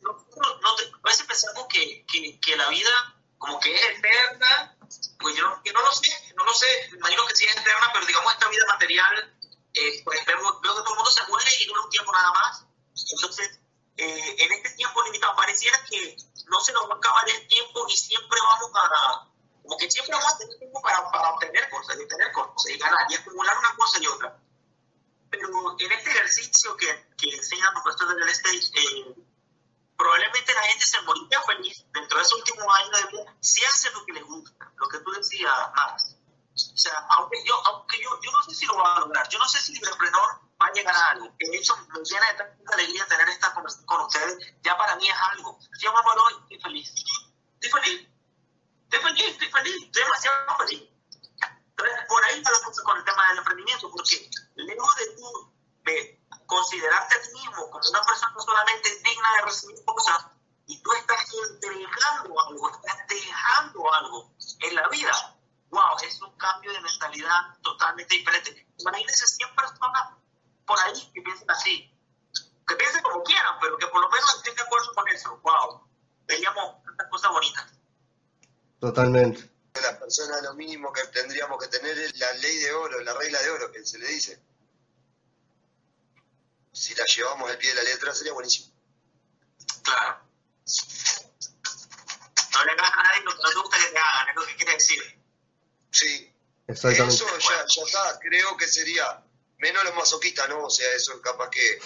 no, 0.00 0.60
no 0.60 0.70
a 0.70 1.08
veces 1.08 1.26
pensamos 1.26 1.66
que, 1.68 2.06
que, 2.06 2.38
que, 2.40 2.56
la 2.56 2.68
vida 2.68 3.16
como 3.36 3.58
que 3.58 3.74
es 3.74 3.98
eterna, 3.98 4.76
pues 5.18 5.36
yo, 5.36 5.60
yo, 5.64 5.72
no 5.72 5.82
lo 5.82 5.92
sé, 5.92 6.34
no 6.36 6.44
lo 6.44 6.54
sé, 6.54 6.90
imagino 6.96 7.26
que 7.26 7.34
sí 7.36 7.46
es 7.46 7.56
eterna, 7.56 7.90
pero 7.92 8.06
digamos 8.06 8.32
esta 8.32 8.48
vida 8.48 8.64
material, 8.68 9.37
eh, 9.78 10.02
pues 10.04 10.24
veo, 10.26 10.38
que 10.38 10.68
todo 10.68 10.82
el 10.82 10.96
mundo 10.96 11.10
se 11.10 11.26
muere 11.26 11.50
y 11.60 11.66
dura 11.66 11.82
un 11.82 11.90
tiempo 11.90 12.12
nada 12.12 12.32
más. 12.32 12.64
Entonces, 13.12 13.60
eh, 13.96 14.36
en 14.38 14.52
este 14.52 14.70
tiempo 14.70 15.02
limitado, 15.04 15.36
pareciera 15.36 15.78
que 15.84 16.16
no 16.46 16.60
se 16.60 16.72
nos 16.72 16.88
va 16.88 16.94
a 16.94 16.96
acabar 16.96 17.28
el 17.28 17.46
tiempo 17.46 17.86
y 17.88 17.96
siempre 17.96 18.38
vamos 18.40 18.70
a, 18.74 19.28
como 19.62 19.76
que 19.76 19.90
siempre 19.90 20.14
vamos 20.14 20.34
a 20.34 20.38
tener 20.38 20.58
tiempo 20.58 20.80
para, 20.82 21.10
para 21.10 21.30
obtener 21.30 21.68
cosas, 21.70 21.96
y 22.00 22.08
tener 22.08 22.32
cosas, 22.32 22.70
y 22.70 22.78
ganar, 22.78 23.06
y 23.08 23.14
acumular 23.14 23.58
una 23.58 23.76
cosa 23.76 23.98
y 24.00 24.06
otra. 24.06 24.38
Pero 25.30 25.48
en 25.78 25.92
este 25.92 26.10
ejercicio 26.10 26.76
que, 26.76 27.08
que 27.16 27.34
enseñan 27.36 27.74
los 27.74 27.82
profesores 27.82 28.16
del 28.16 28.28
stage, 28.30 28.80
eh, 28.80 29.14
probablemente 29.96 30.54
la 30.54 30.62
gente 30.62 30.86
se 30.86 31.00
moriría 31.02 31.42
feliz 31.42 31.84
dentro 31.92 32.18
de 32.18 32.24
ese 32.24 32.34
último 32.34 32.72
año 32.72 32.90
de 32.90 33.18
vida 33.18 33.36
si 33.40 33.64
hace 33.64 33.90
lo 33.90 34.04
que 34.06 34.12
le 34.12 34.22
gusta, 34.22 34.72
lo 34.76 34.88
que 34.88 34.98
tú 35.00 35.10
decías, 35.10 35.52
Max. 35.74 36.17
O 36.58 36.76
sea, 36.76 37.06
aunque 37.10 37.44
yo, 37.44 37.54
aunque 37.66 37.98
yo, 38.02 38.10
yo 38.20 38.30
no 38.32 38.42
sé 38.42 38.54
si 38.54 38.66
lo 38.66 38.76
va 38.76 38.96
a 38.96 39.00
lograr, 39.00 39.28
yo 39.28 39.38
no 39.38 39.48
sé 39.48 39.60
si 39.60 39.72
Libreprenor 39.72 40.40
va 40.60 40.66
a 40.66 40.72
llegar 40.72 40.94
a 40.94 41.10
algo. 41.10 41.32
De 41.38 41.56
hecho, 41.56 41.76
me 41.76 42.00
llena 42.02 42.26
de 42.32 42.34
tanta 42.34 42.74
alegría 42.74 43.06
tener 43.06 43.28
esta 43.28 43.54
conversación 43.54 43.86
con 43.86 44.00
ustedes. 44.02 44.54
Ya 44.62 44.76
para 44.76 44.96
mí 44.96 45.08
es 45.08 45.16
algo. 45.32 45.58
Yo 45.78 45.92
me 45.92 45.98
hoy, 45.98 46.34
estoy 46.42 46.60
feliz. 46.60 46.92
Estoy 47.60 47.80
feliz. 47.80 48.08
Estoy 48.90 49.00
feliz, 49.00 49.28
estoy 49.28 49.50
feliz. 49.50 49.84
Estoy 49.84 50.02
demasiado 50.02 50.56
feliz. 50.58 50.82
Entonces, 51.70 51.98
por 52.08 52.24
ahí 52.24 52.38
está 52.38 52.50
la 52.50 52.60
cosa 52.64 52.82
con 52.82 52.98
el 52.98 53.04
tema 53.04 53.28
del 53.28 53.38
emprendimiento, 53.38 53.90
porque 53.90 54.30
lejos 54.56 54.96
de 54.96 55.16
tú 55.16 55.52
de 55.84 56.20
considerarte 56.46 57.14
a 57.14 57.22
ti 57.22 57.28
mismo 57.34 57.70
como 57.70 57.88
una 57.88 58.02
persona 58.02 58.34
solamente 58.40 58.88
digna 59.04 59.28
de 59.36 59.44
recibir 59.44 59.84
cosas 59.84 60.26
y 60.66 60.82
tú 60.82 60.92
estás 60.92 61.24
entregando 61.50 62.40
algo, 62.40 62.70
estás 62.70 63.06
dejando 63.08 63.94
algo 63.94 64.34
en 64.60 64.74
la 64.74 64.88
vida, 64.88 65.37
wow, 65.70 65.96
es 66.02 66.20
un 66.22 66.36
cambio 66.36 66.72
de 66.72 66.80
mentalidad 66.80 67.56
totalmente 67.62 68.16
diferente. 68.16 68.66
Imagínense 68.78 69.26
100 69.26 69.54
personas 69.54 70.14
por 70.66 70.78
ahí 70.80 71.10
que 71.14 71.22
piensen 71.22 71.50
así, 71.50 71.90
que 72.66 72.74
piensen 72.74 73.02
como 73.02 73.22
quieran, 73.22 73.56
pero 73.60 73.76
que 73.78 73.86
por 73.86 74.00
lo 74.00 74.08
menos 74.10 74.36
estén 74.36 74.54
de 74.54 74.62
acuerdo 74.62 74.92
con 74.94 75.08
eso. 75.08 75.40
Wow, 75.42 75.88
veríamos 76.26 76.82
tantas 76.84 77.08
cosas 77.08 77.30
bonitas. 77.30 77.72
Totalmente. 78.80 79.50
La 79.82 79.98
persona 79.98 80.40
lo 80.42 80.54
mínimo 80.54 80.92
que 80.92 81.04
tendríamos 81.08 81.58
que 81.58 81.68
tener 81.68 81.96
es 81.98 82.18
la 82.18 82.32
ley 82.34 82.56
de 82.56 82.72
oro, 82.72 83.00
la 83.00 83.14
regla 83.14 83.40
de 83.40 83.50
oro 83.50 83.70
que 83.70 83.84
se 83.84 83.98
le 83.98 84.08
dice 84.08 84.42
si 86.78 86.94
la 86.94 87.04
llevamos 87.04 87.50
al 87.50 87.58
pie 87.58 87.70
de 87.70 87.76
la 87.76 87.82
letra 87.82 88.14
sería 88.14 88.32
buenísimo. 88.32 88.72
Claro. 89.82 90.20
No 92.52 92.64
le 92.64 92.72
hagas 92.72 92.92
a 92.92 93.02
nadie 93.02 93.20
lo 93.24 93.30
que 93.32 93.42
no 93.42 93.48
te 93.48 93.54
gusta 93.56 93.78
que 93.78 93.92
te 93.92 93.98
hagan, 93.98 94.28
es 94.28 94.36
lo 94.36 94.46
que 94.46 94.56
quiere 94.56 94.72
decir. 94.74 95.17
Sí. 95.90 96.32
Exactamente. 96.66 97.14
Eso 97.14 97.26
ya, 97.38 97.64
ya 97.66 97.82
está, 97.82 98.18
creo 98.20 98.56
que 98.56 98.66
sería 98.68 99.22
menos 99.58 99.84
los 99.84 99.94
masoquistas, 99.94 100.48
¿no? 100.48 100.64
O 100.64 100.70
sea, 100.70 100.86
eso 100.94 101.20
capaz 101.22 101.50
que 101.50 101.78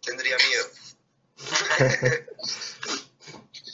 tendría 0.00 0.36
miedo. 0.36 0.66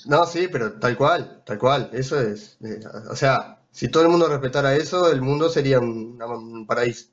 no, 0.06 0.26
sí, 0.26 0.48
pero 0.48 0.78
tal 0.78 0.96
cual, 0.96 1.42
tal 1.44 1.58
cual, 1.58 1.90
eso 1.92 2.20
es. 2.20 2.56
Eh, 2.64 2.80
o 3.10 3.16
sea, 3.16 3.60
si 3.70 3.88
todo 3.88 4.02
el 4.02 4.08
mundo 4.08 4.28
respetara 4.28 4.74
eso, 4.74 5.10
el 5.10 5.22
mundo 5.22 5.48
sería 5.48 5.78
un, 5.78 6.20
un 6.20 6.66
paraíso. 6.66 7.06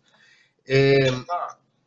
Eh, 0.65 1.11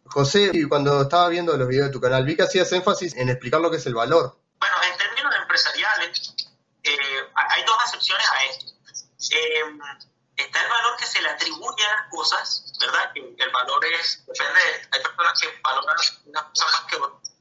José, 0.05 0.53
cuando 0.68 1.03
estaba 1.03 1.29
viendo 1.29 1.57
los 1.57 1.68
videos 1.68 1.87
de 1.87 1.93
tu 1.93 2.01
canal, 2.01 2.24
vi 2.24 2.37
que 2.37 2.43
hacías 2.43 2.70
énfasis 2.72 3.14
en 3.16 3.29
explicar 3.29 3.61
lo 3.61 3.70
que 3.70 3.76
es 3.76 3.87
el 3.87 3.95
valor. 3.95 4.39
Bueno, 4.59 4.74
en 4.91 4.97
términos 4.97 5.35
empresariales, 5.43 6.35
eh, 6.83 6.97
hay 7.35 7.64
dos 7.64 7.76
acepciones 7.85 8.26
a 8.31 8.45
esto. 8.51 8.72
Está 10.39 10.62
el 10.62 10.68
valor 10.68 10.97
que 10.97 11.07
se 11.07 11.20
le 11.20 11.28
atribuye 11.28 11.84
a 11.84 11.97
las 11.97 12.11
cosas, 12.11 12.72
¿verdad? 12.80 13.12
Que 13.12 13.20
el 13.20 13.51
valor 13.51 13.84
es, 13.86 14.24
depende, 14.24 14.89
hay 14.91 15.03
personas 15.03 15.41
que 15.41 15.61
valoran 15.62 15.97
unas 16.24 16.45
cosas 16.45 16.72
más 16.72 16.84
que 16.84 16.97
otras. 16.97 17.32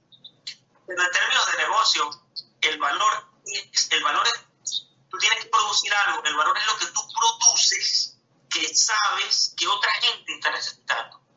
Pero 0.88 1.04
en 1.04 1.12
términos 1.12 1.52
de 1.52 1.58
negocio, 1.58 2.24
el 2.62 2.80
valor 2.80 3.30
es, 3.46 3.92
el 3.92 4.04
valor 4.04 4.28
es, 4.28 4.88
tú 5.10 5.18
tienes 5.18 5.44
que 5.44 5.50
producir 5.50 5.94
algo, 5.94 6.24
el 6.24 6.36
valor 6.36 6.58
es 6.58 6.66
lo 6.66 6.78
que 6.78 6.86
tú 6.88 7.02
produces 7.14 8.18
que 8.50 8.76
sabes 8.76 9.54
que 9.56 9.68
otra 9.68 9.92
gente 9.94 10.34
está 10.34 10.50
necesitando. 10.52 11.28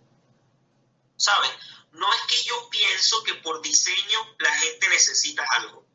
¿sabes? 1.20 1.50
No 1.92 2.10
es 2.12 2.20
que 2.22 2.42
yo 2.44 2.68
pienso 2.70 3.22
que 3.24 3.34
por 3.34 3.60
diseño 3.60 4.34
la 4.38 4.52
gente 4.52 4.88
necesita 4.88 5.44
algo. 5.50 5.86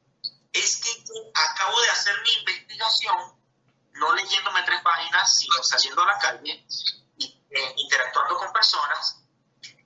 Es 0.54 0.78
que 0.78 1.04
acabo 1.34 1.82
de 1.82 1.90
hacer 1.90 2.16
mi 2.22 2.34
investigación, 2.34 3.35
no 3.96 4.14
leyéndome 4.14 4.64
tres 4.64 4.82
páginas, 4.82 5.36
sino 5.36 5.64
saliendo 5.64 6.04
a 6.04 6.06
la 6.06 6.20
calle, 6.20 6.66
y, 7.18 7.46
eh, 7.50 7.74
interactuando 7.78 8.38
con 8.38 8.52
personas, 8.52 9.24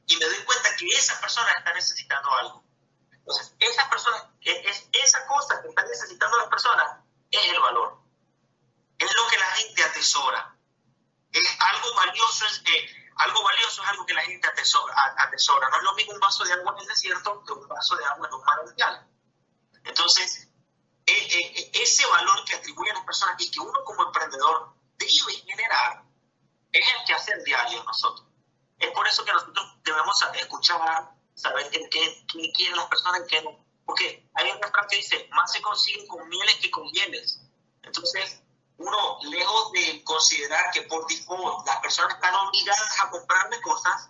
y 0.06 0.18
me 0.18 0.26
doy 0.26 0.44
cuenta 0.44 0.76
que 0.76 0.88
esa 0.88 1.20
persona 1.22 1.52
está 1.54 1.74
necesitando 1.74 2.34
algo. 2.34 2.64
Entonces, 3.12 3.54
esa 3.60 3.90
persona, 3.90 4.34
es, 4.42 4.90
esa 4.92 5.28
cosa 5.28 5.62
que 5.62 5.70
están 5.70 5.88
necesitando 5.88 6.38
las 6.38 6.48
personas 6.48 6.98
es 7.30 7.46
el 7.52 7.60
valor. 7.60 8.00
Es 8.98 9.16
lo 9.16 9.28
que 9.28 9.38
la 9.38 9.46
gente 9.46 9.84
atesora. 9.84 10.56
Es 11.32 11.58
algo 11.60 11.94
valioso, 11.94 12.46
es, 12.48 12.64
eh, 12.66 13.12
algo 13.18 13.44
valioso 13.44 13.84
es 13.84 13.90
algo 13.90 14.06
que 14.06 14.16
la 14.16 14.24
gente 14.24 14.48
atesora, 14.48 15.14
atesora. 15.18 15.70
No 15.70 15.78
es 15.78 15.84
lo 15.84 15.94
mismo 15.94 16.14
un 16.14 16.20
vaso 16.20 16.44
de 16.44 16.54
agua 16.54 16.74
en 16.74 16.82
el 16.82 16.88
desierto 16.88 17.44
que 17.46 17.54
un 17.54 17.68
vaso 17.68 17.96
de 17.96 18.06
agua 18.06 18.28
en 18.28 18.34
un 18.34 18.44
manantial. 18.44 19.08
Entonces, 19.84 20.49
ese 21.74 22.06
valor 22.08 22.44
que 22.46 22.56
atribuyen 22.56 22.96
las 22.96 23.06
personas 23.06 23.36
y 23.40 23.50
que 23.52 23.60
uno 23.60 23.84
como 23.86 24.06
emprendedor 24.06 24.74
debe 24.98 25.34
generar 25.46 26.04
es 26.72 26.86
el 26.88 27.06
que 27.06 27.14
hace 27.14 27.32
el 27.34 27.44
diario 27.44 27.84
nosotros. 27.84 28.28
Es 28.78 28.92
por 28.92 29.08
eso 29.08 29.26
que 29.26 29.34
nosotros 29.34 29.66
debemos 29.84 30.16
escuchar, 30.36 31.12
saber 31.34 31.70
qué, 31.70 31.90
qué, 31.90 32.52
quieren 32.54 32.78
las 32.78 32.88
personas 32.88 33.24
qué 33.28 33.42
no. 33.42 33.66
Porque 33.86 34.30
hay 34.36 34.52
un 34.52 34.62
refrán 34.62 34.88
que 34.88 34.98
dice, 34.98 35.28
más 35.32 35.52
se 35.52 35.62
consigue 35.62 36.06
con 36.08 36.28
mieles 36.30 36.56
que 36.56 36.70
con 36.70 36.88
hieles. 36.90 37.42
Entonces, 37.82 38.42
uno, 38.78 39.18
lejos 39.24 39.72
de 39.72 40.04
considerar 40.04 40.72
que 40.72 40.84
por 40.84 41.06
default 41.08 41.66
las 41.66 41.78
personas 41.78 42.16
están 42.16 42.36
obligadas 42.36 43.00
a 43.02 43.10
comprarme 43.10 43.60
cosas, 43.62 44.10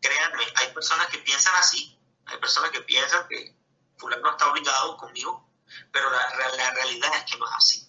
créanme, 0.00 0.44
hay 0.54 0.72
personas 0.72 1.08
que 1.08 1.18
piensan 1.18 1.54
así, 1.56 1.98
hay 2.26 2.38
personas 2.38 2.70
que 2.70 2.80
piensan 2.82 3.26
que 3.28 3.54
fulano 3.96 4.30
está 4.30 4.50
obligado 4.50 4.96
conmigo, 4.96 5.47
pero 5.92 6.10
la, 6.10 6.50
la 6.56 6.70
realidad 6.72 7.10
es 7.16 7.24
que 7.24 7.38
no 7.38 7.46
es 7.46 7.52
así. 7.56 7.88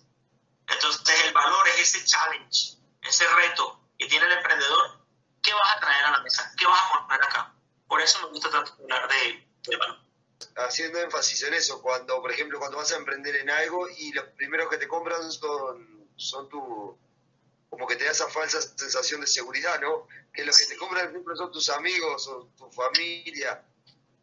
Entonces, 0.68 1.26
el 1.26 1.34
valor 1.34 1.68
es 1.70 1.80
ese 1.80 2.06
challenge, 2.06 2.78
ese 3.02 3.28
reto 3.28 3.82
que 3.98 4.08
tiene 4.08 4.26
el 4.26 4.34
emprendedor. 4.34 5.00
¿Qué 5.42 5.54
vas 5.54 5.76
a 5.76 5.80
traer 5.80 6.06
a 6.06 6.12
la 6.12 6.22
mesa? 6.22 6.52
¿Qué 6.58 6.66
vas 6.66 6.82
a 6.82 7.08
poner 7.08 7.24
acá? 7.24 7.54
Por 7.88 8.02
eso 8.02 8.22
me 8.22 8.30
gusta 8.30 8.50
tanto 8.50 8.74
hablar 8.74 9.08
de, 9.10 9.78
valor 9.78 10.10
haciendo 10.56 11.00
énfasis 11.00 11.44
en 11.44 11.54
eso, 11.54 11.82
cuando, 11.82 12.22
por 12.22 12.32
ejemplo, 12.32 12.60
cuando 12.60 12.78
vas 12.78 12.92
a 12.92 12.98
emprender 12.98 13.36
en 13.38 13.50
algo 13.50 13.88
y 13.90 14.12
los 14.14 14.26
primeros 14.38 14.70
que 14.70 14.78
te 14.78 14.88
compran 14.88 15.32
son, 15.32 16.10
son 16.16 16.50
tu, 16.50 16.98
como 17.70 17.88
que 17.88 17.96
te 17.96 18.06
da 18.06 18.12
esa 18.12 18.28
falsa 18.30 18.62
sensación 18.62 19.22
de 19.22 19.28
seguridad, 19.28 19.80
¿no? 19.80 20.08
Que 20.34 20.46
los 20.46 20.58
que 20.58 20.66
te 20.66 20.78
compran 20.78 21.12
siempre 21.12 21.36
son 21.36 21.52
tus 21.52 21.70
amigos 21.70 22.28
o 22.28 22.50
tu 22.58 22.72
familia. 22.72 23.64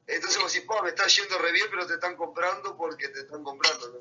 Entonces 0.07 0.41
vos 0.41 0.53
decís, 0.53 0.69
me 0.83 0.89
está 0.89 1.07
yendo 1.07 1.39
re 1.39 1.53
bien, 1.53 1.67
pero 1.69 1.87
te 1.87 1.95
están 1.95 2.17
comprando 2.17 2.77
porque 2.77 3.09
te 3.09 3.21
están 3.21 3.43
comprando. 3.43 3.93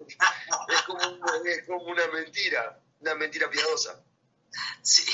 es, 0.68 0.82
como, 0.82 1.00
es 1.44 1.66
como 1.66 1.84
una 1.84 2.06
mentira, 2.08 2.80
una 3.00 3.14
mentira 3.14 3.48
piadosa. 3.48 4.02
Sí. 4.82 5.04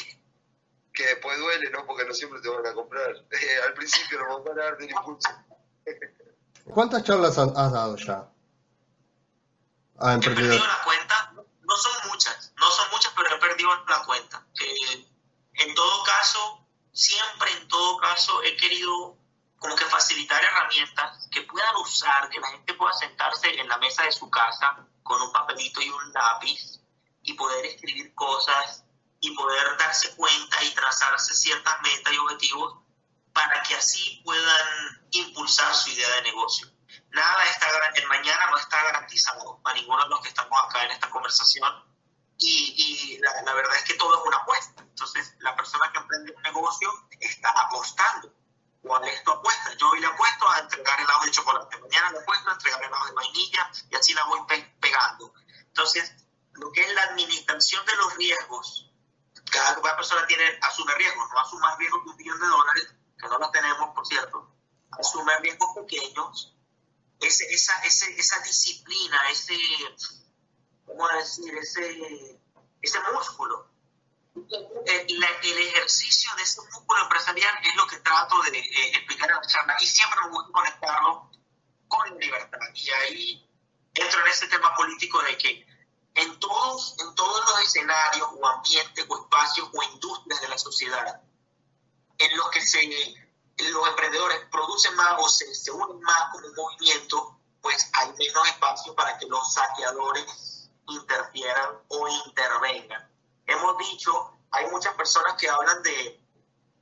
Que 0.93 1.05
después 1.05 1.39
duele, 1.39 1.71
¿no? 1.71 1.87
Porque 1.87 2.07
no 2.07 2.15
siempre 2.15 2.41
te 2.41 2.49
van 2.49 2.67
a 2.67 2.73
comprar. 2.73 3.11
al 3.67 3.75
principio 3.75 4.19
no 4.19 4.43
van 4.43 4.59
a 4.59 4.63
dar 4.63 4.79
del 4.79 4.91
impulso. 4.91 5.29
¿Cuántas 6.65 7.05
charlas 7.05 7.37
has 7.37 7.73
dado 7.73 7.97
ya? 7.97 8.31
A 9.99 10.15
He 10.15 10.21
perdido 10.21 10.67
la 10.67 10.83
cuenta, 10.85 11.35
no 11.35 11.77
son 11.77 11.93
muchas, 12.11 12.53
no 12.59 12.71
son 12.71 12.91
muchas, 12.91 13.13
pero 13.15 13.37
he 13.37 13.39
perdido 13.39 13.69
la 13.87 14.03
cuenta. 14.05 14.47
en 15.55 15.75
todo 15.75 16.03
caso, 16.05 16.67
siempre 16.93 17.51
en 17.53 17.69
todo 17.69 17.99
caso 17.99 18.43
he 18.43 18.57
querido 18.57 19.20
como 19.61 19.77
que 19.77 19.85
facilitar 19.85 20.43
herramientas 20.43 21.29
que 21.31 21.43
puedan 21.43 21.77
usar, 21.77 22.31
que 22.31 22.41
la 22.41 22.49
gente 22.49 22.73
pueda 22.75 22.95
sentarse 22.95 23.61
en 23.61 23.69
la 23.69 23.77
mesa 23.77 24.03
de 24.05 24.11
su 24.11 24.29
casa 24.31 24.87
con 25.03 25.21
un 25.21 25.31
papelito 25.33 25.83
y 25.83 25.91
un 25.91 26.13
lápiz 26.15 26.81
y 27.23 27.35
poder 27.35 27.67
escribir 27.67 28.15
cosas 28.15 28.85
y 29.21 29.31
poder 29.37 29.77
darse 29.77 30.17
cuenta 30.17 30.65
y 30.65 30.75
trazarse 30.75 31.35
ciertas 31.35 31.77
metas 31.83 32.11
y 32.11 32.17
objetivos 32.17 32.79
para 33.35 33.63
que 33.63 33.75
así 33.75 34.23
puedan 34.25 35.05
impulsar 35.11 35.75
su 35.75 35.91
idea 35.91 36.09
de 36.17 36.23
negocio. 36.23 36.67
Nada 37.11 37.45
está, 37.45 37.67
el 37.97 38.07
mañana 38.09 38.49
no 38.51 38.57
está 38.57 38.83
garantizado 38.83 39.61
para 39.63 39.77
ninguno 39.77 40.03
de 40.05 40.09
los 40.09 40.23
que 40.23 40.29
estamos 40.29 40.59
acá 40.65 40.85
en 40.85 40.93
esta 40.93 41.11
conversación 41.11 41.85
y, 42.39 42.75
y 42.79 43.19
la, 43.19 43.43
la, 43.43 43.53
verdad 43.53 43.77
es 43.77 43.85
que 43.85 43.95
todo 43.95 44.19
es 44.19 44.27
una 44.27 44.39
apuesta. 44.39 44.81
Entonces, 44.81 45.35
la 45.41 45.55
persona 45.55 45.93
que 45.93 45.99
emprende 45.99 46.33
un 46.35 46.43
negocio 46.43 46.91
está 47.21 47.51
apostando. 47.51 48.40
¿Cuál 48.83 49.07
es 49.09 49.23
tu 49.25 49.31
apuesta? 49.31 49.75
Yo 49.77 49.91
hoy 49.91 50.01
le 50.01 50.07
apuesto 50.07 50.49
a 50.49 50.59
entregar 50.61 51.01
helados 51.01 51.25
de 51.27 51.31
chocolate, 51.31 51.79
mañana 51.79 52.13
le 52.13 52.19
apuesto 52.19 52.49
a 52.49 52.53
entregar 52.55 52.83
helados 52.83 53.09
de 53.09 53.15
vainilla 53.15 53.71
y 53.91 53.95
así 53.95 54.15
la 54.15 54.25
voy 54.25 54.41
pegando. 54.81 55.35
Entonces, 55.67 56.15
lo 56.53 56.73
que 56.73 56.83
es 56.83 56.95
la 56.95 57.03
administración 57.05 57.85
de 57.85 57.97
los 57.97 58.17
riesgos, 58.17 58.91
cada, 59.51 59.81
cada 59.81 59.97
persona 59.97 60.27
tiene, 60.27 60.59
asume 60.63 60.95
riesgos, 60.95 61.29
no 61.31 61.39
asume 61.41 61.61
más 61.61 61.79
riesgos 61.79 62.03
que 62.03 62.11
un 62.11 62.17
millón 62.17 62.41
de 62.41 62.47
dólares, 62.47 62.95
que 63.19 63.29
no 63.29 63.39
lo 63.39 63.51
tenemos, 63.51 63.95
por 63.95 64.07
cierto, 64.07 64.51
asume 64.99 65.37
riesgos 65.39 65.71
pequeños, 65.75 66.55
ese, 67.21 67.45
esa, 67.53 67.79
ese, 67.85 68.19
esa 68.19 68.39
disciplina, 68.41 69.31
ese, 69.31 69.59
¿cómo 70.87 71.07
decir? 71.09 71.55
Ese, 71.59 72.41
ese 72.81 73.01
músculo. 73.13 73.70
El, 74.35 75.25
el, 75.43 75.59
ejercicio 75.59 76.33
de 76.37 76.43
ese 76.43 76.61
músculo 76.63 77.03
empresarial 77.03 77.53
es 77.65 77.75
lo 77.75 77.87
que 77.87 77.99
trato 77.99 78.41
de 78.43 78.59
eh, 78.59 78.91
explicar 78.95 79.29
en 79.29 79.37
la 79.37 79.43
charla 79.43 79.77
y 79.81 79.87
siempre 79.87 80.19
gusta 80.31 80.53
conectarlo 80.53 81.31
con 81.89 82.09
la 82.11 82.17
libertad. 82.17 82.59
Y 82.75 82.91
ahí 82.91 83.51
entro 83.95 84.21
en 84.21 84.27
ese 84.29 84.47
tema 84.47 84.75
político 84.77 85.21
de 85.23 85.37
que 85.37 85.67
en 86.15 86.39
todos, 86.39 86.95
en 87.01 87.15
todos 87.17 87.45
los 87.47 87.61
escenarios 87.63 88.29
o 88.33 88.47
ambientes 88.47 89.05
o 89.09 89.23
espacios 89.23 89.69
o 89.73 89.83
industrias 89.83 90.41
de 90.41 90.49
la 90.49 90.59
sociedad, 90.59 91.23
en 92.19 92.37
los 92.37 92.51
que 92.51 92.61
se, 92.61 92.81
los 93.59 93.89
emprendedores 93.89 94.47
producen 94.51 94.95
más 94.95 95.15
o 95.19 95.29
se, 95.29 95.53
se 95.55 95.73
unen 95.73 96.01
más 96.01 96.31
como 96.31 96.47
un 96.47 96.55
movimiento, 96.55 97.41
pues 97.61 97.91
hay 97.95 98.13
menos 98.13 98.49
espacio 98.49 98.95
para 98.95 99.19
que 99.19 99.27
los 99.27 99.53
saqueadores 99.53 100.71
interfieran 100.87 101.79
o 101.89 102.09
intervengan. 102.27 103.10
Hemos 103.51 103.79
dicho, 103.79 104.39
hay 104.53 104.67
muchas 104.71 104.95
personas 104.95 105.35
que 105.35 105.49
hablan 105.49 105.83
de, 105.83 106.21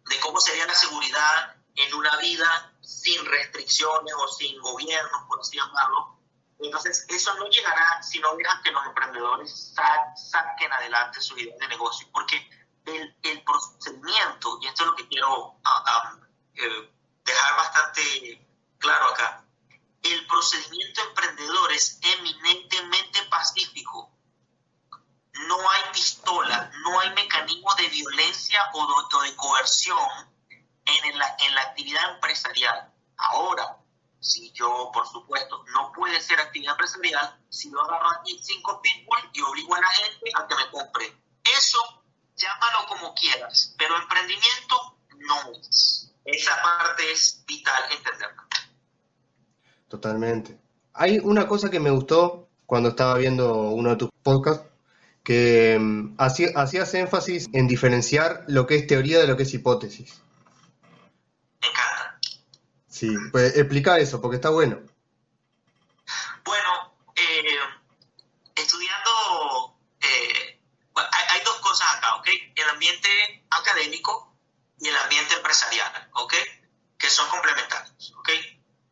de 0.04 0.20
cómo 0.20 0.38
sería 0.38 0.66
la 0.66 0.74
seguridad 0.74 1.56
en 1.74 1.94
una 1.94 2.16
vida 2.18 2.74
sin 2.82 3.24
restricciones 3.24 4.12
o 4.14 4.28
sin 4.28 4.60
gobiernos, 4.60 5.22
por 5.26 5.40
así 5.40 5.56
llamarlo. 5.56 6.18
Entonces, 6.58 7.06
eso 7.08 7.32
no 7.34 7.48
llegará 7.48 8.02
si 8.02 8.18
no 8.18 8.34
dejan 8.36 8.62
que 8.62 8.72
los 8.72 8.84
emprendedores 8.84 9.74
saquen 10.16 10.72
adelante 10.72 11.20
su 11.20 11.38
idea 11.38 11.56
de 11.58 11.68
negocio, 11.68 12.08
porque 12.12 12.36
el, 12.84 13.16
el 13.22 13.42
procedimiento, 13.44 14.58
y 14.60 14.66
esto 14.66 14.82
es 14.82 14.90
lo 14.90 14.96
que 14.96 15.08
quiero 15.08 15.54
ah, 15.64 15.84
ah, 15.86 16.18
eh, 16.54 16.92
dejar 17.24 17.56
bastante 17.56 18.46
claro 18.78 19.08
acá, 19.08 19.44
el 20.02 20.26
procedimiento 20.26 21.00
emprendedor 21.02 21.72
es 21.72 21.98
eminentemente 22.02 23.22
pacífico. 23.30 24.10
No 25.46 25.56
hay 25.70 25.92
pistola, 25.92 26.70
no 26.82 27.00
hay 27.00 27.10
mecanismo 27.10 27.74
de 27.76 27.88
violencia 27.88 28.60
o 28.72 29.22
de, 29.22 29.36
coerción 29.36 29.98
en 30.84 31.18
la, 31.18 31.26
actividad 31.62 32.14
empresarial. 32.14 32.92
Ahora, 33.16 33.78
si 34.20 34.50
yo, 34.52 34.90
por 34.92 35.06
supuesto, 35.06 35.64
no 35.74 35.92
puede 35.92 36.20
ser 36.20 36.40
actividad 36.40 36.72
empresarial, 36.72 37.38
si 37.48 37.70
yo 37.70 37.80
agarro 37.80 38.10
aquí 38.18 38.38
cinco 38.42 38.80
pitbull 38.82 39.30
y 39.32 39.40
obligo 39.42 39.74
a 39.74 39.80
la 39.80 39.90
gente 39.90 40.30
a 40.34 40.46
que 40.46 40.54
me 40.56 40.70
compre. 40.70 41.16
Eso 41.56 42.02
llámalo 42.36 42.86
como 42.88 43.14
quieras, 43.14 43.74
pero 43.78 43.96
emprendimiento 43.96 44.96
no 45.18 45.52
es. 45.52 46.12
Esa 46.24 46.60
parte 46.62 47.12
es 47.12 47.44
vital 47.46 47.82
entenderla. 47.90 48.46
Totalmente. 49.88 50.58
Hay 50.92 51.18
una 51.18 51.46
cosa 51.46 51.70
que 51.70 51.80
me 51.80 51.90
gustó 51.90 52.48
cuando 52.66 52.90
estaba 52.90 53.14
viendo 53.14 53.70
uno 53.70 53.90
de 53.90 53.96
tus 53.96 54.10
podcasts, 54.22 54.67
que 55.28 55.76
mm, 55.78 56.14
hacías 56.16 56.94
énfasis 56.94 57.50
en 57.52 57.68
diferenciar 57.68 58.44
lo 58.48 58.66
que 58.66 58.76
es 58.76 58.86
teoría 58.86 59.18
de 59.18 59.26
lo 59.26 59.36
que 59.36 59.42
es 59.42 59.52
hipótesis. 59.52 60.22
Me 61.60 61.68
encanta. 61.68 62.18
Sí, 62.88 63.14
pues 63.30 63.54
explica 63.58 63.98
eso, 63.98 64.22
porque 64.22 64.36
está 64.36 64.48
bueno. 64.48 64.80
Bueno, 66.44 66.94
eh, 67.14 67.58
estudiando 68.56 69.76
hay, 70.96 71.40
dos 71.44 71.56
cosas 71.56 71.94
acá, 71.94 72.14
¿ok? 72.16 72.28
El 72.54 72.70
ambiente 72.70 73.44
académico 73.50 74.34
y 74.80 74.88
el 74.88 74.96
ambiente 74.96 75.34
empresarial, 75.34 76.08
¿ok? 76.14 76.32
Que 76.96 77.10
son 77.10 77.28
complementarios, 77.28 78.14
¿ok? 78.16 78.30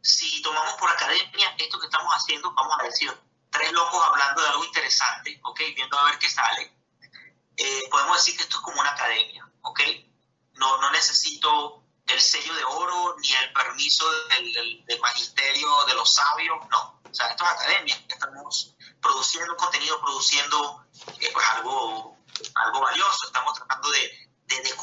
Si 0.02 0.42
tomamos 0.42 0.74
por 0.74 0.90
academia 0.90 1.56
esto 1.56 1.80
que 1.80 1.86
estamos 1.86 2.12
haciendo, 2.12 2.52
vamos 2.52 2.76
a 2.78 2.82
decir, 2.84 3.10
tres 3.56 3.72
locos 3.72 4.02
hablando 4.04 4.42
de 4.42 4.48
algo 4.48 4.64
interesante, 4.64 5.40
¿ok? 5.42 5.60
Viendo 5.74 5.98
a 5.98 6.04
ver 6.04 6.18
qué 6.18 6.28
sale. 6.28 6.72
Eh, 7.56 7.88
podemos 7.90 8.18
decir 8.18 8.36
que 8.36 8.42
esto 8.42 8.58
es 8.58 8.62
como 8.62 8.80
una 8.80 8.90
academia, 8.90 9.50
¿ok? 9.62 9.80
No, 10.54 10.78
no 10.78 10.90
necesito 10.90 11.82
el 12.06 12.20
sello 12.20 12.54
de 12.54 12.64
oro 12.64 13.16
ni 13.18 13.32
el 13.32 13.52
permiso 13.52 14.04
del, 14.28 14.84
del, 14.86 15.00
magisterio 15.00 15.68
de 15.86 15.94
los 15.94 16.14
sabios, 16.14 16.58
no. 16.70 17.00
O 17.10 17.14
sea, 17.14 17.28
esto 17.28 17.44
es 17.44 17.50
academia. 17.50 18.04
Estamos 18.08 18.74
produciendo 19.00 19.56
contenido, 19.56 20.00
produciendo 20.00 20.86
eh, 21.20 21.30
pues 21.32 21.46
algo, 21.46 22.18
algo 22.54 22.80
valioso. 22.80 23.26
Estamos 23.26 23.54
tratando 23.54 23.90
de, 23.90 24.30
de, 24.44 24.76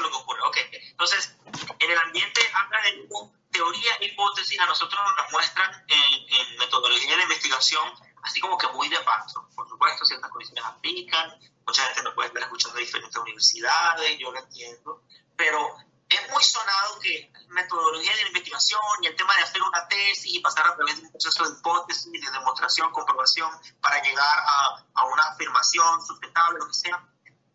lo 0.00 0.10
que 0.10 0.16
ocurre. 0.16 0.40
Okay. 0.48 0.68
Entonces, 0.90 1.34
en 1.78 1.90
el 1.90 1.98
ambiente 1.98 2.40
académico, 2.52 3.32
teoría 3.52 3.94
e 4.00 4.06
hipótesis 4.06 4.58
a 4.58 4.66
nosotros 4.66 5.00
nos 5.16 5.32
muestran 5.32 5.70
en, 5.88 6.34
en 6.34 6.58
metodología 6.58 7.16
de 7.16 7.22
investigación, 7.22 7.92
así 8.22 8.40
como 8.40 8.58
que 8.58 8.68
muy 8.68 8.88
de 8.88 8.98
paso. 9.00 9.48
Por 9.54 9.68
supuesto, 9.68 10.04
ciertas 10.04 10.30
condiciones 10.30 10.64
aplican, 10.64 11.38
mucha 11.66 11.84
gente 11.86 12.02
nos 12.02 12.14
puede 12.14 12.28
estar 12.28 12.42
escuchando 12.42 12.76
de 12.76 12.84
diferentes 12.84 13.16
universidades, 13.16 14.18
yo 14.18 14.32
lo 14.32 14.38
entiendo, 14.38 15.02
pero 15.36 15.76
es 16.08 16.30
muy 16.30 16.42
sonado 16.42 16.98
que 17.00 17.32
metodología 17.48 18.14
de 18.16 18.28
investigación 18.28 18.80
y 19.02 19.06
el 19.06 19.16
tema 19.16 19.34
de 19.36 19.42
hacer 19.42 19.62
una 19.62 19.86
tesis 19.88 20.34
y 20.34 20.40
pasar 20.40 20.66
a 20.66 20.76
través 20.76 20.96
de 20.96 21.06
un 21.06 21.12
proceso 21.12 21.44
de 21.44 21.58
hipótesis, 21.58 22.12
de 22.12 22.30
demostración, 22.30 22.90
comprobación, 22.90 23.50
para 23.80 24.02
llegar 24.02 24.38
a, 24.38 24.84
a 24.94 25.04
una 25.04 25.22
afirmación 25.22 26.04
sustentable, 26.04 26.58
lo 26.58 26.66
que 26.66 26.74
sea, 26.74 27.08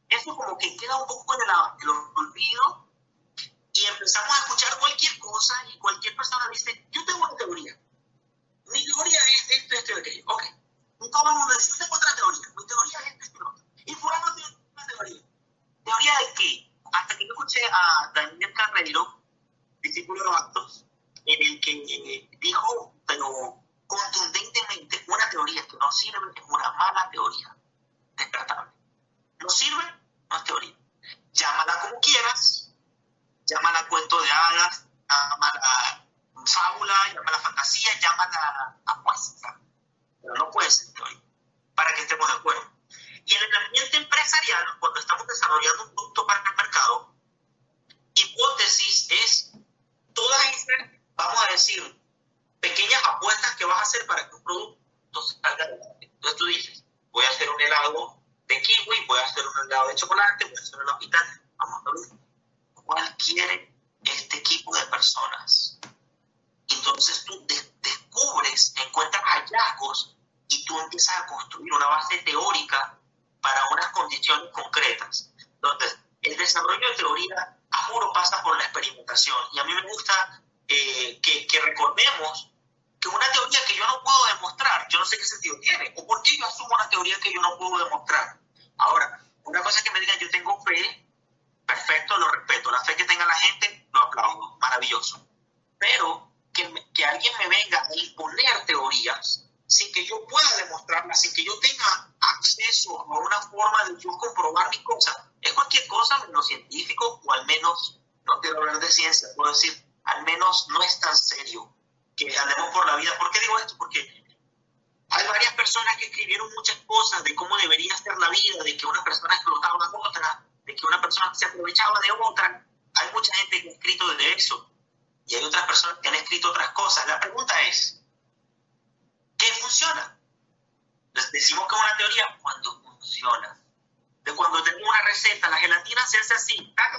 eso 0.10 0.36
como 0.36 0.58
que 0.58 0.76
queda 0.78 0.96
un 0.98 1.08
poco 1.08 1.34
en 1.36 1.42
el, 1.42 1.90
olvido 2.16 2.87
y 3.78 3.86
empezamos 3.86 4.36
a 4.36 4.40
escuchar 4.40 4.80
cualquier 4.80 5.20
cosa 5.20 5.54
y 5.72 5.78
cualquier 5.78 6.16
persona 6.16 6.48
dice, 6.52 6.88
yo 6.92 7.06
tengo 7.06 7.20
una 7.20 7.36
teoría. 7.36 7.80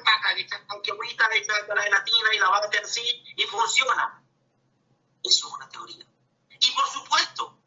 Así, 0.05 0.45
taca, 0.49 0.67
taca, 0.67 0.83
que 0.83 0.93
bonita 0.93 1.29
la 1.29 1.83
gelatina 1.83 2.35
y 2.35 2.39
la 2.39 2.49
así 2.85 3.25
y 3.37 3.43
funciona. 3.45 4.23
Eso 5.23 5.49
es 5.49 5.55
una 5.55 5.69
teoría. 5.69 6.07
Y 6.61 6.71
por 6.73 6.89
supuesto, 6.89 7.59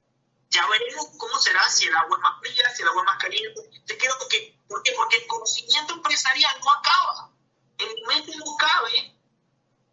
ya 0.50 0.68
veremos 0.68 1.08
cómo 1.18 1.40
será 1.40 1.70
si 1.70 1.88
el 1.88 1.96
agua 1.96 2.18
es 2.18 2.24
más 2.24 2.40
fría, 2.40 2.76
si 2.76 2.82
el 2.82 2.90
agua 2.90 3.02
es 3.02 3.06
más 3.06 3.18
caliente. 3.18 3.62
Te 3.86 3.98
quiero 3.98 4.16
porque, 4.20 4.60
¿Por 4.68 4.84
qué? 4.84 4.94
Porque 4.96 5.18
el 5.18 5.28
conocimiento 5.28 5.94
empresarial 5.94 6.56
no 6.60 6.72
acaba. 6.72 7.32
En 7.78 7.88
mi 7.96 8.04
mente 8.04 8.32
no 8.38 8.56
cabe 8.58 9.16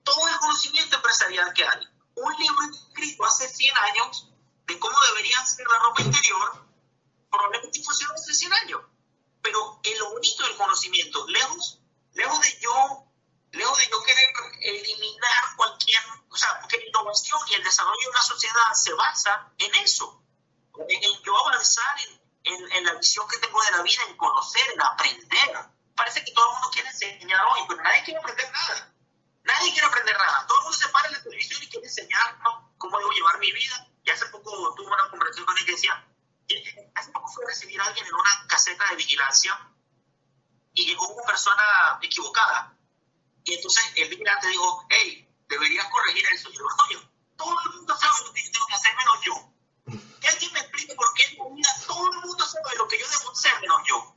todo 0.04 0.28
el 0.28 0.36
conocimiento 0.38 0.96
empresarial 0.96 1.52
que 1.52 1.64
hay. 1.64 1.86
Un 2.14 2.34
libro 2.36 2.64
escrito 2.72 3.24
hace 3.24 3.48
100 3.48 3.76
años 3.76 4.28
de 4.66 4.78
cómo 4.78 4.96
debería 5.08 5.44
ser 5.46 5.66
la 5.66 5.78
ropa 5.78 6.02
interior, 6.02 6.66
probablemente 7.30 7.82
funciona 7.82 8.14
hace 8.14 8.34
100 8.34 8.52
años. 8.52 8.80
Pero 9.42 9.80
el 9.82 10.02
bonito 10.02 10.42
del 10.44 10.56
conocimiento, 10.56 11.26
lejos, 11.28 11.77
lejos 12.14 12.40
de 12.40 12.58
yo, 12.60 13.04
lejos 13.52 13.78
de 13.78 13.88
yo 13.90 14.02
querer 14.02 14.28
eliminar 14.60 15.56
cualquier, 15.56 16.02
o 16.28 16.36
sea, 16.36 16.60
porque 16.60 16.78
la 16.78 16.86
innovación 16.86 17.40
y 17.48 17.54
el 17.54 17.64
desarrollo 17.64 18.00
de 18.00 18.10
una 18.10 18.22
sociedad 18.22 18.72
se 18.74 18.92
basa 18.94 19.52
en 19.58 19.74
eso, 19.76 20.22
en, 20.88 21.22
yo 21.22 21.36
avanzar 21.46 21.96
en, 22.44 22.72
en, 22.72 22.84
la 22.84 22.94
visión 22.94 23.26
que 23.28 23.38
tengo 23.38 23.60
de 23.62 23.70
la 23.72 23.82
vida, 23.82 24.02
en 24.08 24.16
conocer, 24.16 24.66
en 24.72 24.82
aprender. 24.82 25.70
Parece 25.94 26.24
que 26.24 26.32
todo 26.32 26.46
el 26.46 26.52
mundo 26.52 26.70
quiere 26.70 26.88
enseñar 26.88 27.44
hoy, 27.44 27.60
pero 27.68 27.82
nadie 27.82 28.04
quiere 28.04 28.20
aprender 28.20 28.50
nada. 28.52 28.94
Nadie 29.42 29.72
quiere 29.72 29.86
aprender 29.86 30.16
nada. 30.16 30.46
Todo 30.46 30.58
el 30.58 30.64
mundo 30.64 30.78
se 30.78 30.88
para 30.88 31.08
en 31.08 31.14
la 31.14 31.22
televisión 31.22 31.62
y 31.62 31.68
quiere 31.68 31.86
enseñarnos 31.86 32.54
cómo 32.78 32.98
debo 32.98 33.10
llevar 33.10 33.38
mi 33.38 33.50
vida. 33.50 33.88
Y 34.04 34.10
hace 34.10 34.26
poco 34.26 34.74
tuve 34.76 34.86
una 34.86 35.10
conversación 35.10 35.46
con 35.46 35.58
él 35.58 35.66
que 35.66 35.72
decía, 35.72 36.06
hace 36.94 37.10
poco 37.10 37.28
fue 37.32 37.44
a 37.44 37.48
recibir 37.48 37.80
a 37.80 37.84
alguien 37.84 38.06
en 38.06 38.14
una 38.14 38.46
caseta 38.46 38.84
de 38.90 38.96
vigilancia 38.96 39.58
y 40.78 40.86
llegó 40.86 41.08
una 41.08 41.24
persona 41.24 41.98
equivocada. 42.00 42.72
Y 43.42 43.54
entonces 43.54 43.82
el 43.96 44.08
vigilante 44.10 44.46
dijo, 44.46 44.86
hey, 44.90 45.28
deberías 45.48 45.86
corregir 45.90 46.24
eso. 46.32 46.50
Yo, 46.50 46.64
oye, 46.86 47.10
todo 47.36 47.52
el 47.64 47.74
mundo 47.74 47.96
sabe 47.96 48.26
lo 48.26 48.32
que 48.32 48.44
yo 48.44 48.52
tengo 48.52 48.66
que 48.66 48.74
hacer 48.74 48.92
menos 48.96 49.24
yo. 49.24 50.00
Que 50.20 50.28
alguien 50.28 50.52
me 50.52 50.60
explique 50.60 50.94
por 50.94 51.12
qué 51.14 51.24
en 51.24 51.36
todo 51.86 52.12
el 52.12 52.20
mundo 52.20 52.46
sabe 52.46 52.76
lo 52.76 52.86
que 52.86 52.98
yo 52.98 53.06
debo 53.08 53.32
hacer 53.32 53.60
menos 53.60 53.80
yo. 53.88 54.16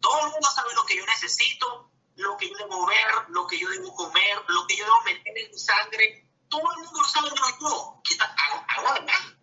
Todo 0.00 0.26
el 0.26 0.32
mundo 0.32 0.48
sabe 0.52 0.74
lo 0.74 0.84
que 0.86 0.96
yo 0.96 1.06
necesito, 1.06 1.92
lo 2.16 2.36
que 2.36 2.48
yo 2.50 2.56
debo 2.58 2.86
ver, 2.86 3.28
lo 3.28 3.46
que 3.46 3.58
yo 3.58 3.68
debo 3.70 3.94
comer, 3.94 4.42
lo 4.48 4.66
que 4.66 4.76
yo 4.76 4.84
debo 4.84 5.02
meter 5.02 5.38
en 5.38 5.50
mi 5.52 5.58
sangre. 5.58 6.28
Todo 6.48 6.62
el 6.72 6.82
mundo 6.82 7.00
lo 7.00 7.08
sabe 7.08 7.30
menos 7.30 7.52
yo. 7.60 8.00
Que 8.02 8.18
algo, 8.18 8.64
algo 8.68 8.88
anda 8.88 9.12
mal. 9.12 9.38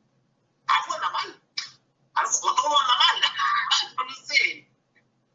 Algo 0.67 0.93
anda 0.95 1.09
mal. 1.09 1.41
Algo, 2.15 2.37
o 2.37 2.55
todo 2.55 2.79
anda 2.79 2.97
mal. 2.97 4.05
no 4.07 4.25
sé. 4.25 4.62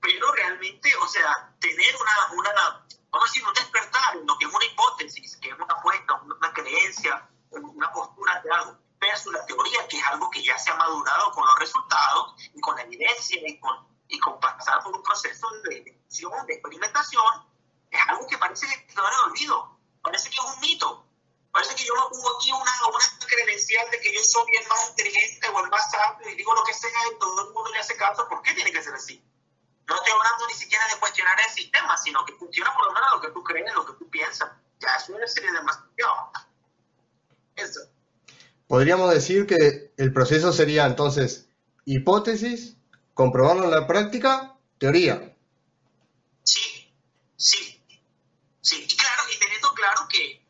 Pero 0.01 0.33
realmente, 0.33 0.95
o 0.97 1.07
sea, 1.07 1.53
tener 1.61 1.97
una, 1.97 2.39
una, 2.39 2.87
vamos 3.11 3.29
a 3.29 3.33
decir, 3.33 3.47
un 3.47 3.55
despertar 3.55 4.17
en 4.17 4.27
lo 4.27 4.39
que 4.39 4.47
es 4.47 4.55
una 4.55 4.65
hipótesis, 4.65 5.37
que 5.39 5.51
es 5.51 5.55
una 5.55 5.75
apuesta, 5.75 6.15
una 6.23 6.53
creencia, 6.53 7.29
una 7.51 7.93
postura 7.93 8.41
de 8.43 8.51
algo, 8.51 8.79
versus 9.01 9.33
la 9.33 9.45
teoría, 9.47 9.87
que 9.89 9.99
es 9.99 10.05
algo 10.07 10.31
que 10.31 10.43
ya 10.43 10.59
se 10.59 10.71
ha 10.71 10.75
madurado 10.75 11.33
con 11.33 11.47
los 11.47 11.59
resultados 11.59 12.35
y 12.55 12.61
con 12.61 12.77
la 12.77 12.83
evidencia 12.83 13.41
y 13.47 13.59
con, 13.59 13.89
y 14.09 14.19
con 14.19 14.39
pasar 14.41 14.83
por 14.83 14.95
un 14.95 15.03
proceso 15.03 15.47
de 15.69 15.99
de 16.47 16.55
experimentación, 16.55 17.47
es 17.91 18.01
algo 18.09 18.27
que 18.27 18.39
parece 18.39 18.67
que 18.67 18.95
no 18.95 19.07
el 19.07 19.31
olvido, 19.31 19.79
parece 20.03 20.31
que 20.31 20.37
es 20.37 20.55
un 20.55 20.61
mito. 20.61 21.05
Parece 21.53 21.75
que 21.75 21.85
yo 21.85 21.95
no 21.95 22.09
pongo 22.11 22.37
aquí 22.37 22.53
una, 22.53 22.73
una 22.89 23.27
credencial 23.27 23.91
de 23.91 24.01
que 24.01 24.15
yo 24.15 24.21
soy 24.23 24.53
el 24.61 24.69
más 24.69 24.91
inteligente 24.91 25.49
o 25.49 25.65
el 25.65 25.71
más 25.71 25.91
sabio 25.91 26.29
y 26.29 26.35
digo 26.35 26.55
lo 26.55 26.63
que 26.63 26.75
sea 26.75 26.91
y 27.13 27.19
todo 27.19 27.49
el 27.49 27.55
mundo 27.55 27.71
le 27.73 27.79
hace 27.79 27.97
caso. 27.97 28.29
¿Por 28.29 28.43
qué 28.43 28.53
tiene 28.55 28.71
que 28.71 28.83
ser 28.83 28.95
así? 28.95 29.25
No 29.89 29.95
estoy 29.95 30.13
hablando 30.13 30.47
ni 30.47 30.55
siquiera 30.55 30.85
de 30.93 31.01
cuestionar 31.01 31.39
el 31.47 31.53
sistema, 31.53 31.97
sino 31.97 32.25
que 32.27 32.35
funciona 32.35 32.73
por 32.75 32.87
lo 32.87 32.93
menos 32.93 33.09
lo 33.15 33.21
que 33.21 33.31
tú 33.31 33.43
crees, 33.43 33.75
lo 33.75 33.87
que 33.87 33.95
tú 33.95 34.11
piensas. 34.11 34.51
Ya, 34.81 34.95
eso 34.97 35.15
serie 35.27 35.51
demasiado. 35.51 36.31
Eso. 37.57 37.81
Podríamos 38.67 39.11
decir 39.13 39.47
que 39.47 39.93
el 39.97 40.13
proceso 40.13 40.53
sería 40.53 40.85
entonces 40.87 41.49
hipótesis, 41.87 42.77
comprobarlo 43.15 43.65
en 43.65 43.71
la 43.71 43.87
práctica, 43.87 44.55
teoría. 44.79 45.35
Sí, 48.61 48.85
y 48.85 48.97
claro, 48.97 49.23
y 49.35 49.39
teniendo 49.39 49.73
claro 49.73 50.07
que, 50.09 50.45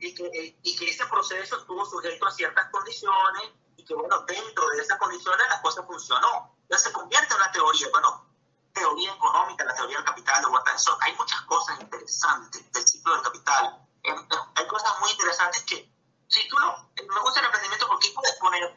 y 0.00 0.14
que, 0.14 0.58
y 0.62 0.76
que 0.76 0.90
ese 0.90 1.06
proceso 1.06 1.58
estuvo 1.58 1.86
sujeto 1.86 2.26
a 2.26 2.30
ciertas 2.30 2.68
condiciones 2.70 3.44
y 3.78 3.84
que, 3.84 3.94
bueno, 3.94 4.20
dentro 4.26 4.68
de 4.68 4.82
esas 4.82 4.98
condiciones 4.98 5.46
la 5.48 5.62
cosa 5.62 5.82
funcionó. 5.84 6.54
Ya 6.68 6.76
se 6.76 6.92
convierte 6.92 7.32
en 7.32 7.40
una 7.40 7.50
teoría, 7.50 7.88
bueno, 7.90 8.27
teoría 8.78 9.12
económica, 9.12 9.64
la 9.64 9.74
teoría 9.74 9.96
del 9.96 10.06
capital, 10.06 10.42
de 10.42 10.48
Watson. 10.48 10.96
Hay 11.00 11.14
muchas 11.16 11.40
cosas 11.42 11.80
interesantes 11.80 12.72
del 12.72 12.86
ciclo 12.86 13.14
del 13.14 13.22
capital. 13.22 13.86
Hay 14.54 14.66
cosas 14.66 14.92
muy 15.00 15.10
interesantes 15.10 15.62
que, 15.64 15.90
si 16.28 16.48
tú 16.48 16.58
no, 16.58 16.90
me 16.96 17.20
gusta 17.20 17.40
el 17.40 17.46
emprendimiento 17.46 17.88
porque 17.88 18.08
ahí 18.08 18.14
puedes 18.14 18.34
poner, 18.36 18.76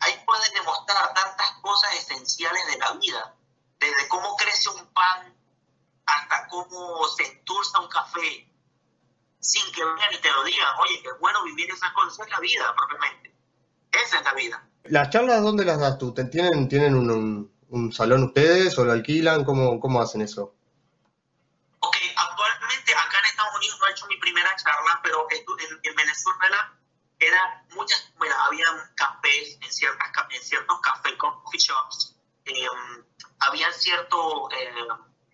ahí 0.00 0.22
puedes 0.26 0.52
demostrar 0.52 1.14
tantas 1.14 1.50
cosas 1.62 1.94
esenciales 1.94 2.66
de 2.66 2.78
la 2.78 2.92
vida, 2.92 3.34
desde 3.78 4.08
cómo 4.08 4.36
crece 4.36 4.70
un 4.70 4.86
pan 4.92 5.34
hasta 6.06 6.48
cómo 6.48 7.06
se 7.08 7.24
endulza 7.26 7.80
un 7.80 7.88
café, 7.88 8.48
sin 9.40 9.72
que 9.72 9.84
vengan 9.84 10.12
y 10.12 10.18
te 10.18 10.30
lo 10.30 10.44
digan, 10.44 10.68
oye, 10.80 11.02
es 11.04 11.20
bueno 11.20 11.42
vivir 11.44 11.70
esas 11.70 11.92
cosas, 11.92 12.18
es 12.26 12.30
la 12.30 12.40
vida 12.40 12.74
propiamente, 12.76 13.34
esa 13.92 14.18
es 14.18 14.24
la 14.24 14.34
vida. 14.34 14.64
¿Las 14.84 15.10
charlas 15.10 15.42
dónde 15.42 15.64
las 15.64 15.78
das 15.78 15.98
tú? 15.98 16.14
¿Tienen, 16.14 16.68
tienen 16.68 16.96
un, 16.96 17.10
un, 17.10 17.57
salón 17.92 18.24
ustedes 18.24 18.78
o 18.78 18.84
lo 18.84 18.92
alquilan? 18.92 19.44
¿Cómo, 19.44 19.80
cómo 19.80 20.00
hacen 20.00 20.22
eso? 20.22 20.54
Ok, 21.80 21.96
actualmente 22.16 22.94
acá 22.94 23.18
en 23.20 23.24
Estados 23.26 23.54
Unidos 23.56 23.78
no 23.80 23.86
he 23.86 23.90
hecho 23.92 24.06
mi 24.06 24.16
primera 24.18 24.50
charla, 24.56 25.00
pero 25.02 25.26
en, 25.30 25.80
en 25.82 25.94
Venezuela 25.94 26.74
era 27.18 27.64
muchas, 27.74 28.12
bueno, 28.16 28.34
había 28.44 28.64
cafés 28.94 29.58
en, 29.60 29.72
ciertas, 29.72 30.08
en 30.30 30.42
ciertos 30.42 30.80
cafés, 30.80 31.14
coffee 31.16 31.60
shops, 31.60 32.16
eh, 32.44 32.66
había 33.40 33.72
cierto... 33.72 34.50
Eh, 34.52 34.86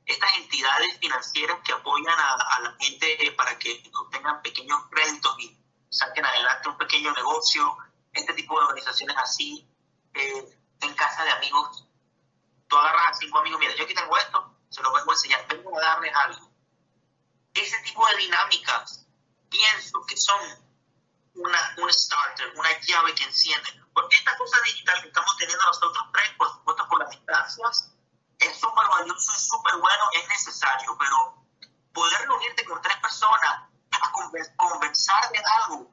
estas 0.07 0.37
entidades 0.37 0.99
financieras 0.99 1.59
que 1.65 1.73
apoyan 1.73 2.15
a, 2.19 2.61
la 2.61 2.77
gente 2.79 3.33
para 3.37 3.59
que 3.59 3.83
obtengan 3.95 4.43
pequeños 4.43 4.79
créditos 4.91 5.35
y 5.39 5.57
saquen 5.89 6.25
adelante 6.25 6.69
un 6.69 6.77
pequeño 6.77 7.13
negocio, 7.13 7.77
este 8.13 8.35
tipo 8.35 8.59
de 8.59 8.67
organizaciones 8.67 9.17
así, 9.17 9.67
eh, 10.15 10.59
en 10.81 10.95
casa 10.95 11.25
de 11.25 11.31
amigos. 11.31 11.87
Tú 12.69 12.77
agarras 12.77 13.09
a 13.11 13.15
cinco 13.15 13.39
amigos, 13.39 13.61
mira, 13.61 13.75
yo 13.75 13.85
aquí 13.85 13.95
tengo 13.95 14.17
esto, 14.17 14.57
se 14.71 14.83
lo 14.83 14.93
vengo 14.93 15.11
a 15.11 15.15
enseñar, 15.15 15.47
vengo 15.49 15.77
a 15.77 15.81
darles 15.81 16.15
algo. 16.15 16.51
Ese 17.53 17.79
tipo 17.83 18.07
de 18.09 18.17
dinámicas 18.17 19.07
pienso 19.49 20.05
que 20.07 20.17
son 20.17 20.41
una, 21.35 21.75
un 21.79 21.93
starter, 21.93 22.53
una 22.57 22.81
llave 22.81 23.15
que 23.15 23.25
enciende. 23.25 23.83
Porque 23.93 24.17
esta 24.17 24.37
cosa 24.37 24.61
digital 24.63 25.01
que 25.03 25.09
estamos 25.09 25.37
teniendo 25.39 25.65
nosotros 25.65 26.05
tres, 26.13 26.31
por 26.37 26.49
supuesto 26.51 26.89
por 26.89 26.99
las 27.01 27.11
distancias, 27.11 27.91
es 28.41 28.59
súper 28.59 28.89
valioso, 28.89 29.33
es 29.33 29.49
súper 29.49 29.77
bueno, 29.77 30.05
es 30.15 30.29
necesario, 30.29 30.97
pero 30.99 31.47
poder 31.93 32.21
reunirte 32.23 32.65
con 32.65 32.83
tres 32.83 32.97
personas 32.97 33.69
a 34.03 34.13
conversar 34.57 35.31
de 35.31 35.43
algo, 35.63 35.91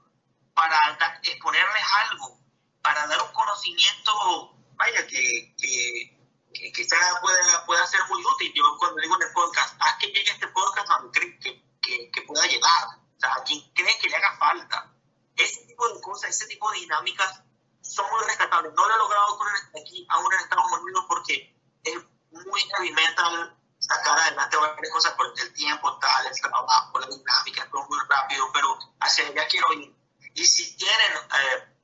para 0.54 0.78
exponerles 1.24 1.84
algo, 2.10 2.40
para 2.82 3.06
dar 3.08 3.22
un 3.22 3.32
conocimiento, 3.32 4.56
vaya, 4.76 5.06
que, 5.08 5.56
que, 5.58 6.21
que 6.54 6.72
quizás 6.72 6.99
pueda, 7.22 7.66
pueda 7.66 7.86
ser 7.88 8.02
muy 8.10 8.24
útil. 8.24 8.52
Yo 8.56 8.64
cuando 8.78 9.02
digo 9.02 9.16
en 9.16 9.28
el 9.28 9.34
podcast, 9.34 9.76
haz 9.80 9.97
que 9.99 10.08
llegue 10.08 10.32
este 10.32 10.47
podcast 10.47 10.89
a 10.89 10.97
donde 10.97 11.20
crees 11.20 11.39
que, 11.39 11.64
que, 11.82 12.12
que, 12.12 12.22
pueda 12.24 12.45
llegar, 12.45 12.88
o 12.88 13.20
sea, 13.20 13.34
a 13.34 13.43
quien 13.43 13.62
cree 13.74 13.97
que 13.99 14.10
le 14.10 14.16
haga 14.16 14.38
falta. 14.38 14.93
Ese 15.36 15.66
tipo 15.66 15.88
de 15.88 16.02
cosas, 16.02 16.30
ese 16.30 16.47
tipo 16.47 16.70
de 16.72 16.80
dinámicas 16.80 17.41
son 17.82 18.06
muy 18.12 18.24
rescatables. 18.26 18.74
No 18.74 18.88
lo 18.88 18.95
he 18.95 18.97
logrado 18.97 19.38
con 19.38 19.47
aquí 19.82 20.06
aún 20.10 20.34
en 20.34 20.39
Estados 20.39 20.72
Unidos 20.72 21.06
porque 21.08 21.56
es 21.84 21.97
muy 22.32 22.62
heavy 22.62 22.91
metal 22.91 23.58
sacar 23.80 24.20
adelante 24.20 24.58
varias 24.58 24.93
cosas 24.93 25.14
por 25.14 25.34
el 25.38 25.54
tiempo, 25.54 25.97
tal, 25.97 26.28
el 26.28 26.39
trabajo, 26.39 26.99
la 26.99 27.08
dinámica, 27.08 27.70
todo 27.72 27.88
muy 27.89 27.97
rápido, 28.08 28.49
pero 28.54 28.78
hacia 28.99 29.28
allá 29.28 29.47
quiero 29.47 29.74
ir. 29.74 29.95
Y 30.34 30.45
si 30.45 30.78
tienen, 30.78 31.12
eh, 31.18 31.76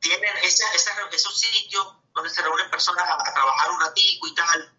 tienen 0.00 0.36
ese, 0.38 0.64
ese, 0.74 0.90
esos 1.12 1.38
sitios 1.38 2.01
donde 2.14 2.30
se 2.30 2.42
reúnen 2.42 2.70
personas 2.70 3.04
a, 3.08 3.32
trabajar 3.32 3.70
un 3.70 3.80
ratico 3.80 4.26
y 4.26 4.34
tal, 4.34 4.78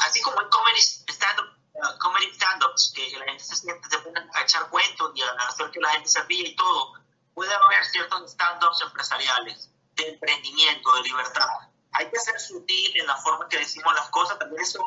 así 0.00 0.20
como 0.22 0.40
en 0.40 0.48
comedy 0.48 0.80
stand-up, 0.80 1.46
uh, 1.74 2.34
stand-ups, 2.34 2.92
que 2.94 3.10
la 3.18 3.24
gente 3.26 3.44
se 3.44 3.56
siente, 3.56 3.88
se 3.88 3.98
pone 3.98 4.20
a 4.34 4.42
echar 4.42 4.68
cuentos 4.70 5.12
y 5.14 5.22
a 5.22 5.30
hacer 5.48 5.70
que 5.70 5.80
la 5.80 5.90
gente 5.90 6.08
se 6.08 6.22
ríe 6.24 6.48
y 6.48 6.56
todo, 6.56 6.94
puede 7.34 7.54
haber 7.54 7.84
ciertos 7.84 8.30
stand-ups 8.32 8.82
empresariales 8.82 9.70
de 9.94 10.08
emprendimiento, 10.08 10.92
de 10.96 11.02
libertad, 11.02 11.48
hay 11.92 12.10
que 12.10 12.18
ser 12.18 12.38
sutil 12.38 13.00
en 13.00 13.06
la 13.06 13.16
forma 13.16 13.48
que 13.48 13.58
decimos 13.58 13.94
las 13.94 14.08
cosas, 14.10 14.38
también 14.38 14.62
eso, 14.62 14.80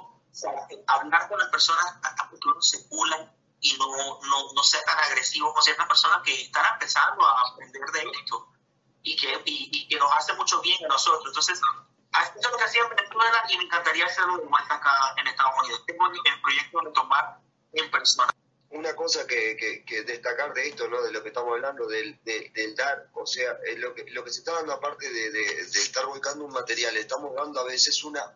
hablar 0.88 1.28
con 1.28 1.40
las 1.40 1.50
personas 1.50 1.86
hasta 2.04 2.30
que 2.30 2.48
uno 2.48 2.62
se 2.62 2.80
pulan 2.86 3.32
y 3.60 3.78
no, 3.78 3.86
no, 4.22 4.54
no 4.54 4.64
sea 4.64 4.82
tan 4.84 4.98
agresivo 5.00 5.54
con 5.54 5.62
ciertas 5.62 5.88
personas 5.88 6.22
que 6.24 6.42
están 6.42 6.66
empezando 6.74 7.26
a 7.26 7.50
aprender 7.50 7.82
de 7.92 8.12
esto 8.20 8.48
y 9.04 9.16
que, 9.16 9.42
y, 9.46 9.88
que 9.88 9.96
nos 9.98 10.12
hace 10.14 10.34
mucho 10.34 10.62
bien 10.62 10.84
a 10.86 10.88
nosotros. 10.88 11.26
Entonces, 11.28 11.60
eso 11.60 12.40
es 12.40 12.52
lo 12.52 12.58
que 12.58 12.64
hacía 12.64 12.84
en 12.84 12.90
Venezuela 12.90 13.44
y 13.50 13.58
me 13.58 13.64
encantaría 13.64 14.06
hacerlo 14.06 14.38
de 14.38 14.46
vuelta 14.46 14.76
acá 14.76 14.92
en 15.18 15.28
Estados 15.28 15.54
Unidos. 15.62 15.84
Tengo 15.86 16.08
el 16.08 16.42
proyecto 16.42 16.82
de 16.82 16.92
tomar 16.92 17.40
en 17.74 17.92
persona 17.92 18.34
una 18.72 18.96
cosa 18.96 19.28
que, 19.28 19.84
que, 19.86 20.04
destacar 20.04 20.54
de 20.54 20.70
esto, 20.70 20.88
¿no? 20.88 21.02
de 21.02 21.12
lo 21.12 21.22
que 21.22 21.30
estamos 21.30 21.54
hablando, 21.54 21.88
del, 21.88 22.18
del 22.24 22.76
dar, 22.76 23.10
o 23.14 23.26
sea, 23.26 23.58
lo, 23.78 23.94
que, 23.94 24.06
lo 24.12 24.24
que 24.24 24.32
se 24.32 24.40
está 24.40 24.54
dando 24.54 24.74
aparte 24.74 25.12
de, 25.12 25.30
de, 25.30 25.62
estar 25.62 26.06
ubicando 26.06 26.46
un 26.46 26.54
material, 26.54 26.96
estamos 26.96 27.36
dando 27.36 27.60
a 27.60 27.66
veces 27.66 28.04
una, 28.04 28.34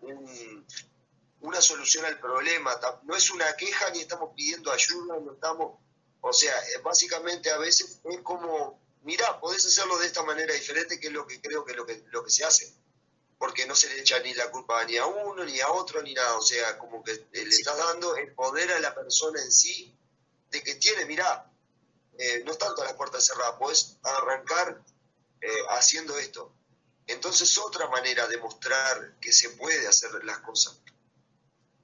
una 1.40 1.62
solución 1.62 2.06
al 2.06 2.20
problema, 2.20 2.78
no 3.04 3.16
es 3.16 3.32
una 3.32 3.56
queja 3.56 3.90
ni 3.92 4.02
estamos 4.02 4.32
pidiendo 4.36 4.72
ayuda, 4.72 5.20
no 5.22 5.34
estamos, 5.34 5.80
o 6.20 6.34
sea, 6.34 6.54
eh, 6.54 6.82
básicamente 6.84 7.50
a 7.50 7.58
veces 7.58 8.02
es 8.04 8.22
como, 8.22 8.82
mira, 9.06 9.40
podés 9.40 9.66
hacerlo 9.66 9.98
de 9.98 10.08
esta 10.08 10.24
manera 10.24 10.54
diferente, 10.54 11.00
que 11.00 11.08
es 11.08 11.14
lo 11.14 11.26
que 11.26 11.40
creo 11.40 11.64
que 11.64 11.72
es 11.72 11.78
lo 11.78 11.86
que, 11.86 12.04
lo 12.12 12.24
que 12.24 12.32
se 12.32 12.44
hace 12.44 12.76
porque 13.38 13.66
no 13.66 13.76
se 13.76 13.90
le 13.90 14.00
echa 14.00 14.20
ni 14.20 14.34
la 14.34 14.50
culpa 14.50 14.84
ni 14.86 14.98
a 14.98 15.06
uno, 15.06 15.44
ni 15.44 15.60
a 15.60 15.70
otro, 15.70 16.02
ni 16.02 16.14
nada. 16.14 16.38
O 16.38 16.42
sea, 16.42 16.78
como 16.78 17.04
que 17.04 17.28
le 17.32 17.44
estás 17.44 17.78
dando 17.78 18.16
el 18.16 18.34
poder 18.34 18.72
a 18.72 18.80
la 18.80 18.96
persona 18.96 19.42
en 19.42 19.52
sí 19.52 19.96
de 20.50 20.64
que 20.64 20.76
tiene, 20.76 21.06
mirá, 21.06 21.52
eh, 22.18 22.44
no 22.46 22.54
están 22.54 22.74
todas 22.74 22.90
las 22.90 22.98
puertas 22.98 23.26
cerradas, 23.26 23.56
puedes 23.60 23.98
arrancar 24.04 24.82
eh, 25.42 25.48
haciendo 25.70 26.18
esto. 26.18 26.54
Entonces, 27.08 27.58
otra 27.58 27.88
manera 27.88 28.28
de 28.28 28.38
mostrar 28.38 29.20
que 29.20 29.32
se 29.32 29.50
puede 29.52 29.88
hacer 29.88 30.12
las 30.24 30.40
cosas. 30.40 30.80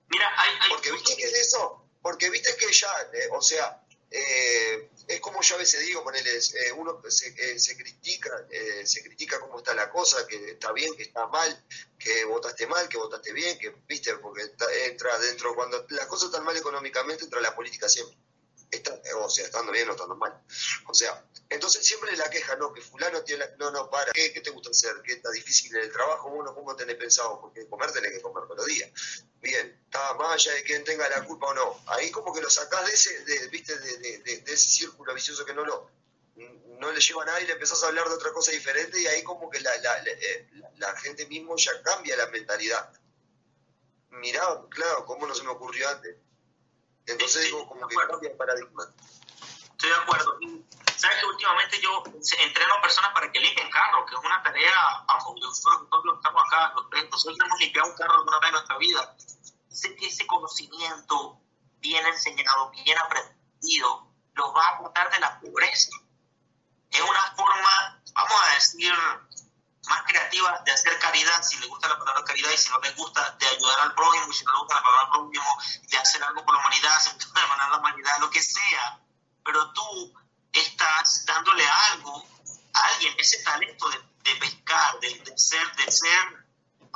Mira, 0.07 0.31
hay, 0.37 0.69
Porque 0.69 0.91
viste 0.91 1.15
que 1.15 1.25
es 1.25 1.33
eso, 1.33 1.85
porque 2.01 2.29
viste 2.29 2.55
que 2.55 2.71
ya, 2.73 2.91
eh, 3.13 3.29
o 3.31 3.41
sea, 3.41 3.80
es 4.11 5.19
como 5.21 5.41
yo 5.41 5.55
a 5.55 5.59
veces 5.59 5.85
digo, 5.85 6.03
ponele, 6.03 6.29
uno 6.77 7.01
se, 7.07 7.59
se 7.59 7.77
critica, 7.77 8.45
se 8.83 9.01
critica 9.03 9.39
cómo 9.39 9.59
está 9.59 9.73
la 9.73 9.89
cosa, 9.89 10.27
que 10.27 10.51
está 10.51 10.71
bien, 10.73 10.95
que 10.95 11.03
está 11.03 11.27
mal, 11.27 11.65
que 11.97 12.25
votaste 12.25 12.67
mal, 12.67 12.89
que 12.89 12.97
votaste 12.97 13.31
bien, 13.31 13.57
que 13.57 13.73
viste, 13.87 14.13
porque 14.17 14.43
entra 14.85 15.17
dentro, 15.19 15.55
cuando 15.55 15.85
las 15.89 16.07
cosas 16.07 16.27
están 16.27 16.43
mal 16.43 16.57
económicamente, 16.57 17.23
entra 17.23 17.39
la 17.39 17.55
política 17.55 17.87
siempre 17.87 18.17
o 19.17 19.29
sea, 19.29 19.45
estando 19.45 19.71
bien 19.71 19.89
o 19.89 19.91
estando 19.91 20.15
mal. 20.15 20.41
O 20.87 20.93
sea, 20.93 21.25
entonces 21.49 21.85
siempre 21.85 22.15
la 22.15 22.29
queja, 22.29 22.55
no, 22.55 22.73
que 22.73 22.81
fulano 22.81 23.23
tiene, 23.23 23.45
no, 23.57 23.71
no, 23.71 23.89
para, 23.89 24.11
¿qué, 24.13 24.29
te 24.29 24.49
gusta 24.51 24.69
hacer? 24.69 25.01
¿Qué 25.03 25.13
está 25.13 25.29
difícil 25.31 25.75
en 25.75 25.83
el 25.83 25.91
trabajo? 25.91 26.29
Bueno, 26.29 26.53
¿cómo 26.53 26.75
tenés 26.75 26.95
pensado? 26.95 27.41
Porque 27.41 27.67
comer 27.67 27.91
tenés 27.91 28.11
que 28.11 28.21
comer 28.21 28.43
todos 28.43 28.57
los 28.57 28.65
días. 28.67 28.89
Bien, 29.41 29.81
está 29.85 30.13
más 30.13 30.33
allá 30.33 30.53
de 30.53 30.63
quien 30.63 30.83
tenga 30.83 31.09
la 31.09 31.25
culpa 31.25 31.47
o 31.47 31.53
no. 31.53 31.83
Ahí 31.87 32.11
como 32.11 32.33
que 32.33 32.41
lo 32.41 32.49
sacás 32.49 32.85
de 32.85 32.93
ese, 32.93 33.47
viste, 33.49 33.77
de, 33.77 34.19
de, 34.19 34.43
ese 34.45 34.69
círculo 34.69 35.13
vicioso 35.13 35.45
que 35.45 35.53
no 35.53 35.65
lo 35.65 35.89
no 36.79 36.91
le 36.91 36.99
lleva 36.99 37.21
a 37.21 37.25
nadie, 37.27 37.45
le 37.45 37.53
empezás 37.53 37.83
a 37.83 37.87
hablar 37.87 38.09
de 38.09 38.15
otra 38.15 38.33
cosa 38.33 38.51
diferente 38.51 38.99
y 38.99 39.05
ahí 39.05 39.21
como 39.21 39.51
que 39.51 39.59
la, 39.59 39.69
la, 39.77 40.01
eh, 40.03 40.49
la 40.77 40.97
gente 40.97 41.27
mismo 41.27 41.55
ya 41.55 41.79
cambia 41.83 42.17
la 42.17 42.25
mentalidad. 42.27 42.91
Mirá, 44.09 44.41
claro, 44.69 45.05
¿cómo 45.05 45.27
no 45.27 45.35
se 45.35 45.43
me 45.43 45.49
ocurrió 45.49 45.87
antes? 45.89 46.15
Entonces 47.05 47.43
digo, 47.45 47.67
como 47.67 47.87
que 47.87 47.95
cambia 47.95 48.29
el 48.29 48.37
paradigma. 48.37 48.83
Estoy 49.71 49.89
de 49.89 49.95
acuerdo. 49.95 50.39
Sabes 50.95 51.17
que 51.19 51.25
últimamente 51.25 51.81
yo 51.81 52.03
entreno 52.05 52.73
a 52.75 52.81
personas 52.81 53.11
para 53.13 53.31
que 53.31 53.39
limpien 53.39 53.69
carros, 53.71 54.07
que 54.07 54.15
es 54.15 54.21
una 54.23 54.43
tarea, 54.43 55.03
vamos, 55.07 55.33
nosotros 55.41 55.89
todos 55.89 56.15
estamos 56.17 56.41
acá, 56.45 56.73
nosotros 57.09 57.37
hemos 57.43 57.59
limpiado 57.59 57.89
un 57.89 57.95
carro 57.95 58.13
alguna 58.13 58.39
vez 58.39 58.47
en 58.49 58.53
nuestra 58.53 58.77
vida. 58.77 59.15
Sé 59.69 59.95
que 59.95 60.07
ese 60.07 60.27
conocimiento 60.27 61.41
bien 61.79 62.05
enseñado, 62.05 62.69
bien 62.69 62.97
aprendido, 62.99 64.07
los 64.33 64.55
va 64.55 64.67
a 64.67 64.75
aportar 64.75 65.11
de 65.11 65.19
la 65.19 65.39
pobreza. 65.39 65.89
Es 66.91 67.01
una 67.01 67.35
forma, 67.35 68.03
vamos 68.13 68.41
a 68.47 68.53
decir, 68.53 68.93
más 69.87 70.03
creativa 70.03 70.61
de 70.65 70.71
hacer 70.71 70.97
caridad, 70.99 71.41
si 71.41 71.57
le 71.57 71.67
gusta 71.67 71.87
la 71.87 71.97
palabra 71.97 72.23
caridad 72.23 72.51
y 72.51 72.57
si 72.57 72.69
no 72.69 72.79
le 72.79 72.91
gusta, 72.91 73.35
de 73.39 73.47
ayudar 73.47 73.79
al 73.81 73.95
prójimo, 73.95 74.27
y 74.29 74.33
si 74.33 74.45
no 74.45 74.53
le 74.53 74.59
gusta 74.59 74.75
la 74.75 74.83
palabra 74.83 75.09
prójimo, 75.11 75.57
de 75.81 75.97
hacer 75.97 76.23
algo 76.23 76.45
por 76.45 76.53
la 76.53 76.61
humanidad, 76.61 76.97
de 77.17 77.41
ganar 77.41 77.71
la 77.71 77.77
humanidad, 77.77 78.19
lo 78.19 78.29
que 78.29 78.41
sea. 78.41 78.99
Pero 79.43 79.71
tú 79.73 80.13
estás 80.53 81.25
dándole 81.25 81.67
algo 81.91 82.23
a 82.73 82.79
alguien, 82.87 83.15
ese 83.17 83.43
talento 83.43 83.89
de, 83.89 83.97
de 84.23 84.35
pescar, 84.35 84.99
de, 84.99 85.15
de, 85.15 85.37
ser, 85.37 85.75
de 85.75 85.91
ser 85.91 86.41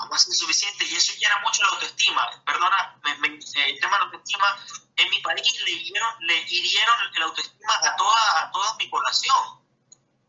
más 0.10 0.28
insuficiente, 0.28 0.86
y 0.86 0.96
eso 0.96 1.14
llena 1.14 1.40
mucho 1.40 1.64
la 1.64 1.70
autoestima. 1.70 2.44
Perdona, 2.46 3.00
me, 3.04 3.28
el 3.28 3.80
tema 3.80 3.98
de 3.98 4.00
la 4.00 4.06
autoestima, 4.06 4.58
en 4.98 5.10
mi 5.10 5.20
país 5.22 5.62
le 5.64 5.72
hirieron, 5.72 6.16
le 6.20 6.42
hirieron 6.42 6.96
la 7.18 7.26
autoestima 7.26 7.74
a 7.84 7.96
toda, 7.96 8.44
a 8.44 8.52
toda 8.52 8.76
mi 8.76 8.88
población. 8.88 9.66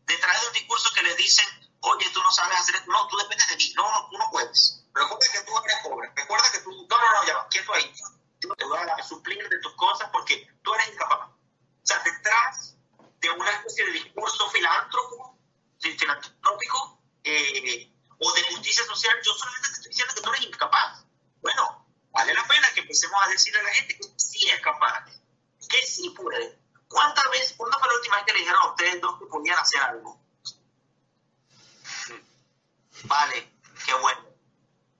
Detrás 0.05 0.41
de 0.41 0.47
un 0.47 0.53
discurso 0.53 0.89
que 0.93 1.03
le 1.03 1.15
dicen, 1.15 1.45
oye, 1.81 2.09
tú 2.13 2.21
no 2.21 2.31
sabes 2.31 2.57
hacer 2.57 2.75
esto, 2.75 2.91
no, 2.91 3.07
tú 3.07 3.17
dependes 3.17 3.47
de 3.49 3.57
mí, 3.57 3.73
no, 3.75 3.83
no, 3.91 4.09
tú 4.09 4.17
no 4.17 4.25
puedes. 4.31 4.83
Recuerda 4.93 5.27
que 5.31 5.41
tú 5.41 5.57
eres 5.63 5.77
pobre, 5.83 6.11
recuerda 6.15 6.51
que 6.51 6.59
tú, 6.59 6.71
no, 6.71 6.97
no, 6.97 7.11
no, 7.13 7.27
ya 7.27 7.37
va, 7.37 7.47
quieto 7.49 7.73
ahí. 7.73 7.93
Yo 8.39 8.53
te 8.55 8.65
voy 8.65 8.77
a 8.77 9.03
suplir 9.03 9.47
de 9.47 9.59
tus 9.59 9.73
cosas 9.75 10.09
porque 10.11 10.47
tú 10.63 10.73
eres 10.75 10.89
incapaz. 10.89 11.29
O 11.29 11.85
sea, 11.85 11.99
detrás 12.03 12.75
de 13.19 13.29
una 13.31 13.51
especie 13.51 13.85
de 13.85 13.91
discurso 13.91 14.49
filántropo, 14.49 15.37
filantrópico 15.79 17.01
eh, 17.23 17.91
o 18.19 18.33
de 18.33 18.43
justicia 18.43 18.85
social, 18.85 19.17
yo 19.23 19.33
solamente 19.33 19.67
te 19.69 19.73
estoy 19.73 19.89
diciendo 19.89 20.13
que 20.15 20.21
tú 20.21 20.29
eres 20.33 20.45
incapaz. 20.45 21.05
Bueno, 21.41 21.87
vale 22.11 22.33
la 22.33 22.47
pena 22.47 22.71
que 22.73 22.81
empecemos 22.81 23.19
a 23.23 23.29
decirle 23.29 23.59
a 23.59 23.63
la 23.63 23.73
gente 23.73 23.97
que 23.97 24.07
sí 24.17 24.49
es 24.49 24.59
capaz, 24.61 25.05
que 25.69 25.81
sí 25.85 26.09
puede. 26.11 26.59
¿Cuántas 26.87 27.29
veces, 27.31 27.53
cuándo 27.57 27.77
fue 27.79 27.87
la 27.87 27.95
última 27.95 28.15
vez 28.17 28.25
que 28.25 28.33
le 28.33 28.39
dijeron 28.39 28.61
a 28.61 28.69
ustedes 28.71 29.01
dos 29.01 29.19
que 29.19 29.25
podían 29.25 29.59
hacer 29.59 29.81
algo? 29.81 30.26
Vale, 33.03 33.53
qué 33.85 33.93
bueno. 33.93 34.21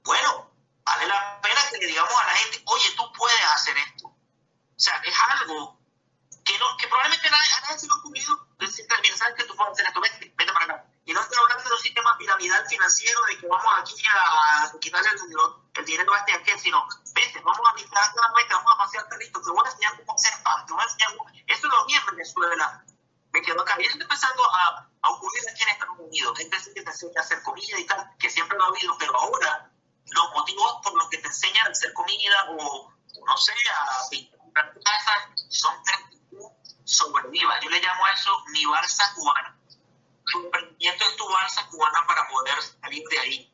Bueno, 0.04 0.52
vale 0.84 1.08
la 1.08 1.42
pena 1.42 1.62
que 1.70 1.78
le 1.78 1.88
digamos 1.88 2.14
a 2.14 2.28
la 2.28 2.36
gente, 2.36 2.62
oye, 2.66 2.92
tú 2.96 3.12
puedes 3.14 3.44
hacer 3.56 3.78
esto. 3.78 4.08
O 4.08 4.80
sea, 4.80 4.96
es 5.04 5.16
algo 5.32 5.80
que, 6.46 6.58
no, 6.60 6.78
que 6.78 6.88
probablemente 6.88 7.28
a 7.28 7.32
nadie, 7.32 7.80
se 7.80 7.86
le 7.86 7.92
ha 7.92 7.98
ocurrido 7.98 8.48
decirte, 8.60 8.96
mira, 9.02 9.18
sabes 9.18 9.36
que 9.36 9.44
tú 9.44 9.56
puedes 9.56 9.74
hacer 9.74 9.88
esto, 9.88 10.02
vete, 10.02 10.34
vete 10.38 10.54
para 10.54 10.66
acá. 10.66 10.86
Y 11.06 11.14
no 11.14 11.22
estoy 11.22 11.38
hablando 11.42 11.70
de 11.70 11.76
un 11.76 11.82
sistema 11.82 12.18
piramidal 12.18 12.68
financiero 12.68 13.22
de 13.28 13.38
que 13.40 13.48
vamos 13.48 13.74
aquí 13.80 13.94
a 14.10 14.72
quitarle 14.80 15.10
el 15.10 15.22
dinero, 15.22 15.64
el 15.74 15.86
dinero 15.86 16.14
a 16.14 16.18
este 16.20 16.34
aquel, 16.34 16.60
sino, 16.60 16.88
vete, 17.14 17.40
vamos 17.42 17.68
a 17.70 17.74
visitar 17.76 18.14
la 18.16 18.34
meta, 18.36 18.56
vamos 18.56 18.74
a 18.74 18.78
pasear 18.78 19.06
listo, 19.20 19.42
te 19.42 19.50
voy 19.50 19.66
a 19.66 19.70
enseñar 19.70 19.98
cómo 19.98 20.14
hacer 20.14 20.44
pan, 20.44 20.66
te 20.66 20.74
voy 20.74 20.82
a 20.82 20.86
enseñar 20.86 21.18
cómo... 21.18 21.30
Eso 21.48 21.68
lo 21.68 21.86
vi 21.86 21.94
en 21.96 22.06
Venezuela. 22.08 22.84
Quedó 23.42 23.62
acá. 23.62 23.76
Y 23.80 23.86
está 23.86 24.04
empezando 24.04 24.44
a, 24.44 24.90
a 25.02 25.10
ocurrir 25.12 25.44
aquí 25.50 25.64
en 25.64 25.70
Estados 25.70 26.00
Unidos. 26.00 26.38
Gente 26.38 26.58
que 26.74 26.82
te 26.82 26.90
enseña 26.90 27.14
a 27.18 27.22
hacer 27.22 27.42
comida 27.44 27.80
y 27.80 27.86
tal, 27.86 28.10
que 28.20 28.30
siempre 28.30 28.58
lo 28.58 28.66
ha 28.66 28.68
habido, 28.68 28.98
pero 28.98 29.16
ahora 29.18 29.72
los 30.10 30.32
motivos 30.34 30.80
por 30.84 30.96
los 30.96 31.10
que 31.10 31.18
te 31.18 31.28
enseñan 31.28 31.68
a 31.68 31.72
hacer 31.72 31.94
comida 31.94 32.46
o, 32.52 32.92
no 33.26 33.38
sé, 33.38 33.54
a 33.74 34.10
pintar 34.10 34.74
tu 34.74 34.82
casa 34.82 35.12
son 35.50 35.74
sobreviva. 36.84 37.60
Yo 37.60 37.70
le 37.70 37.82
llamo 37.82 38.06
a 38.06 38.12
eso 38.14 38.44
mi 38.52 38.66
balsa 38.66 39.14
cubana 39.14 39.58
tu 40.32 40.46
emprendimiento 40.46 41.06
es 41.06 41.16
tu 41.16 41.28
balsa 41.28 41.68
cubana 41.68 42.06
para 42.08 42.28
poder 42.28 42.62
salir 42.62 43.04
de 43.10 43.20
ahí. 43.20 43.54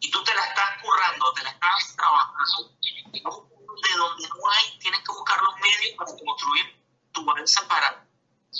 Y 0.00 0.10
tú 0.10 0.22
te 0.24 0.34
la 0.34 0.44
estás 0.44 0.82
currando, 0.82 1.32
te 1.32 1.42
la 1.42 1.50
estás 1.50 1.96
trabajando. 1.96 2.72
De 2.80 3.96
donde 3.96 4.28
no 4.28 4.50
hay, 4.50 4.78
tienes 4.78 5.00
que 5.00 5.12
buscar 5.12 5.40
los 5.42 5.54
medios 5.56 5.96
para 5.96 6.10
construir 6.12 6.84
tu 7.12 7.24
balsa 7.24 7.66
para, 7.68 8.05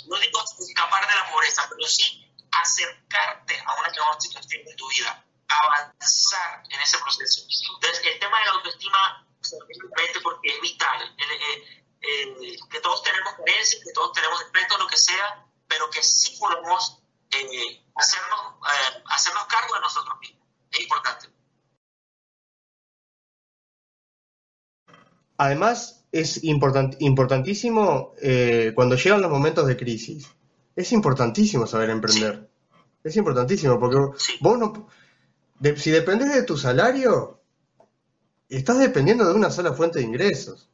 no 0.05 0.19
digo 0.19 0.43
escapar 0.59 1.07
de 1.07 1.15
la 1.15 1.31
pobreza, 1.31 1.67
pero 1.69 1.87
sí 1.87 2.23
acercarte 2.51 3.59
a 3.65 3.79
una 3.79 3.89
mejor 3.89 4.21
situación 4.21 4.63
de 4.65 4.75
tu 4.75 4.87
vida, 4.89 5.25
avanzar 5.47 6.63
en 6.69 6.79
ese 6.81 6.97
proceso. 6.99 7.41
Entonces, 7.75 8.05
el 8.05 8.19
tema 8.19 8.39
de 8.39 8.45
la 8.45 8.51
autoestima, 8.51 9.27
simplemente 9.41 10.21
porque 10.21 10.55
es 10.55 10.61
vital, 10.61 11.15
eh, 11.17 11.83
eh, 12.01 12.57
que 12.69 12.79
todos 12.79 13.03
tenemos 13.03 13.33
creencias, 13.35 13.83
que 13.83 13.91
todos 13.91 14.13
tenemos 14.13 14.39
defectos, 14.39 14.79
lo 14.79 14.87
que 14.87 14.97
sea, 14.97 15.45
pero 15.67 15.89
que 15.89 16.01
sí 16.03 16.37
podemos 16.39 16.99
eh, 17.31 17.83
hacernos, 17.95 18.39
eh, 18.63 19.03
hacernos 19.07 19.45
cargo 19.45 19.73
de 19.73 19.81
nosotros 19.81 20.19
mismos. 20.19 20.47
Es 20.71 20.79
importante. 20.81 21.29
Además, 25.37 25.96
es 26.11 26.43
importantísimo 26.43 28.13
eh, 28.21 28.71
cuando 28.75 28.95
llegan 28.95 29.21
los 29.21 29.31
momentos 29.31 29.67
de 29.67 29.77
crisis. 29.77 30.27
Es 30.75 30.91
importantísimo 30.91 31.67
saber 31.67 31.89
emprender. 31.89 32.49
Es 33.03 33.15
importantísimo 33.15 33.79
porque 33.79 33.97
vos 34.41 34.59
no... 34.59 34.89
si 35.75 35.91
dependes 35.91 36.33
de 36.33 36.43
tu 36.43 36.57
salario, 36.57 37.41
estás 38.49 38.79
dependiendo 38.79 39.25
de 39.27 39.33
una 39.33 39.49
sola 39.49 39.73
fuente 39.73 39.99
de 39.99 40.05
ingresos. 40.05 40.69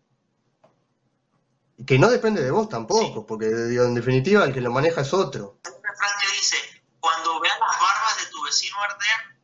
Que 1.86 1.98
no 1.98 2.10
depende 2.10 2.44
de 2.44 2.52
vos 2.52 2.70
tampoco, 2.70 3.26
porque 3.26 3.48
en 3.48 3.94
definitiva 3.96 4.44
el 4.44 4.54
que 4.54 4.62
lo 4.62 4.72
maneja 4.72 5.02
es 5.02 5.14
otro 5.14 5.60
cuando 7.04 7.38
veas 7.42 7.60
las 7.60 7.82
barbas 7.82 8.18
de 8.18 8.32
tu 8.32 8.42
vecino 8.44 8.78
arder, 8.82 9.38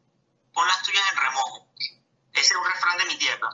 pon 0.53 0.65
las 0.65 0.81
tuyas 0.81 1.03
en 1.11 1.17
remojo. 1.17 1.67
Ese 2.31 2.53
es 2.53 2.55
un 2.55 2.63
refrán 2.63 2.97
de 2.99 3.05
mi 3.07 3.17
tierra. 3.17 3.49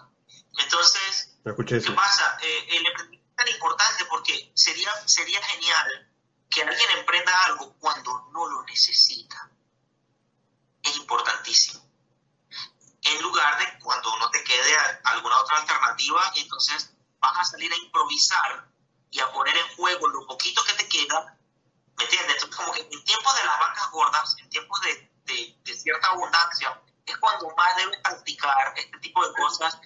Entonces, 0.64 1.35
¿qué 1.46 1.92
pasa? 1.92 2.38
Eh, 2.42 2.68
el 2.70 2.88
emprendimiento 2.88 3.30
es 3.30 3.36
tan 3.36 3.48
importante 3.48 4.06
porque 4.06 4.52
sería, 4.56 4.92
sería 5.06 5.42
genial 5.44 6.12
que 6.50 6.64
alguien 6.64 6.90
emprenda 6.98 7.32
algo 7.46 7.76
cuando 7.80 8.30
no 8.32 8.48
lo 8.48 8.64
necesita. 8.64 9.50
Es 10.82 10.96
importantísimo. 10.98 11.84
En 13.02 13.22
lugar 13.22 13.60
de 13.60 13.80
cuando 13.80 14.18
no 14.18 14.30
te 14.32 14.44
quede 14.44 14.76
alguna 15.04 15.40
otra 15.40 15.58
alternativa, 15.58 16.32
entonces 16.36 16.92
vas 17.20 17.38
a 17.38 17.44
salir 17.44 17.72
a 17.72 17.78
improvisar 17.78 18.68
y 19.12 19.20
a 19.20 19.32
poner 19.32 19.56
en 19.56 19.76
juego 19.76 20.08
lo 20.08 20.26
poquito 20.26 20.64
que 20.64 20.74
te 20.74 20.90
queda 20.90 21.38
¿Me 21.98 22.04
entiendes? 22.04 22.36
Entonces, 22.36 22.58
como 22.58 22.74
que 22.74 22.82
en 22.82 23.04
tiempos 23.04 23.36
de 23.36 23.46
las 23.46 23.60
vacas 23.60 23.92
gordas, 23.92 24.36
en 24.40 24.50
tiempos 24.50 24.80
de, 24.82 25.56
de, 25.64 25.76
cierta 25.76 26.08
abundancia, 26.08 26.82
es 27.06 27.18
cuando 27.18 27.50
más 27.56 27.76
debes 27.78 28.00
practicar 28.02 28.74
este 28.76 28.98
tipo 29.00 29.26
de 29.26 29.34
cosas, 29.34 29.80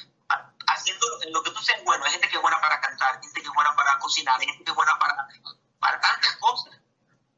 haciendo 0.68 1.05
en 1.24 1.34
lo 1.34 1.43
que 1.43 1.51
tú 1.51 1.62
seas 1.62 1.84
bueno. 1.84 2.03
Hay 2.05 2.12
gente 2.12 2.30
que 2.30 2.36
es 2.36 2.41
buena 2.41 2.60
para 2.62 2.80
cantar, 2.82 3.20
gente 3.22 3.41
que 3.41 3.47
es 3.47 3.53
buena 3.53 3.76
para 3.76 3.97
cocinar, 3.99 4.39
gente 4.39 4.64
que 4.64 4.72
es 4.72 4.76
buena 4.76 4.97
para, 4.99 5.28
para 5.80 5.99
tantas 5.99 6.36
cosas. 6.38 6.74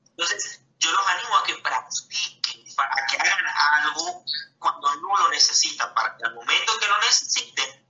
Entonces, 0.10 0.62
yo 0.80 0.92
los 0.92 1.08
animo 1.08 1.38
a 1.38 1.44
que 1.44 1.56
practiquen, 1.56 2.76
para 2.76 3.06
que 3.08 3.18
hagan 3.18 3.46
algo 3.48 4.24
cuando 4.60 4.96
no 4.96 5.18
lo 5.18 5.30
necesitan, 5.30 5.94
para 5.94 6.16
que 6.18 6.26
al 6.26 6.34
momento 6.34 6.80
que 6.80 6.88
lo 6.88 6.98
necesiten, 7.00 7.82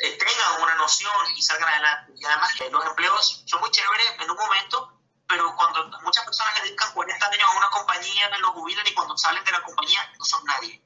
eh, 0.00 0.18
tengan 0.18 0.62
una 0.62 0.74
noción 0.76 1.12
y 1.36 1.42
salgan 1.42 1.68
adelante. 1.68 2.12
Y 2.16 2.24
además, 2.24 2.50
los 2.70 2.86
empleos 2.86 3.44
son 3.46 3.60
muy 3.60 3.70
chéveres 3.70 4.14
en 4.20 4.30
un 4.30 4.36
momento, 4.36 5.00
pero 5.28 5.54
cuando 5.56 5.98
muchas 6.00 6.24
personas 6.24 6.62
dedican 6.62 6.92
40 6.92 7.26
años 7.26 7.48
a 7.48 7.56
una 7.58 7.70
compañía, 7.70 8.28
no 8.30 8.38
lo 8.40 8.52
jubilan 8.52 8.86
y 8.86 8.94
cuando 8.94 9.16
salen 9.16 9.44
de 9.44 9.52
la 9.52 9.62
compañía 9.62 10.12
no 10.18 10.24
son 10.24 10.44
nadie. 10.44 10.82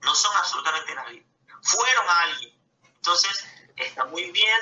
No 0.00 0.14
son 0.14 0.36
absolutamente 0.36 0.94
nadie. 0.94 1.26
Fueron 1.62 2.08
a 2.08 2.20
alguien. 2.20 2.55
Entonces, 3.06 3.44
está 3.76 4.04
muy 4.06 4.32
bien 4.32 4.58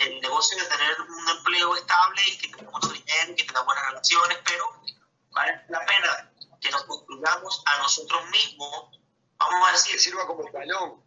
el, 0.00 0.20
negocio 0.20 0.58
de 0.58 0.68
tener 0.68 1.00
un 1.00 1.28
empleo 1.38 1.74
estable 1.74 2.20
y 2.26 2.36
que 2.36 2.48
tenga 2.48 2.70
mucho 2.70 2.88
dinero 2.88 3.32
y 3.32 3.34
que 3.34 3.44
tenga 3.44 3.62
buenas 3.62 3.86
relaciones, 3.86 4.38
pero 4.44 4.82
vale 5.30 5.64
la 5.70 5.86
pena 5.86 6.32
que 6.60 6.70
nos 6.70 6.84
construyamos 6.84 7.62
a 7.64 7.78
nosotros 7.78 8.28
mismos, 8.28 9.00
vamos 9.38 9.68
a 9.70 9.72
decir... 9.72 9.94
Que 9.94 10.00
sirva 10.00 10.26
como 10.26 10.44
talón. 10.50 11.02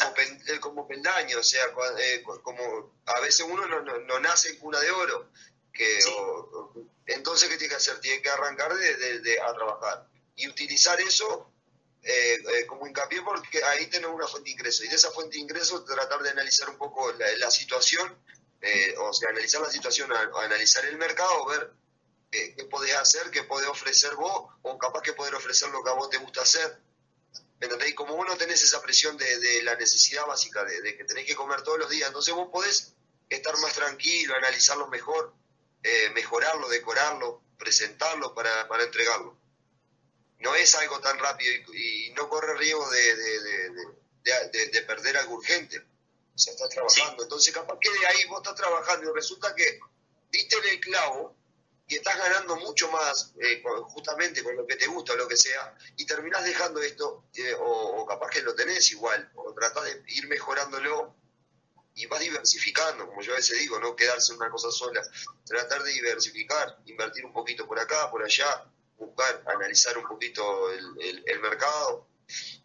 Como, 0.00 0.14
eh, 0.18 0.60
como, 0.60 0.88
peldaño, 0.88 1.38
o 1.38 1.42
sea, 1.44 1.64
eh, 2.00 2.24
como 2.42 2.92
a 3.06 3.20
veces 3.20 3.46
uno 3.48 3.64
no, 3.68 3.82
no, 3.82 3.96
no 3.98 4.18
nace 4.18 4.48
en 4.48 4.58
cuna 4.58 4.80
de 4.80 4.90
oro, 4.90 5.30
que, 5.72 6.00
entonces, 7.06 7.48
¿qué 7.48 7.56
tiene 7.56 7.70
que 7.70 7.76
hacer? 7.76 8.00
Tiene 8.00 8.20
que 8.20 8.30
arrancar 8.30 8.74
de, 8.74 9.40
a 9.40 9.54
trabajar 9.54 10.08
y 10.34 10.48
utilizar 10.48 11.00
eso 11.00 11.52
eh, 12.04 12.34
eh, 12.34 12.66
como 12.66 12.86
hincapié 12.86 13.22
porque 13.22 13.62
ahí 13.64 13.86
tenemos 13.86 14.14
una 14.14 14.28
fuente 14.28 14.50
de 14.50 14.52
ingreso 14.52 14.84
y 14.84 14.88
de 14.88 14.96
esa 14.96 15.10
fuente 15.10 15.36
de 15.36 15.42
ingreso 15.42 15.84
tratar 15.84 16.22
de 16.22 16.30
analizar 16.30 16.68
un 16.70 16.76
poco 16.76 17.12
la, 17.12 17.50
situación, 17.50 18.16
eh, 18.60 18.94
o 18.98 19.12
sea, 19.12 19.30
analizar 19.30 19.60
la 19.60 19.70
situación, 19.70 20.10
analizar 20.12 20.84
el 20.84 20.96
mercado, 20.96 21.46
ver 21.46 21.72
qué 22.30 22.64
podés 22.68 22.96
hacer, 22.96 23.30
qué 23.30 23.44
podés 23.44 23.68
ofrecer 23.68 24.14
vos 24.16 24.52
o 24.62 24.78
capaz 24.78 25.02
que 25.02 25.12
poder 25.12 25.34
ofrecer 25.34 25.68
lo 25.70 25.82
que 25.82 25.90
a 25.90 25.94
vos 25.94 26.10
te 26.10 26.18
gusta 26.18 26.42
hacer. 26.42 26.80
Y 27.86 27.94
como 27.94 28.16
vos 28.16 28.26
no 28.26 28.36
tenés 28.36 28.62
esa 28.62 28.82
presión 28.82 29.16
de, 29.16 29.62
la 29.62 29.74
necesidad 29.76 30.26
básica 30.26 30.64
de, 30.64 30.96
que 30.96 31.04
tenés 31.04 31.24
que 31.24 31.34
comer 31.34 31.62
todos 31.62 31.78
los 31.78 31.88
días, 31.88 32.08
entonces 32.08 32.34
vos 32.34 32.48
podés 32.52 32.92
estar 33.30 33.56
más 33.58 33.72
tranquilo, 33.72 34.34
analizarlo 34.34 34.88
mejor 34.88 35.32
eh, 35.84 36.08
mejorarlo, 36.14 36.66
decorarlo, 36.70 37.42
presentarlo 37.58 38.34
para, 38.34 38.66
para, 38.68 38.84
entregarlo. 38.84 39.36
No 40.44 40.54
es 40.54 40.74
algo 40.74 41.00
tan 41.00 41.18
rápido 41.18 41.52
y, 41.72 42.12
no 42.16 42.28
corre 42.28 42.56
riesgo 42.56 42.88
de, 42.90 43.16
de, 44.22 44.68
de, 44.68 44.82
perder 44.82 45.16
algo 45.16 45.34
urgente. 45.34 45.78
O 45.78 46.38
sea, 46.38 46.52
estás 46.52 46.68
trabajando. 46.68 47.22
Entonces, 47.22 47.52
capaz 47.52 47.78
que 47.80 47.90
de 47.90 48.06
ahí 48.06 48.24
vos 48.28 48.38
estás 48.42 48.54
trabajando 48.54 49.10
y 49.10 49.14
resulta 49.14 49.54
que 49.54 49.80
diste 50.30 50.56
el 50.70 50.80
clavo 50.80 51.34
y 51.88 51.96
estás 51.96 52.16
ganando 52.16 52.56
mucho 52.56 52.90
más 52.90 53.32
eh, 53.40 53.62
justamente 53.88 54.42
con 54.42 54.56
lo 54.56 54.66
que 54.66 54.76
te 54.76 54.86
gusta 54.86 55.14
o 55.14 55.16
lo 55.16 55.28
que 55.28 55.36
sea 55.36 55.76
y 55.96 56.06
terminás 56.06 56.42
dejando 56.44 56.80
esto 56.80 57.26
eh, 57.34 57.54
o, 57.54 58.00
o, 58.00 58.06
capaz 58.06 58.30
que 58.30 58.40
lo 58.40 58.54
tenés 58.54 58.90
igual 58.92 59.30
o 59.34 59.52
tratás 59.52 59.84
de 59.84 60.02
ir 60.08 60.26
mejorándolo 60.26 61.14
y 61.94 62.06
vas 62.06 62.20
diversificando, 62.20 63.06
como 63.06 63.22
yo 63.22 63.32
a 63.32 63.36
veces 63.36 63.58
digo, 63.58 63.78
no 63.78 63.94
quedarse 63.94 64.32
en 64.32 64.40
una 64.40 64.50
cosa 64.50 64.70
sola, 64.70 65.00
tratar 65.46 65.82
de 65.84 65.92
diversificar, 65.92 66.78
invertir 66.86 67.24
un 67.24 67.32
poquito 67.32 67.66
por 67.66 67.78
acá, 67.78 68.10
por 68.10 68.22
allá, 68.22 68.66
buscar, 68.98 69.42
analizar 69.46 69.96
un 69.98 70.06
poquito 70.06 70.70
el, 70.70 71.22
el, 71.26 71.40
mercado, 71.40 72.06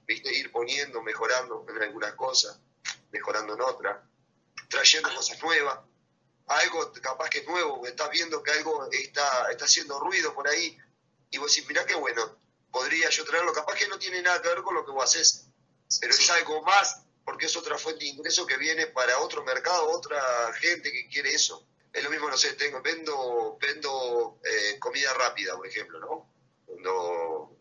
¿viste? 0.06 0.34
ir 0.34 0.52
poniendo, 0.52 1.02
mejorando 1.02 1.66
en 1.70 1.82
algunas 1.84 2.14
cosas, 2.14 2.60
mejorando 3.12 3.54
en 3.54 3.62
otras, 3.62 3.98
trayendo 4.70 5.14
cosas 5.14 5.42
nuevas, 5.42 5.80
algo 6.48 6.92
capaz 7.02 7.30
que 7.30 7.40
es 7.40 7.48
nuevo, 7.48 7.86
estás 7.86 8.10
viendo 8.10 8.42
que 8.42 8.52
algo 8.52 8.90
está, 8.92 9.52
está 9.52 9.66
haciendo 9.66 10.00
ruido 10.00 10.34
por 10.34 10.48
ahí, 10.48 10.78
y 11.32 11.38
vos 11.38 11.54
decís, 11.54 11.68
mirá 11.68 11.86
qué 11.86 11.96
bueno, 11.96 12.38
podría 12.72 13.10
yo 13.10 13.26
traerlo, 13.26 13.54
capaz 13.54 13.76
que 13.76 13.88
no 13.88 14.00
tiene 14.00 14.22
nada 14.22 14.42
que 14.42 14.50
ver 14.50 14.62
con 14.62 14.76
lo 14.76 14.86
que 14.86 14.92
vos 14.92 15.04
haces, 15.04 15.48
pero 16.00 16.14
es 16.14 16.30
algo 16.30 16.62
más 16.64 17.04
porque 17.30 17.46
es 17.46 17.56
otra 17.56 17.78
fuente 17.78 18.06
de 18.06 18.10
ingreso 18.10 18.46
que 18.48 18.58
viene 18.58 18.88
para 18.88 19.20
otro 19.20 19.44
mercado, 19.44 19.88
otra 19.92 20.20
gente 20.54 20.92
que 20.92 21.08
quiere 21.10 21.32
eso. 21.32 21.64
Es 21.92 22.04
lo 22.04 22.10
mismo, 22.10 22.30
no 22.30 22.38
sé, 22.38 22.54
tengo, 22.54 22.82
vendo, 22.82 23.58
vendo 23.60 24.40
eh, 24.44 24.78
comida 24.80 25.14
rápida, 25.14 25.56
por 25.56 25.68
ejemplo, 25.68 26.00
¿no? 26.00 26.30
Vendo 26.68 27.60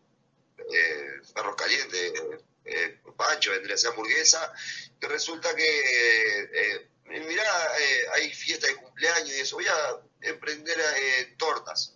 eh, 0.71 1.21
perros 1.33 1.55
calientes, 1.55 2.13
eh, 2.65 3.01
pancho, 3.15 3.51
vendría 3.51 3.75
a 3.75 3.77
ser 3.77 3.91
hamburguesa, 3.91 4.53
que 4.99 5.07
resulta 5.07 5.55
que 5.55 6.49
eh, 6.53 6.89
mirá, 7.05 7.73
hay 8.13 8.31
fiesta 8.33 8.67
de 8.67 8.75
cumpleaños 8.75 9.29
y 9.29 9.39
eso, 9.39 9.55
voy 9.55 9.67
a 9.67 10.01
emprender 10.21 10.77
tortas. 11.37 11.95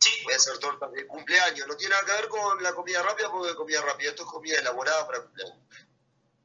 Sí. 0.00 0.10
Voy 0.24 0.32
a 0.32 0.36
hacer 0.36 0.58
tortas 0.58 0.92
de 0.92 1.06
cumpleaños. 1.06 1.66
No 1.66 1.76
tiene 1.76 1.94
nada 1.94 2.06
que 2.06 2.12
ver 2.12 2.28
con 2.28 2.62
la 2.62 2.72
comida 2.72 3.02
rápida 3.02 3.30
porque 3.30 3.54
comida 3.54 3.82
rápida. 3.82 4.10
Esto 4.10 4.22
es 4.22 4.28
comida 4.30 4.58
elaborada 4.58 5.06
para 5.06 5.22
cumpleaños. 5.22 5.58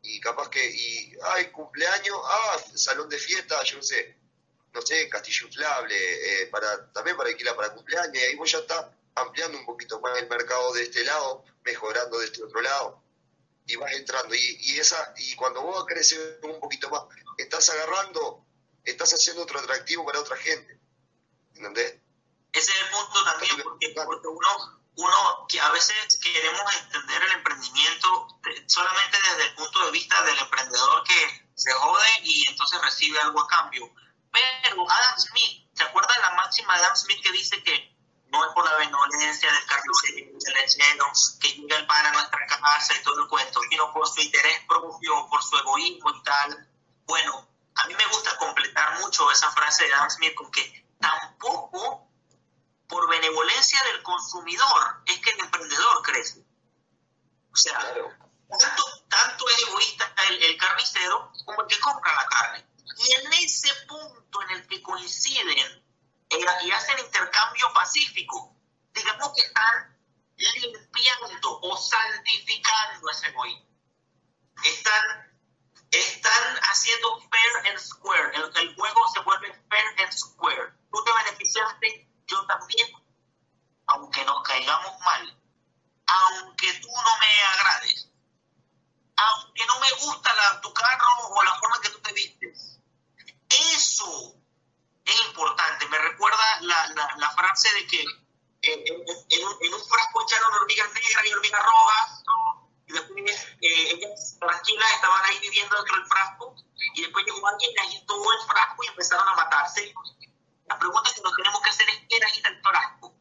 Y 0.02 0.20
capaz 0.20 0.50
que, 0.50 0.66
y, 0.66 1.14
ay, 1.24 1.52
cumpleaños, 1.52 2.18
ah, 2.24 2.64
salón 2.76 3.10
de 3.10 3.18
fiesta, 3.18 3.64
yo 3.64 3.78
no 3.78 3.84
sé, 3.84 4.18
no 4.74 4.82
sé, 4.82 5.08
castillo 5.10 5.48
inflable, 5.48 5.96
eh, 5.96 6.48
para, 6.48 6.92
también 6.92 7.16
para 7.16 7.30
alquilar 7.30 7.56
para 7.56 7.74
cumpleaños. 7.74 8.16
Y 8.16 8.20
ahí 8.20 8.36
vos 8.36 8.52
ya 8.52 8.60
estás 8.60 8.86
ampliando 9.16 9.58
un 9.58 9.66
poquito 9.66 10.00
más 10.00 10.18
el 10.18 10.28
mercado 10.28 10.74
de 10.74 10.84
este 10.84 11.04
lado, 11.04 11.44
mejorando 11.64 12.20
de 12.20 12.26
este 12.26 12.44
otro 12.44 12.62
lado. 12.62 13.04
Y 13.68 13.76
vas 13.76 13.94
entrando. 13.94 14.34
Y, 14.36 14.58
y, 14.62 14.80
esa, 14.80 15.14
y 15.18 15.36
cuando 15.36 15.62
vos 15.62 15.86
creces 15.86 16.38
un 16.42 16.60
poquito 16.60 16.90
más, 16.90 17.04
estás 17.38 17.70
agarrando, 17.70 18.46
estás 18.84 19.14
haciendo 19.14 19.44
otro 19.44 19.60
atractivo 19.60 20.06
para 20.06 20.20
otra 20.20 20.38
gente. 20.38 20.80
¿Entendés? 21.56 22.00
Ese 22.52 22.72
es 22.72 22.78
el 22.82 22.90
punto 22.90 23.24
también, 23.24 23.62
porque, 23.64 23.94
porque 23.96 24.28
uno, 24.28 24.84
uno 24.96 25.46
que 25.48 25.60
a 25.60 25.72
veces 25.72 26.20
queremos 26.22 26.62
entender 26.84 27.24
el 27.24 27.32
emprendimiento 27.32 28.28
solamente 28.68 29.18
desde 29.30 29.50
el 29.50 29.56
punto 29.56 29.86
de 29.86 29.92
vista 29.92 30.24
del 30.24 30.38
emprendedor 30.38 31.04
que 31.04 31.50
se 31.56 31.72
jode 31.72 32.08
y 32.24 32.44
entonces 32.50 32.82
recibe 32.82 33.20
algo 33.20 33.42
a 33.42 33.48
cambio. 33.48 33.92
Pero 34.34 34.90
Adam 34.90 35.20
Smith, 35.20 35.70
¿se 35.74 35.84
acuerdan 35.84 36.22
la 36.22 36.32
máxima 36.32 36.76
de 36.76 36.84
Adam 36.84 36.96
Smith 36.96 37.22
que 37.24 37.32
dice 37.32 37.64
que 37.64 37.96
no 38.30 38.44
es 38.44 38.54
por 38.54 38.66
la 38.66 38.76
benevolencia 38.78 39.52
del 39.52 39.66
carnicero, 39.68 40.40
del 40.40 40.54
lechero, 40.56 41.06
que 41.40 41.50
llega 41.50 41.78
el 41.78 41.86
pan 41.86 42.08
a 42.08 42.12
nuestra 42.14 42.46
casa 42.48 42.94
y 43.00 43.04
todo 43.04 43.22
el 43.22 43.28
cuento, 43.30 43.62
sino 43.70 43.94
por 43.94 44.08
su 44.08 44.22
interés 44.22 44.66
propio, 44.68 45.28
por 45.30 45.44
su 45.44 45.56
egoísmo 45.56 46.10
y 46.10 46.24
tal? 46.24 46.68
Bueno, 47.06 47.48
a 47.76 47.88
mí 47.88 47.94
me 47.94 48.06
gusta 48.08 48.36
completar 48.38 49.00
mucho 49.02 49.30
esa 49.32 49.52
frase 49.52 49.86
de 49.86 49.94
Adam 49.94 50.10
Smith 50.10 50.34
con 50.34 50.50
que 50.52 50.84
tampoco 51.00 52.08
por 52.88 53.10
benevolencia 53.10 53.84
del 53.84 54.02
consumidor 54.02 55.02
es 55.06 55.20
que 55.20 55.30
el 55.30 55.40
emprendedor 55.42 56.02
crece. 56.02 56.44
O 57.52 57.56
sea, 57.56 57.80
tanto, 57.80 58.84
tanto 59.10 59.50
es 59.50 59.68
egoísta 59.68 60.12
el, 60.30 60.44
el, 60.44 60.58
carnicero 60.58 61.32
como 61.46 61.62
el 61.62 61.68
que 61.68 61.80
compra 61.80 62.16
la 62.16 62.28
carne. 62.28 62.73
Y 62.98 63.14
en 63.14 63.34
ese 63.34 63.74
punto 63.88 64.42
en 64.44 64.52
el 64.52 64.68
que 64.68 64.82
coinciden 64.82 65.84
eh, 66.30 66.46
y 66.64 66.72
hacen 66.72 67.00
intercambio 67.00 67.72
pacífico, 67.74 68.56
digamos 68.94 69.34
que 69.34 69.42
están 69.42 69.98
limpiando 70.36 71.60
o 71.62 71.78
santificando 71.78 73.10
ese 73.12 73.28
egoísmo. 73.28 73.68
Están, 74.64 75.38
están 75.92 76.60
haciendo 76.62 77.20
fair 77.22 77.68
and 77.72 77.80
square. 77.80 78.32
El, 78.36 78.76
juego 78.76 79.08
se 79.14 79.20
vuelve 79.22 79.54
fair 79.70 79.86
and 80.00 80.12
square. 80.12 80.74
Tú 80.92 81.04
te 81.04 81.12
beneficiaste 81.26 82.10
yo 82.28 82.46
también, 82.46 82.88
aunque 83.88 84.24
nos 84.26 84.42
caigamos 84.44 85.00
mal, 85.02 85.38
aunque 86.06 86.74
tú 86.80 86.88
no 86.88 87.18
me 87.20 87.44
agrades, 87.44 88.10
aunque 89.16 89.66
no 89.66 89.80
me 89.80 89.92
gusta 90.06 90.34
la, 90.34 90.62
tu 90.62 90.74
carro 90.74 91.06
o 91.30 91.44
la 91.44 91.56
forma 91.60 91.82
que 91.82 91.90
tú 91.90 92.00
te 92.00 92.14
vistes. 92.14 92.73
Eso 93.76 94.36
es 95.06 95.26
importante. 95.28 95.88
Me 95.88 95.98
recuerda 96.00 96.62
la, 96.62 97.30
frase 97.36 97.72
de 97.74 97.88
que 97.88 98.02
en, 98.62 98.80
en, 99.30 99.74
un, 99.74 99.84
frasco 99.86 100.24
echaron 100.24 100.54
hormigas 100.54 100.94
negras 100.94 101.26
y 101.26 101.34
hormigas 101.34 101.64
rojas, 101.64 102.24
y 102.88 102.94
después 102.94 103.48
eh, 103.62 103.92
ellas 103.92 104.38
tranquilas 104.40 104.94
estaban 104.94 105.26
ahí 105.26 105.40
viviendo 105.40 105.76
dentro 105.76 105.96
del 105.96 106.06
frasco, 106.08 106.56
y 106.96 107.02
después 107.02 107.26
llegó 107.26 107.48
alguien 107.48 107.72
y 107.76 107.80
agitó 107.80 108.34
el 108.34 108.48
frasco 108.48 108.84
y 108.84 108.88
empezaron 108.88 109.28
a 109.28 109.36
matarse. 109.36 109.94
La 110.66 110.80
pregunta 110.80 111.12
que 111.14 111.22
nos 111.22 111.36
tenemos 111.36 111.62
que 111.62 111.70
hacer 111.70 111.90
es 111.90 112.00
quién 112.08 112.24
agita 112.24 112.50
el 112.50 112.62
frasco. 112.62 113.16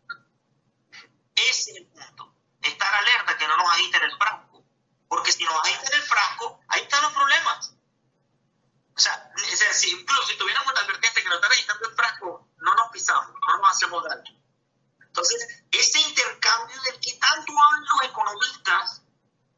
Ese 1.35 1.71
es 1.73 1.77
el 1.77 1.87
punto. 1.89 2.35
Estar 2.63 2.95
alerta 2.95 3.37
que 3.37 3.49
no 3.49 3.57
nos 3.57 3.69
agiten 3.71 4.03
el 4.03 4.17
frasco. 4.17 4.65
Porque 5.09 5.33
si 5.33 5.45
nos 5.45 5.55
agitan 5.65 5.93
el 5.93 6.03
frasco, 6.03 6.61
ahí 6.69 6.83
están 6.83 7.03
los 7.03 7.13
problemas. 7.13 7.75
O 8.95 9.01
sea, 9.01 9.33
incluso 9.37 10.27
si 10.27 10.37
tuviéramos 10.37 10.75
la 10.75 10.81
advertencia 10.81 11.23
que 11.23 11.29
nos 11.29 11.37
están 11.37 11.53
agitando 11.53 11.89
el 11.89 11.95
frasco, 11.95 12.49
no 12.59 12.75
nos 12.75 12.91
pisamos, 12.93 13.35
no 13.49 13.59
nos 13.59 13.71
hacemos 13.71 14.05
daño. 14.05 14.43
Entonces, 15.01 15.65
ese 15.71 16.01
intercambio 16.01 16.81
del 16.83 17.01
que 17.01 17.13
tanto 17.15 17.53
hablan 17.53 17.85
los 17.85 18.11
economistas, 18.11 19.03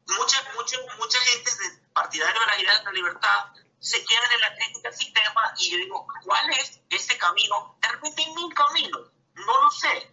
mucha, 0.07 0.43
mucha, 0.53 0.77
mucha 0.97 1.19
gente 1.19 1.51
partidaria 1.93 2.39
de 2.39 2.45
la 2.45 2.61
idea 2.61 2.77
de 2.77 2.83
la 2.83 2.91
libertad 2.91 3.45
se 3.79 4.03
quedan 4.03 4.31
en 4.31 4.41
la 4.41 4.55
crítica 4.55 4.89
del 4.89 4.97
sistema 4.97 5.53
y 5.57 5.71
yo 5.71 5.77
digo, 5.77 6.07
¿cuál 6.23 6.49
es 6.51 6.81
ese 6.89 7.17
camino? 7.17 7.77
De 7.81 7.87
repente 7.87 8.23
hay 8.23 8.33
mil 8.33 8.53
caminos, 8.53 9.11
no 9.33 9.61
lo 9.61 9.69
sé. 9.71 10.11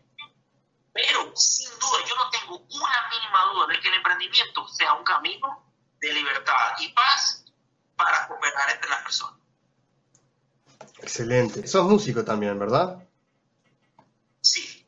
Pero 0.92 1.34
sin 1.34 1.70
duda, 1.78 2.04
yo 2.06 2.14
no 2.16 2.30
tengo 2.30 2.56
una 2.58 3.08
mínima 3.08 3.44
duda 3.52 3.66
de 3.68 3.80
que 3.80 3.88
el 3.88 3.94
emprendimiento 3.94 4.68
sea 4.68 4.92
un 4.92 5.04
camino 5.04 5.72
de 6.00 6.12
libertad 6.12 6.74
y 6.80 6.92
paz 6.92 7.41
para 8.04 8.28
cooperar 8.28 8.70
entre 8.70 8.90
las 8.90 9.02
personas. 9.02 9.34
Excelente. 11.00 11.66
Sos 11.66 11.88
músico 11.88 12.24
también, 12.24 12.58
¿verdad? 12.58 13.02
Sí. 14.40 14.86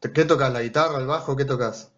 ¿Qué 0.00 0.24
tocas? 0.24 0.52
¿La 0.52 0.62
guitarra, 0.62 0.98
el 0.98 1.06
bajo? 1.06 1.36
¿Qué 1.36 1.44
tocas? 1.44 1.90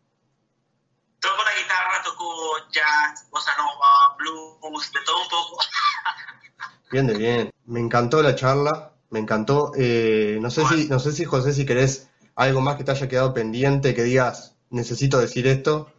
Toco 1.21 1.45
la 1.45 1.63
guitarra, 1.63 2.03
toco 2.03 2.25
jazz, 2.73 3.29
bossa 3.31 3.53
nova, 3.57 4.17
blues, 4.19 4.93
de 4.93 5.01
todo 5.05 5.23
un 5.23 5.29
poco. 5.29 5.59
Bien, 6.91 7.07
de 7.07 7.15
bien. 7.15 7.51
Me 7.65 7.81
encantó 7.81 8.21
la 8.23 8.35
charla, 8.35 8.93
me 9.09 9.19
encantó. 9.19 9.73
Eh, 9.77 10.39
no 10.43 10.51
sé 10.51 10.63
si, 10.67 10.89
no 10.89 10.99
sé 10.99 11.13
si 11.13 11.25
José, 11.25 11.55
si 11.55 11.65
querés 11.65 12.11
algo 12.35 12.61
más 12.61 12.77
que 12.77 12.85
te 12.85 12.91
haya 12.91 13.09
quedado 13.09 13.33
pendiente, 13.33 13.95
que 13.95 14.03
digas, 14.03 14.57
necesito 14.69 15.19
decir 15.19 15.47
esto. 15.47 15.91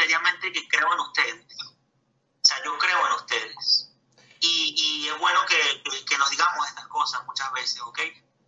Seriamente 0.00 0.52
que 0.52 0.68
creo 0.68 0.92
en 0.92 1.00
ustedes. 1.00 1.46
O 1.62 2.42
sea, 2.42 2.64
yo 2.64 2.76
creo 2.78 3.06
en 3.06 3.12
ustedes. 3.12 3.92
Y, 4.40 4.74
y 4.76 5.08
es 5.08 5.18
bueno 5.18 5.40
que, 5.46 5.82
que, 5.82 6.04
que, 6.04 6.18
nos 6.18 6.30
digamos 6.30 6.66
estas 6.68 6.86
cosas 6.88 7.24
muchas 7.26 7.52
veces, 7.52 7.80
¿ok? 7.82 7.98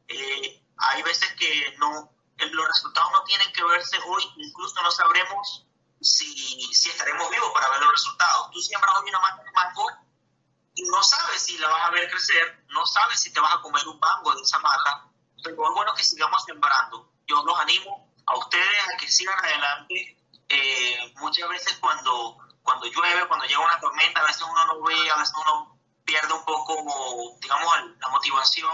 Eh, 0.09 0.63
hay 0.79 1.03
veces 1.03 1.31
que 1.35 1.77
no, 1.79 2.11
los 2.39 2.67
resultados 2.67 3.13
no 3.13 3.25
tienen 3.25 3.53
que 3.53 3.63
verse 3.65 3.99
hoy, 4.07 4.25
incluso 4.37 4.83
no 4.83 4.91
sabremos 4.91 5.67
si, 6.01 6.73
si 6.73 6.89
estaremos 6.89 7.31
vivos 7.31 7.51
para 7.53 7.69
ver 7.71 7.81
los 7.81 7.93
resultados. 7.93 8.51
Tú 8.53 8.61
siembras 8.61 8.95
hoy 8.97 9.11
una 9.11 9.21
mango 9.21 9.87
y 10.75 10.83
no 10.85 11.03
sabes 11.03 11.43
si 11.43 11.59
la 11.59 11.69
vas 11.69 11.89
a 11.89 11.91
ver 11.91 12.11
crecer, 12.11 12.65
no 12.69 12.87
sabes 12.87 13.21
si 13.21 13.33
te 13.33 13.41
vas 13.41 13.55
a 13.55 13.61
comer 13.61 13.87
un 13.87 13.99
mango 14.01 14.35
de 14.35 14.43
esa 14.43 14.59
mata, 14.61 15.09
pero 15.45 15.69
es 15.69 15.75
bueno 15.75 15.93
que 15.95 16.03
sigamos 16.03 16.43
sembrando. 16.45 17.13
Yo 17.27 17.45
los 17.45 17.61
animo 17.61 18.11
a 18.27 18.37
ustedes 18.39 18.89
a 18.95 18.97
que 18.97 19.11
sigan 19.11 19.39
adelante. 19.39 20.22
Eh, 20.55 21.15
muchas 21.17 21.49
veces 21.49 21.79
cuando, 21.81 22.37
cuando 22.63 22.87
llueve, 22.87 23.27
cuando 23.27 23.47
llega 23.47 23.61
una 23.61 23.81
tormenta, 23.81 24.21
a 24.21 24.27
veces 24.27 24.43
uno 24.43 24.67
no 24.67 24.83
ve, 24.83 25.11
a 25.11 25.17
veces 25.17 25.33
uno 25.41 25.81
pierde 26.05 26.31
un 26.31 26.45
poco, 26.45 27.39
digamos, 27.41 27.75
la 27.99 28.09
motivación. 28.09 28.71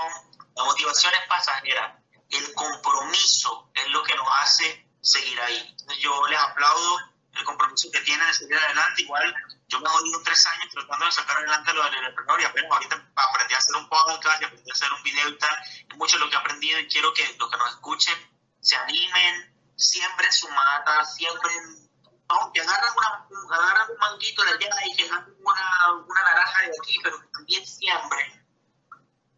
La 0.56 0.64
motivación 0.64 1.12
es 1.14 1.28
pasajera. 1.28 2.02
El 2.30 2.52
compromiso 2.54 3.70
es 3.74 3.86
lo 3.90 4.02
que 4.02 4.16
nos 4.16 4.26
hace 4.40 4.88
seguir 5.00 5.40
ahí. 5.40 5.76
Yo 6.00 6.26
les 6.26 6.40
aplaudo 6.40 6.98
el 7.32 7.44
compromiso 7.44 7.88
que 7.92 8.00
tienen 8.00 8.26
de 8.26 8.34
seguir 8.34 8.58
adelante. 8.58 9.02
Igual 9.02 9.32
yo 9.68 9.78
me 9.78 9.86
he 9.86 9.92
jodido 9.92 10.20
tres 10.24 10.46
años 10.48 10.68
tratando 10.72 11.06
de 11.06 11.12
sacar 11.12 11.36
adelante 11.36 11.72
lo 11.74 11.84
del 11.84 12.06
emprendedor 12.06 12.40
y 12.40 12.44
apenas 12.44 12.72
ahorita 12.72 13.08
aprendí 13.14 13.54
a 13.54 13.58
hacer 13.58 13.76
un 13.76 13.88
podcast 13.88 14.42
y 14.42 14.44
aprendí 14.46 14.68
a 14.68 14.74
hacer 14.74 14.92
un 14.92 15.02
video 15.04 15.28
y 15.28 15.38
tal. 15.38 15.58
Es 15.88 15.96
mucho 15.96 16.18
lo 16.18 16.28
que 16.28 16.34
he 16.34 16.38
aprendido 16.38 16.80
y 16.80 16.88
quiero 16.88 17.14
que 17.14 17.36
los 17.38 17.48
que 17.48 17.56
nos 17.56 17.68
escuchen 17.70 18.38
se 18.60 18.76
animen, 18.76 19.47
siembren 19.78 20.32
su 20.32 20.48
mata, 20.48 21.04
siembren, 21.04 21.88
aunque 22.28 22.60
agarren, 22.60 22.92
una, 22.96 23.56
agarren 23.56 23.90
un 23.92 23.98
manguito 23.98 24.42
de 24.42 24.50
allá 24.50 24.70
y 24.84 24.96
que 24.96 25.04
agarren 25.04 25.34
una, 25.40 25.94
una 26.06 26.22
naranja 26.22 26.62
de 26.62 26.72
aquí, 26.80 26.98
pero 27.02 27.20
que 27.20 27.26
también 27.28 27.66
siembren 27.66 28.38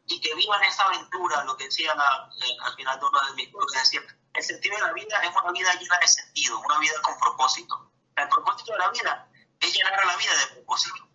y 0.06 0.20
que 0.20 0.34
vivan 0.34 0.62
esa 0.64 0.84
aventura, 0.86 1.44
lo 1.44 1.56
que 1.56 1.64
decía 1.64 1.92
eh, 1.92 2.56
al 2.64 2.74
final 2.74 2.98
de 2.98 3.06
uno 3.06 3.26
de 3.26 3.34
mis 3.34 3.52
blogs, 3.52 3.72
decía, 3.72 4.00
el 4.34 4.42
sentido 4.42 4.74
de 4.76 4.82
la 4.82 4.92
vida 4.92 5.22
es 5.22 5.30
una 5.30 5.52
vida 5.52 5.72
llena 5.74 5.98
de 5.98 6.08
sentido, 6.08 6.58
una 6.58 6.78
vida 6.78 6.94
con 7.02 7.18
propósito. 7.18 7.92
El 8.16 8.28
propósito 8.28 8.72
de 8.72 8.78
la 8.78 8.90
vida 8.90 9.28
es 9.60 9.72
llenar 9.72 9.94
a 9.94 10.06
la 10.06 10.16
vida 10.16 10.32
de 10.36 10.46
propósito. 10.54 11.08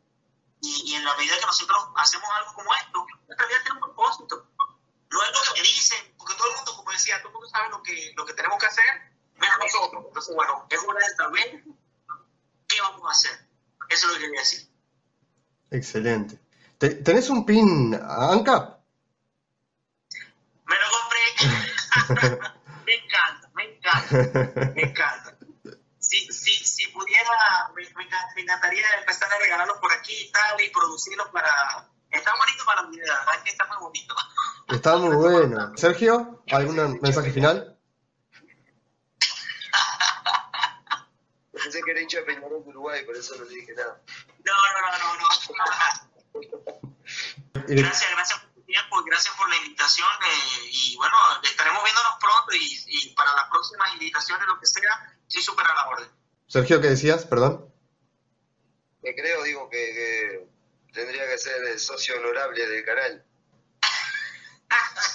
Y, 0.61 0.91
y 0.91 0.95
en 0.95 1.03
la 1.03 1.15
medida 1.17 1.37
que 1.37 1.45
nosotros 1.45 1.77
hacemos 1.97 2.29
algo 2.37 2.53
como 2.53 2.73
esto, 2.73 3.05
nuestra 3.27 3.47
vida 3.47 3.57
tiene 3.63 3.73
un 3.73 3.79
propósito. 3.81 4.47
No 5.09 5.23
es 5.23 5.31
lo 5.33 5.53
que 5.53 5.61
me 5.61 5.67
dicen, 5.67 6.15
porque 6.17 6.35
todo 6.35 6.49
el 6.49 6.55
mundo, 6.55 6.75
como 6.77 6.91
decía, 6.91 7.17
todo 7.17 7.29
el 7.29 7.33
mundo 7.33 7.49
sabe 7.49 7.69
lo 7.69 7.83
que, 7.83 8.13
lo 8.15 8.25
que 8.25 8.33
tenemos 8.33 8.57
que 8.59 8.65
hacer, 8.67 9.14
menos 9.37 9.57
nosotros. 9.59 10.05
Entonces, 10.07 10.35
bueno, 10.35 10.67
es 10.69 10.79
hora 10.83 10.99
de 10.99 11.15
saber 11.15 11.63
qué 12.67 12.81
vamos 12.81 13.01
a 13.07 13.11
hacer. 13.11 13.47
Eso 13.89 14.07
es 14.07 14.13
lo 14.13 14.19
que 14.19 14.25
quería 14.25 14.39
decir. 14.39 14.67
Excelente. 15.71 16.39
¿Tenés 16.77 17.29
un 17.29 17.45
pin 17.45 17.95
ANCAP? 17.95 18.79
Me 20.65 20.75
lo 20.75 20.85
compré. 20.91 22.39
me 22.85 22.93
encanta, 22.95 23.49
me 23.55 23.63
encanta, 23.63 24.73
me 24.75 24.81
encanta. 24.81 25.37
Si, 25.99 26.31
si, 26.31 26.51
si 26.63 26.87
pudiera 26.87 27.29
me, 27.75 28.41
encantaría 28.41 28.85
empezar 28.99 29.31
a 29.31 29.39
regalarlos 29.39 29.77
por 29.77 29.91
aquí 29.93 30.13
y 30.13 30.31
tal 30.31 30.61
y 30.61 30.69
producirlos 30.69 31.27
para... 31.29 31.49
Está 32.11 32.31
bonito 32.37 32.63
para 32.65 32.81
la 32.83 32.89
verdad 32.89 33.43
que 33.43 33.49
está 33.49 33.65
muy 33.65 33.77
bonito. 33.77 34.15
Está 34.69 34.97
muy 34.97 35.15
bueno. 35.15 35.73
Sergio, 35.75 36.43
¿algún 36.51 36.99
mensaje 37.01 37.31
final? 37.31 37.74
Pensé 41.65 41.81
que 41.81 41.91
era 41.91 41.99
hincha 41.99 42.19
de 42.19 42.25
Peñarol 42.25 42.63
de 42.63 42.69
Uruguay, 42.69 43.03
por 43.05 43.15
eso 43.17 43.35
no 43.37 43.45
le 43.45 43.55
dije 43.55 43.73
nada. 43.73 43.99
No, 44.45 44.53
no, 44.53 44.81
no, 44.85 44.97
no, 45.01 45.17
no. 45.17 46.85
gracias, 47.67 48.11
gracias 48.11 48.39
por 48.39 48.53
tu 48.53 48.61
tiempo, 48.65 49.03
gracias 49.03 49.35
por 49.35 49.49
la 49.49 49.55
invitación 49.55 50.07
eh, 50.27 50.69
y 50.71 50.95
bueno, 50.95 51.15
estaremos 51.41 51.83
viéndonos 51.83 52.13
pronto 52.21 52.53
y, 52.53 52.83
y 52.85 53.15
para 53.15 53.35
las 53.35 53.49
próximas 53.49 53.91
invitaciones, 53.93 54.47
lo 54.47 54.59
que 54.59 54.67
sea, 54.67 55.17
sí 55.25 55.41
supera 55.41 55.73
la 55.73 55.87
orden. 55.87 56.07
Sergio, 56.45 56.79
¿qué 56.79 56.89
decías? 56.89 57.25
Perdón. 57.25 57.73
Que 59.01 59.15
creo, 59.15 59.41
digo, 59.41 59.67
que, 59.67 60.47
tendría 60.93 61.27
que 61.27 61.39
ser 61.39 61.65
el 61.65 61.79
socio 61.79 62.15
honorable 62.19 62.67
del 62.67 62.85
canal. 62.85 63.25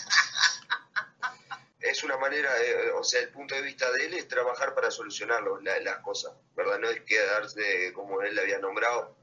es 1.81 2.03
una 2.05 2.17
manera, 2.17 2.51
eh, 2.63 2.91
o 2.93 3.03
sea, 3.03 3.21
el 3.21 3.31
punto 3.31 3.55
de 3.55 3.63
vista 3.63 3.91
de 3.93 4.07
él 4.07 4.15
es 4.15 4.29
trabajar 4.29 4.75
para 4.75 4.91
solucionarlo, 4.91 5.61
las 5.61 5.99
cosas, 5.99 6.33
¿verdad? 6.55 6.79
No 6.79 6.89
es 6.89 7.01
quedarse 7.03 7.93
como 7.93 8.23
él 8.23 8.35
le 8.35 8.43
había 8.43 8.59
nombrado, 8.59 9.17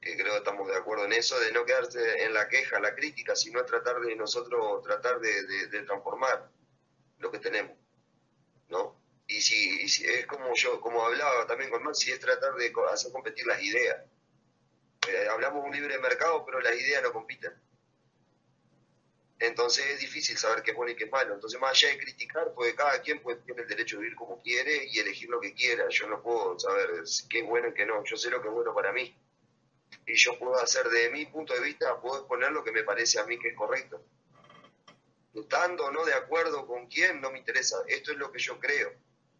que 0.00 0.16
creo 0.16 0.32
que 0.32 0.38
estamos 0.38 0.68
de 0.68 0.76
acuerdo 0.76 1.04
en 1.04 1.12
eso, 1.12 1.38
de 1.38 1.52
no 1.52 1.64
quedarse 1.64 2.24
en 2.24 2.34
la 2.34 2.48
queja, 2.48 2.80
la 2.80 2.94
crítica, 2.94 3.36
sino 3.36 3.64
tratar 3.64 4.00
de 4.00 4.16
nosotros, 4.16 4.82
tratar 4.82 5.20
de 5.20 5.82
transformar 5.84 6.50
lo 7.18 7.30
que 7.30 7.38
tenemos, 7.38 7.76
¿no? 8.68 9.02
y 9.36 9.40
si, 9.40 10.04
es 10.04 10.26
como 10.26 10.54
yo, 10.54 10.80
como 10.80 11.04
hablaba 11.04 11.46
también 11.46 11.70
con 11.70 11.82
Maxi, 11.82 12.12
es 12.12 12.20
tratar 12.20 12.54
de 12.54 12.72
hacer 12.90 13.12
competir 13.12 13.46
las 13.46 13.62
ideas. 13.62 13.96
Eh, 15.08 15.28
hablamos 15.30 15.62
de 15.62 15.68
un 15.70 15.74
libre 15.74 15.98
mercado, 15.98 16.44
pero 16.44 16.60
las 16.60 16.74
ideas 16.74 17.02
no 17.02 17.12
compiten. 17.12 17.52
Entonces 19.42 19.86
es 19.86 19.98
difícil 19.98 20.36
saber 20.38 20.62
qué 20.62 20.70
es 20.70 20.76
bueno 20.76 20.92
y 20.92 20.96
qué 20.96 21.04
es 21.04 21.10
malo. 21.10 21.34
Entonces, 21.34 21.60
más 21.60 21.72
allá 21.72 21.88
de 21.88 21.98
criticar, 21.98 22.52
pues 22.54 22.74
cada 22.74 23.00
quien 23.02 23.20
puede, 23.20 23.40
tiene 23.42 23.62
el 23.62 23.68
derecho 23.68 23.96
de 23.96 24.02
vivir 24.02 24.16
como 24.16 24.40
quiere 24.40 24.84
y 24.86 24.98
elegir 24.98 25.28
lo 25.28 25.40
que 25.40 25.52
quiera. 25.54 25.88
Yo 25.88 26.06
no 26.06 26.22
puedo 26.22 26.58
saber 26.58 26.88
qué 27.28 27.40
es 27.40 27.46
bueno 27.46 27.68
y 27.68 27.74
qué 27.74 27.84
no. 27.84 28.04
Yo 28.04 28.16
sé 28.16 28.30
lo 28.30 28.40
que 28.40 28.48
es 28.48 28.54
bueno 28.54 28.74
para 28.74 28.92
mí. 28.92 29.14
Y 30.06 30.14
yo 30.14 30.38
puedo 30.38 30.58
hacer 30.60 30.88
de 30.88 31.10
mi 31.10 31.26
punto 31.26 31.54
de 31.54 31.60
vista, 31.60 32.00
puedo 32.00 32.18
exponer 32.18 32.52
lo 32.52 32.64
que 32.64 32.72
me 32.72 32.82
parece 32.82 33.18
a 33.18 33.24
mí 33.24 33.38
que 33.38 33.48
es 33.48 33.56
correcto. 33.56 34.02
Estando 35.34 35.90
no 35.90 36.04
de 36.04 36.14
acuerdo 36.14 36.66
con 36.66 36.86
quién, 36.86 37.20
no 37.20 37.30
me 37.30 37.38
interesa. 37.38 37.78
Esto 37.88 38.12
es 38.12 38.18
lo 38.18 38.30
que 38.30 38.38
yo 38.38 38.58
creo 38.58 38.92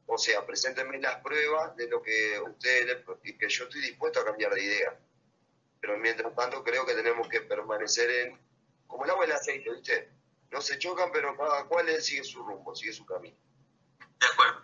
o 0.06 0.18
sea, 0.18 0.44
preséntenme 0.44 0.98
las 0.98 1.16
pruebas 1.22 1.74
de 1.76 1.88
lo 1.88 2.02
que 2.02 2.38
ustedes, 2.40 2.98
y 3.24 3.32
que 3.38 3.48
yo 3.48 3.64
estoy 3.64 3.80
dispuesto 3.80 4.20
a 4.20 4.24
cambiar 4.24 4.52
de 4.52 4.62
idea. 4.62 4.98
Pero 5.80 5.96
mientras 5.98 6.34
tanto 6.34 6.62
creo 6.62 6.84
que 6.84 6.94
tenemos 6.94 7.28
que 7.28 7.40
permanecer 7.40 8.10
en, 8.10 8.38
como 8.92 9.04
el 9.04 9.10
agua 9.10 9.24
y 9.24 9.30
el 9.30 9.36
aceite, 9.36 9.72
¿viste? 9.72 10.12
No 10.50 10.60
se 10.60 10.78
chocan, 10.78 11.10
pero 11.10 11.34
cada 11.34 11.64
cual 11.64 11.88
sigue 12.02 12.22
su 12.22 12.44
rumbo, 12.44 12.76
sigue 12.76 12.92
su 12.92 13.06
camino. 13.06 13.36
De 14.20 14.26
acuerdo. 14.26 14.62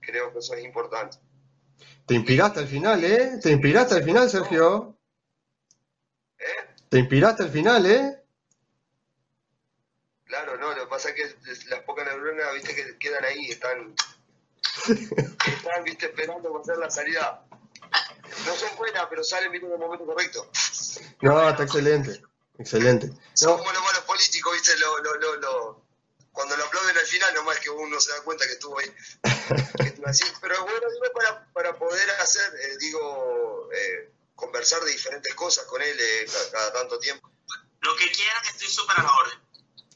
Creo 0.00 0.32
que 0.32 0.38
eso 0.38 0.54
es 0.54 0.64
importante. 0.64 1.16
Te 2.06 2.14
inspiraste 2.14 2.60
al 2.60 2.68
final, 2.68 3.02
¿eh? 3.02 3.40
Te 3.42 3.50
inspiraste 3.50 3.94
al 3.94 4.04
final, 4.04 4.30
Sergio. 4.30 4.96
¿Eh? 6.38 6.44
Te 6.90 6.98
inspiraste 6.98 7.44
al 7.44 7.50
final, 7.50 7.86
¿eh? 7.86 8.22
Claro, 10.24 10.58
no, 10.58 10.74
lo 10.74 10.82
que 10.82 10.86
pasa 10.86 11.10
es 11.10 11.14
que 11.14 11.70
las 11.70 11.80
pocas 11.80 12.04
neuronas, 12.04 12.52
viste, 12.54 12.74
que 12.74 12.98
quedan 12.98 13.24
ahí, 13.24 13.46
están, 13.46 13.94
están, 14.86 15.84
viste, 15.84 16.06
esperando 16.06 16.50
para 16.50 16.62
hacer 16.62 16.76
la 16.76 16.90
salida. 16.90 17.42
No 18.44 18.54
son 18.54 18.76
buenas, 18.76 19.06
pero 19.08 19.24
salen, 19.24 19.50
viste, 19.50 19.66
en 19.66 19.72
el 19.72 19.78
momento 19.78 20.04
correcto. 20.04 20.50
No, 21.22 21.48
está 21.48 21.62
excelente, 21.62 22.22
excelente. 22.58 23.10
Son 23.34 23.58
como 23.58 23.72
los 23.72 23.82
malos 23.82 24.04
políticos, 24.06 24.52
viste, 24.54 24.78
lo, 24.78 24.98
lo, 24.98 25.14
lo, 25.14 25.36
lo, 25.36 25.86
cuando 26.36 26.56
lo 26.56 26.64
aplauden 26.64 26.96
al 26.96 27.06
final, 27.06 27.34
nomás 27.34 27.58
que 27.60 27.70
uno 27.70 27.98
se 27.98 28.12
da 28.12 28.20
cuenta 28.22 28.46
que 28.46 28.52
estuvo 28.52 28.78
ahí. 28.78 28.92
Pero 30.40 30.62
bueno, 30.62 30.86
digo, 30.92 31.06
para, 31.14 31.52
para 31.52 31.78
poder 31.78 32.10
hacer, 32.20 32.44
eh, 32.60 32.76
digo, 32.78 33.68
eh, 33.72 34.12
conversar 34.34 34.82
de 34.84 34.92
diferentes 34.92 35.34
cosas 35.34 35.64
con 35.64 35.80
él 35.80 35.96
eh, 35.98 36.26
cada, 36.26 36.50
cada, 36.50 36.72
tanto 36.74 36.98
tiempo. 36.98 37.30
Lo 37.80 37.96
que 37.96 38.10
quieran, 38.10 38.42
estoy 38.52 38.68
súper 38.68 39.00
a 39.00 39.02
la 39.02 39.10
orden. 39.10 39.38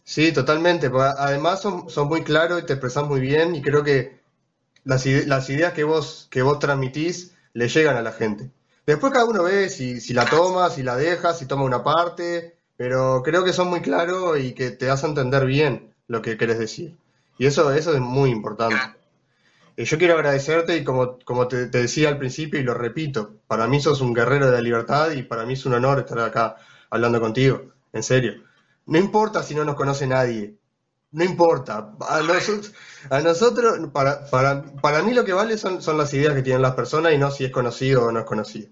Sí, 0.02 0.32
totalmente. 0.32 0.90
Además 1.18 1.60
son, 1.60 1.90
son 1.90 2.08
muy 2.08 2.24
claros 2.24 2.62
y 2.62 2.66
te 2.66 2.72
expresas 2.72 3.04
muy 3.04 3.20
bien 3.20 3.54
y 3.54 3.62
creo 3.62 3.84
que 3.84 4.20
las, 4.84 5.04
las 5.06 5.48
ideas 5.50 5.72
que 5.74 5.84
vos, 5.84 6.26
que 6.30 6.42
vos 6.42 6.58
transmitís 6.58 7.32
le 7.52 7.68
llegan 7.68 7.96
a 7.96 8.02
la 8.02 8.12
gente. 8.12 8.50
Después 8.90 9.12
cada 9.12 9.24
uno 9.24 9.44
ve 9.44 9.68
si, 9.68 10.00
si 10.00 10.12
la 10.12 10.24
toma, 10.24 10.68
si 10.68 10.82
la 10.82 10.96
deja, 10.96 11.32
si 11.32 11.46
toma 11.46 11.62
una 11.62 11.84
parte, 11.84 12.56
pero 12.76 13.22
creo 13.22 13.44
que 13.44 13.52
son 13.52 13.68
muy 13.68 13.82
claros 13.82 14.40
y 14.40 14.52
que 14.52 14.72
te 14.72 14.86
das 14.86 15.04
a 15.04 15.06
entender 15.06 15.46
bien 15.46 15.94
lo 16.08 16.22
que 16.22 16.36
querés 16.36 16.58
decir. 16.58 16.96
Y 17.38 17.46
eso, 17.46 17.72
eso 17.72 17.94
es 17.94 18.00
muy 18.00 18.30
importante. 18.30 18.80
Eh, 19.76 19.84
yo 19.84 19.96
quiero 19.96 20.14
agradecerte 20.14 20.76
y 20.76 20.82
como, 20.82 21.20
como 21.24 21.46
te, 21.46 21.66
te, 21.66 21.82
decía 21.82 22.08
al 22.08 22.18
principio 22.18 22.58
y 22.58 22.64
lo 22.64 22.74
repito, 22.74 23.36
para 23.46 23.68
mí 23.68 23.80
sos 23.80 24.00
un 24.00 24.12
guerrero 24.12 24.46
de 24.46 24.52
la 24.54 24.60
libertad 24.60 25.12
y 25.12 25.22
para 25.22 25.46
mí 25.46 25.52
es 25.52 25.64
un 25.66 25.74
honor 25.74 26.00
estar 26.00 26.18
acá 26.18 26.56
hablando 26.90 27.20
contigo, 27.20 27.70
en 27.92 28.02
serio. 28.02 28.42
No 28.86 28.98
importa 28.98 29.44
si 29.44 29.54
no 29.54 29.64
nos 29.64 29.76
conoce 29.76 30.08
nadie. 30.08 30.56
No 31.12 31.22
importa. 31.22 31.92
A, 32.00 33.20
nosotros, 33.22 33.78
para, 33.92 34.26
para, 34.26 34.64
para, 34.82 35.02
mí 35.04 35.14
lo 35.14 35.24
que 35.24 35.32
vale 35.32 35.58
son, 35.58 35.80
son 35.80 35.96
las 35.96 36.12
ideas 36.12 36.34
que 36.34 36.42
tienen 36.42 36.62
las 36.62 36.74
personas 36.74 37.12
y 37.12 37.18
no 37.18 37.30
si 37.30 37.44
es 37.44 37.52
conocido 37.52 38.06
o 38.06 38.10
no 38.10 38.18
es 38.18 38.26
conocido. 38.26 38.68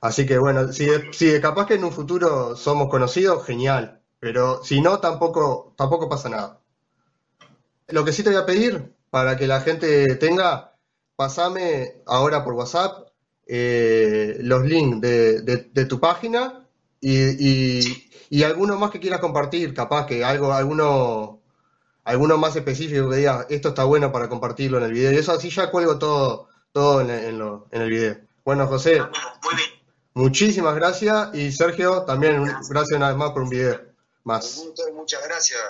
Así 0.00 0.26
que 0.26 0.38
bueno, 0.38 0.72
si, 0.72 0.88
si 1.12 1.40
capaz 1.40 1.66
que 1.66 1.74
en 1.74 1.84
un 1.84 1.92
futuro 1.92 2.56
somos 2.56 2.88
conocidos, 2.88 3.44
genial. 3.46 4.02
Pero 4.18 4.62
si 4.64 4.80
no, 4.80 4.98
tampoco, 5.00 5.74
tampoco 5.76 6.08
pasa 6.08 6.28
nada. 6.28 6.60
Lo 7.88 8.04
que 8.04 8.12
sí 8.12 8.22
te 8.22 8.30
voy 8.30 8.38
a 8.38 8.46
pedir, 8.46 8.94
para 9.10 9.36
que 9.36 9.46
la 9.46 9.60
gente 9.60 10.16
tenga, 10.16 10.74
pasame 11.16 12.02
ahora 12.06 12.44
por 12.44 12.54
WhatsApp 12.54 13.08
eh, 13.46 14.38
los 14.40 14.64
links 14.64 15.00
de, 15.00 15.40
de, 15.42 15.84
tu 15.84 16.00
página 16.00 16.66
y, 17.00 17.80
y 18.28 18.42
alguno 18.42 18.76
más 18.76 18.90
que 18.90 19.00
quieras 19.00 19.20
compartir, 19.20 19.74
capaz 19.74 20.06
que 20.06 20.24
algo, 20.24 20.52
alguno, 20.52 21.42
alguno 22.04 22.38
más 22.38 22.56
específico 22.56 23.10
que 23.10 23.16
diga, 23.16 23.46
esto 23.48 23.68
está 23.68 23.84
bueno 23.84 24.12
para 24.12 24.28
compartirlo 24.28 24.78
en 24.78 24.84
el 24.84 24.92
video. 24.92 25.12
Y 25.12 25.16
eso 25.16 25.32
así 25.32 25.50
ya 25.50 25.70
cuelgo 25.70 25.98
todo, 25.98 26.48
todo 26.72 27.00
en, 27.00 27.10
en, 27.10 27.38
lo, 27.38 27.68
en 27.70 27.82
el 27.82 27.90
video. 27.90 28.16
Bueno, 28.44 28.66
José. 28.66 29.00
Muchísimas 30.16 30.74
gracias. 30.74 31.34
Y 31.34 31.52
Sergio, 31.52 32.02
también 32.04 32.42
gracias, 32.70 32.96
una 32.96 33.08
vez 33.08 33.16
más 33.18 33.32
por 33.32 33.42
un 33.42 33.50
video 33.50 33.78
más. 34.24 34.64
Muchas 34.94 35.22
gracias. 35.22 35.60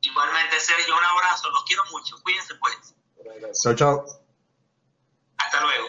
Igualmente, 0.00 0.58
Sergio, 0.58 0.96
un 0.96 1.04
abrazo. 1.04 1.50
Los 1.50 1.62
quiero 1.64 1.82
mucho. 1.92 2.16
Cuídense, 2.22 2.54
pues. 2.54 2.94
Chao, 3.62 3.74
chao. 3.74 4.04
Hasta 5.36 5.60
luego. 5.60 5.88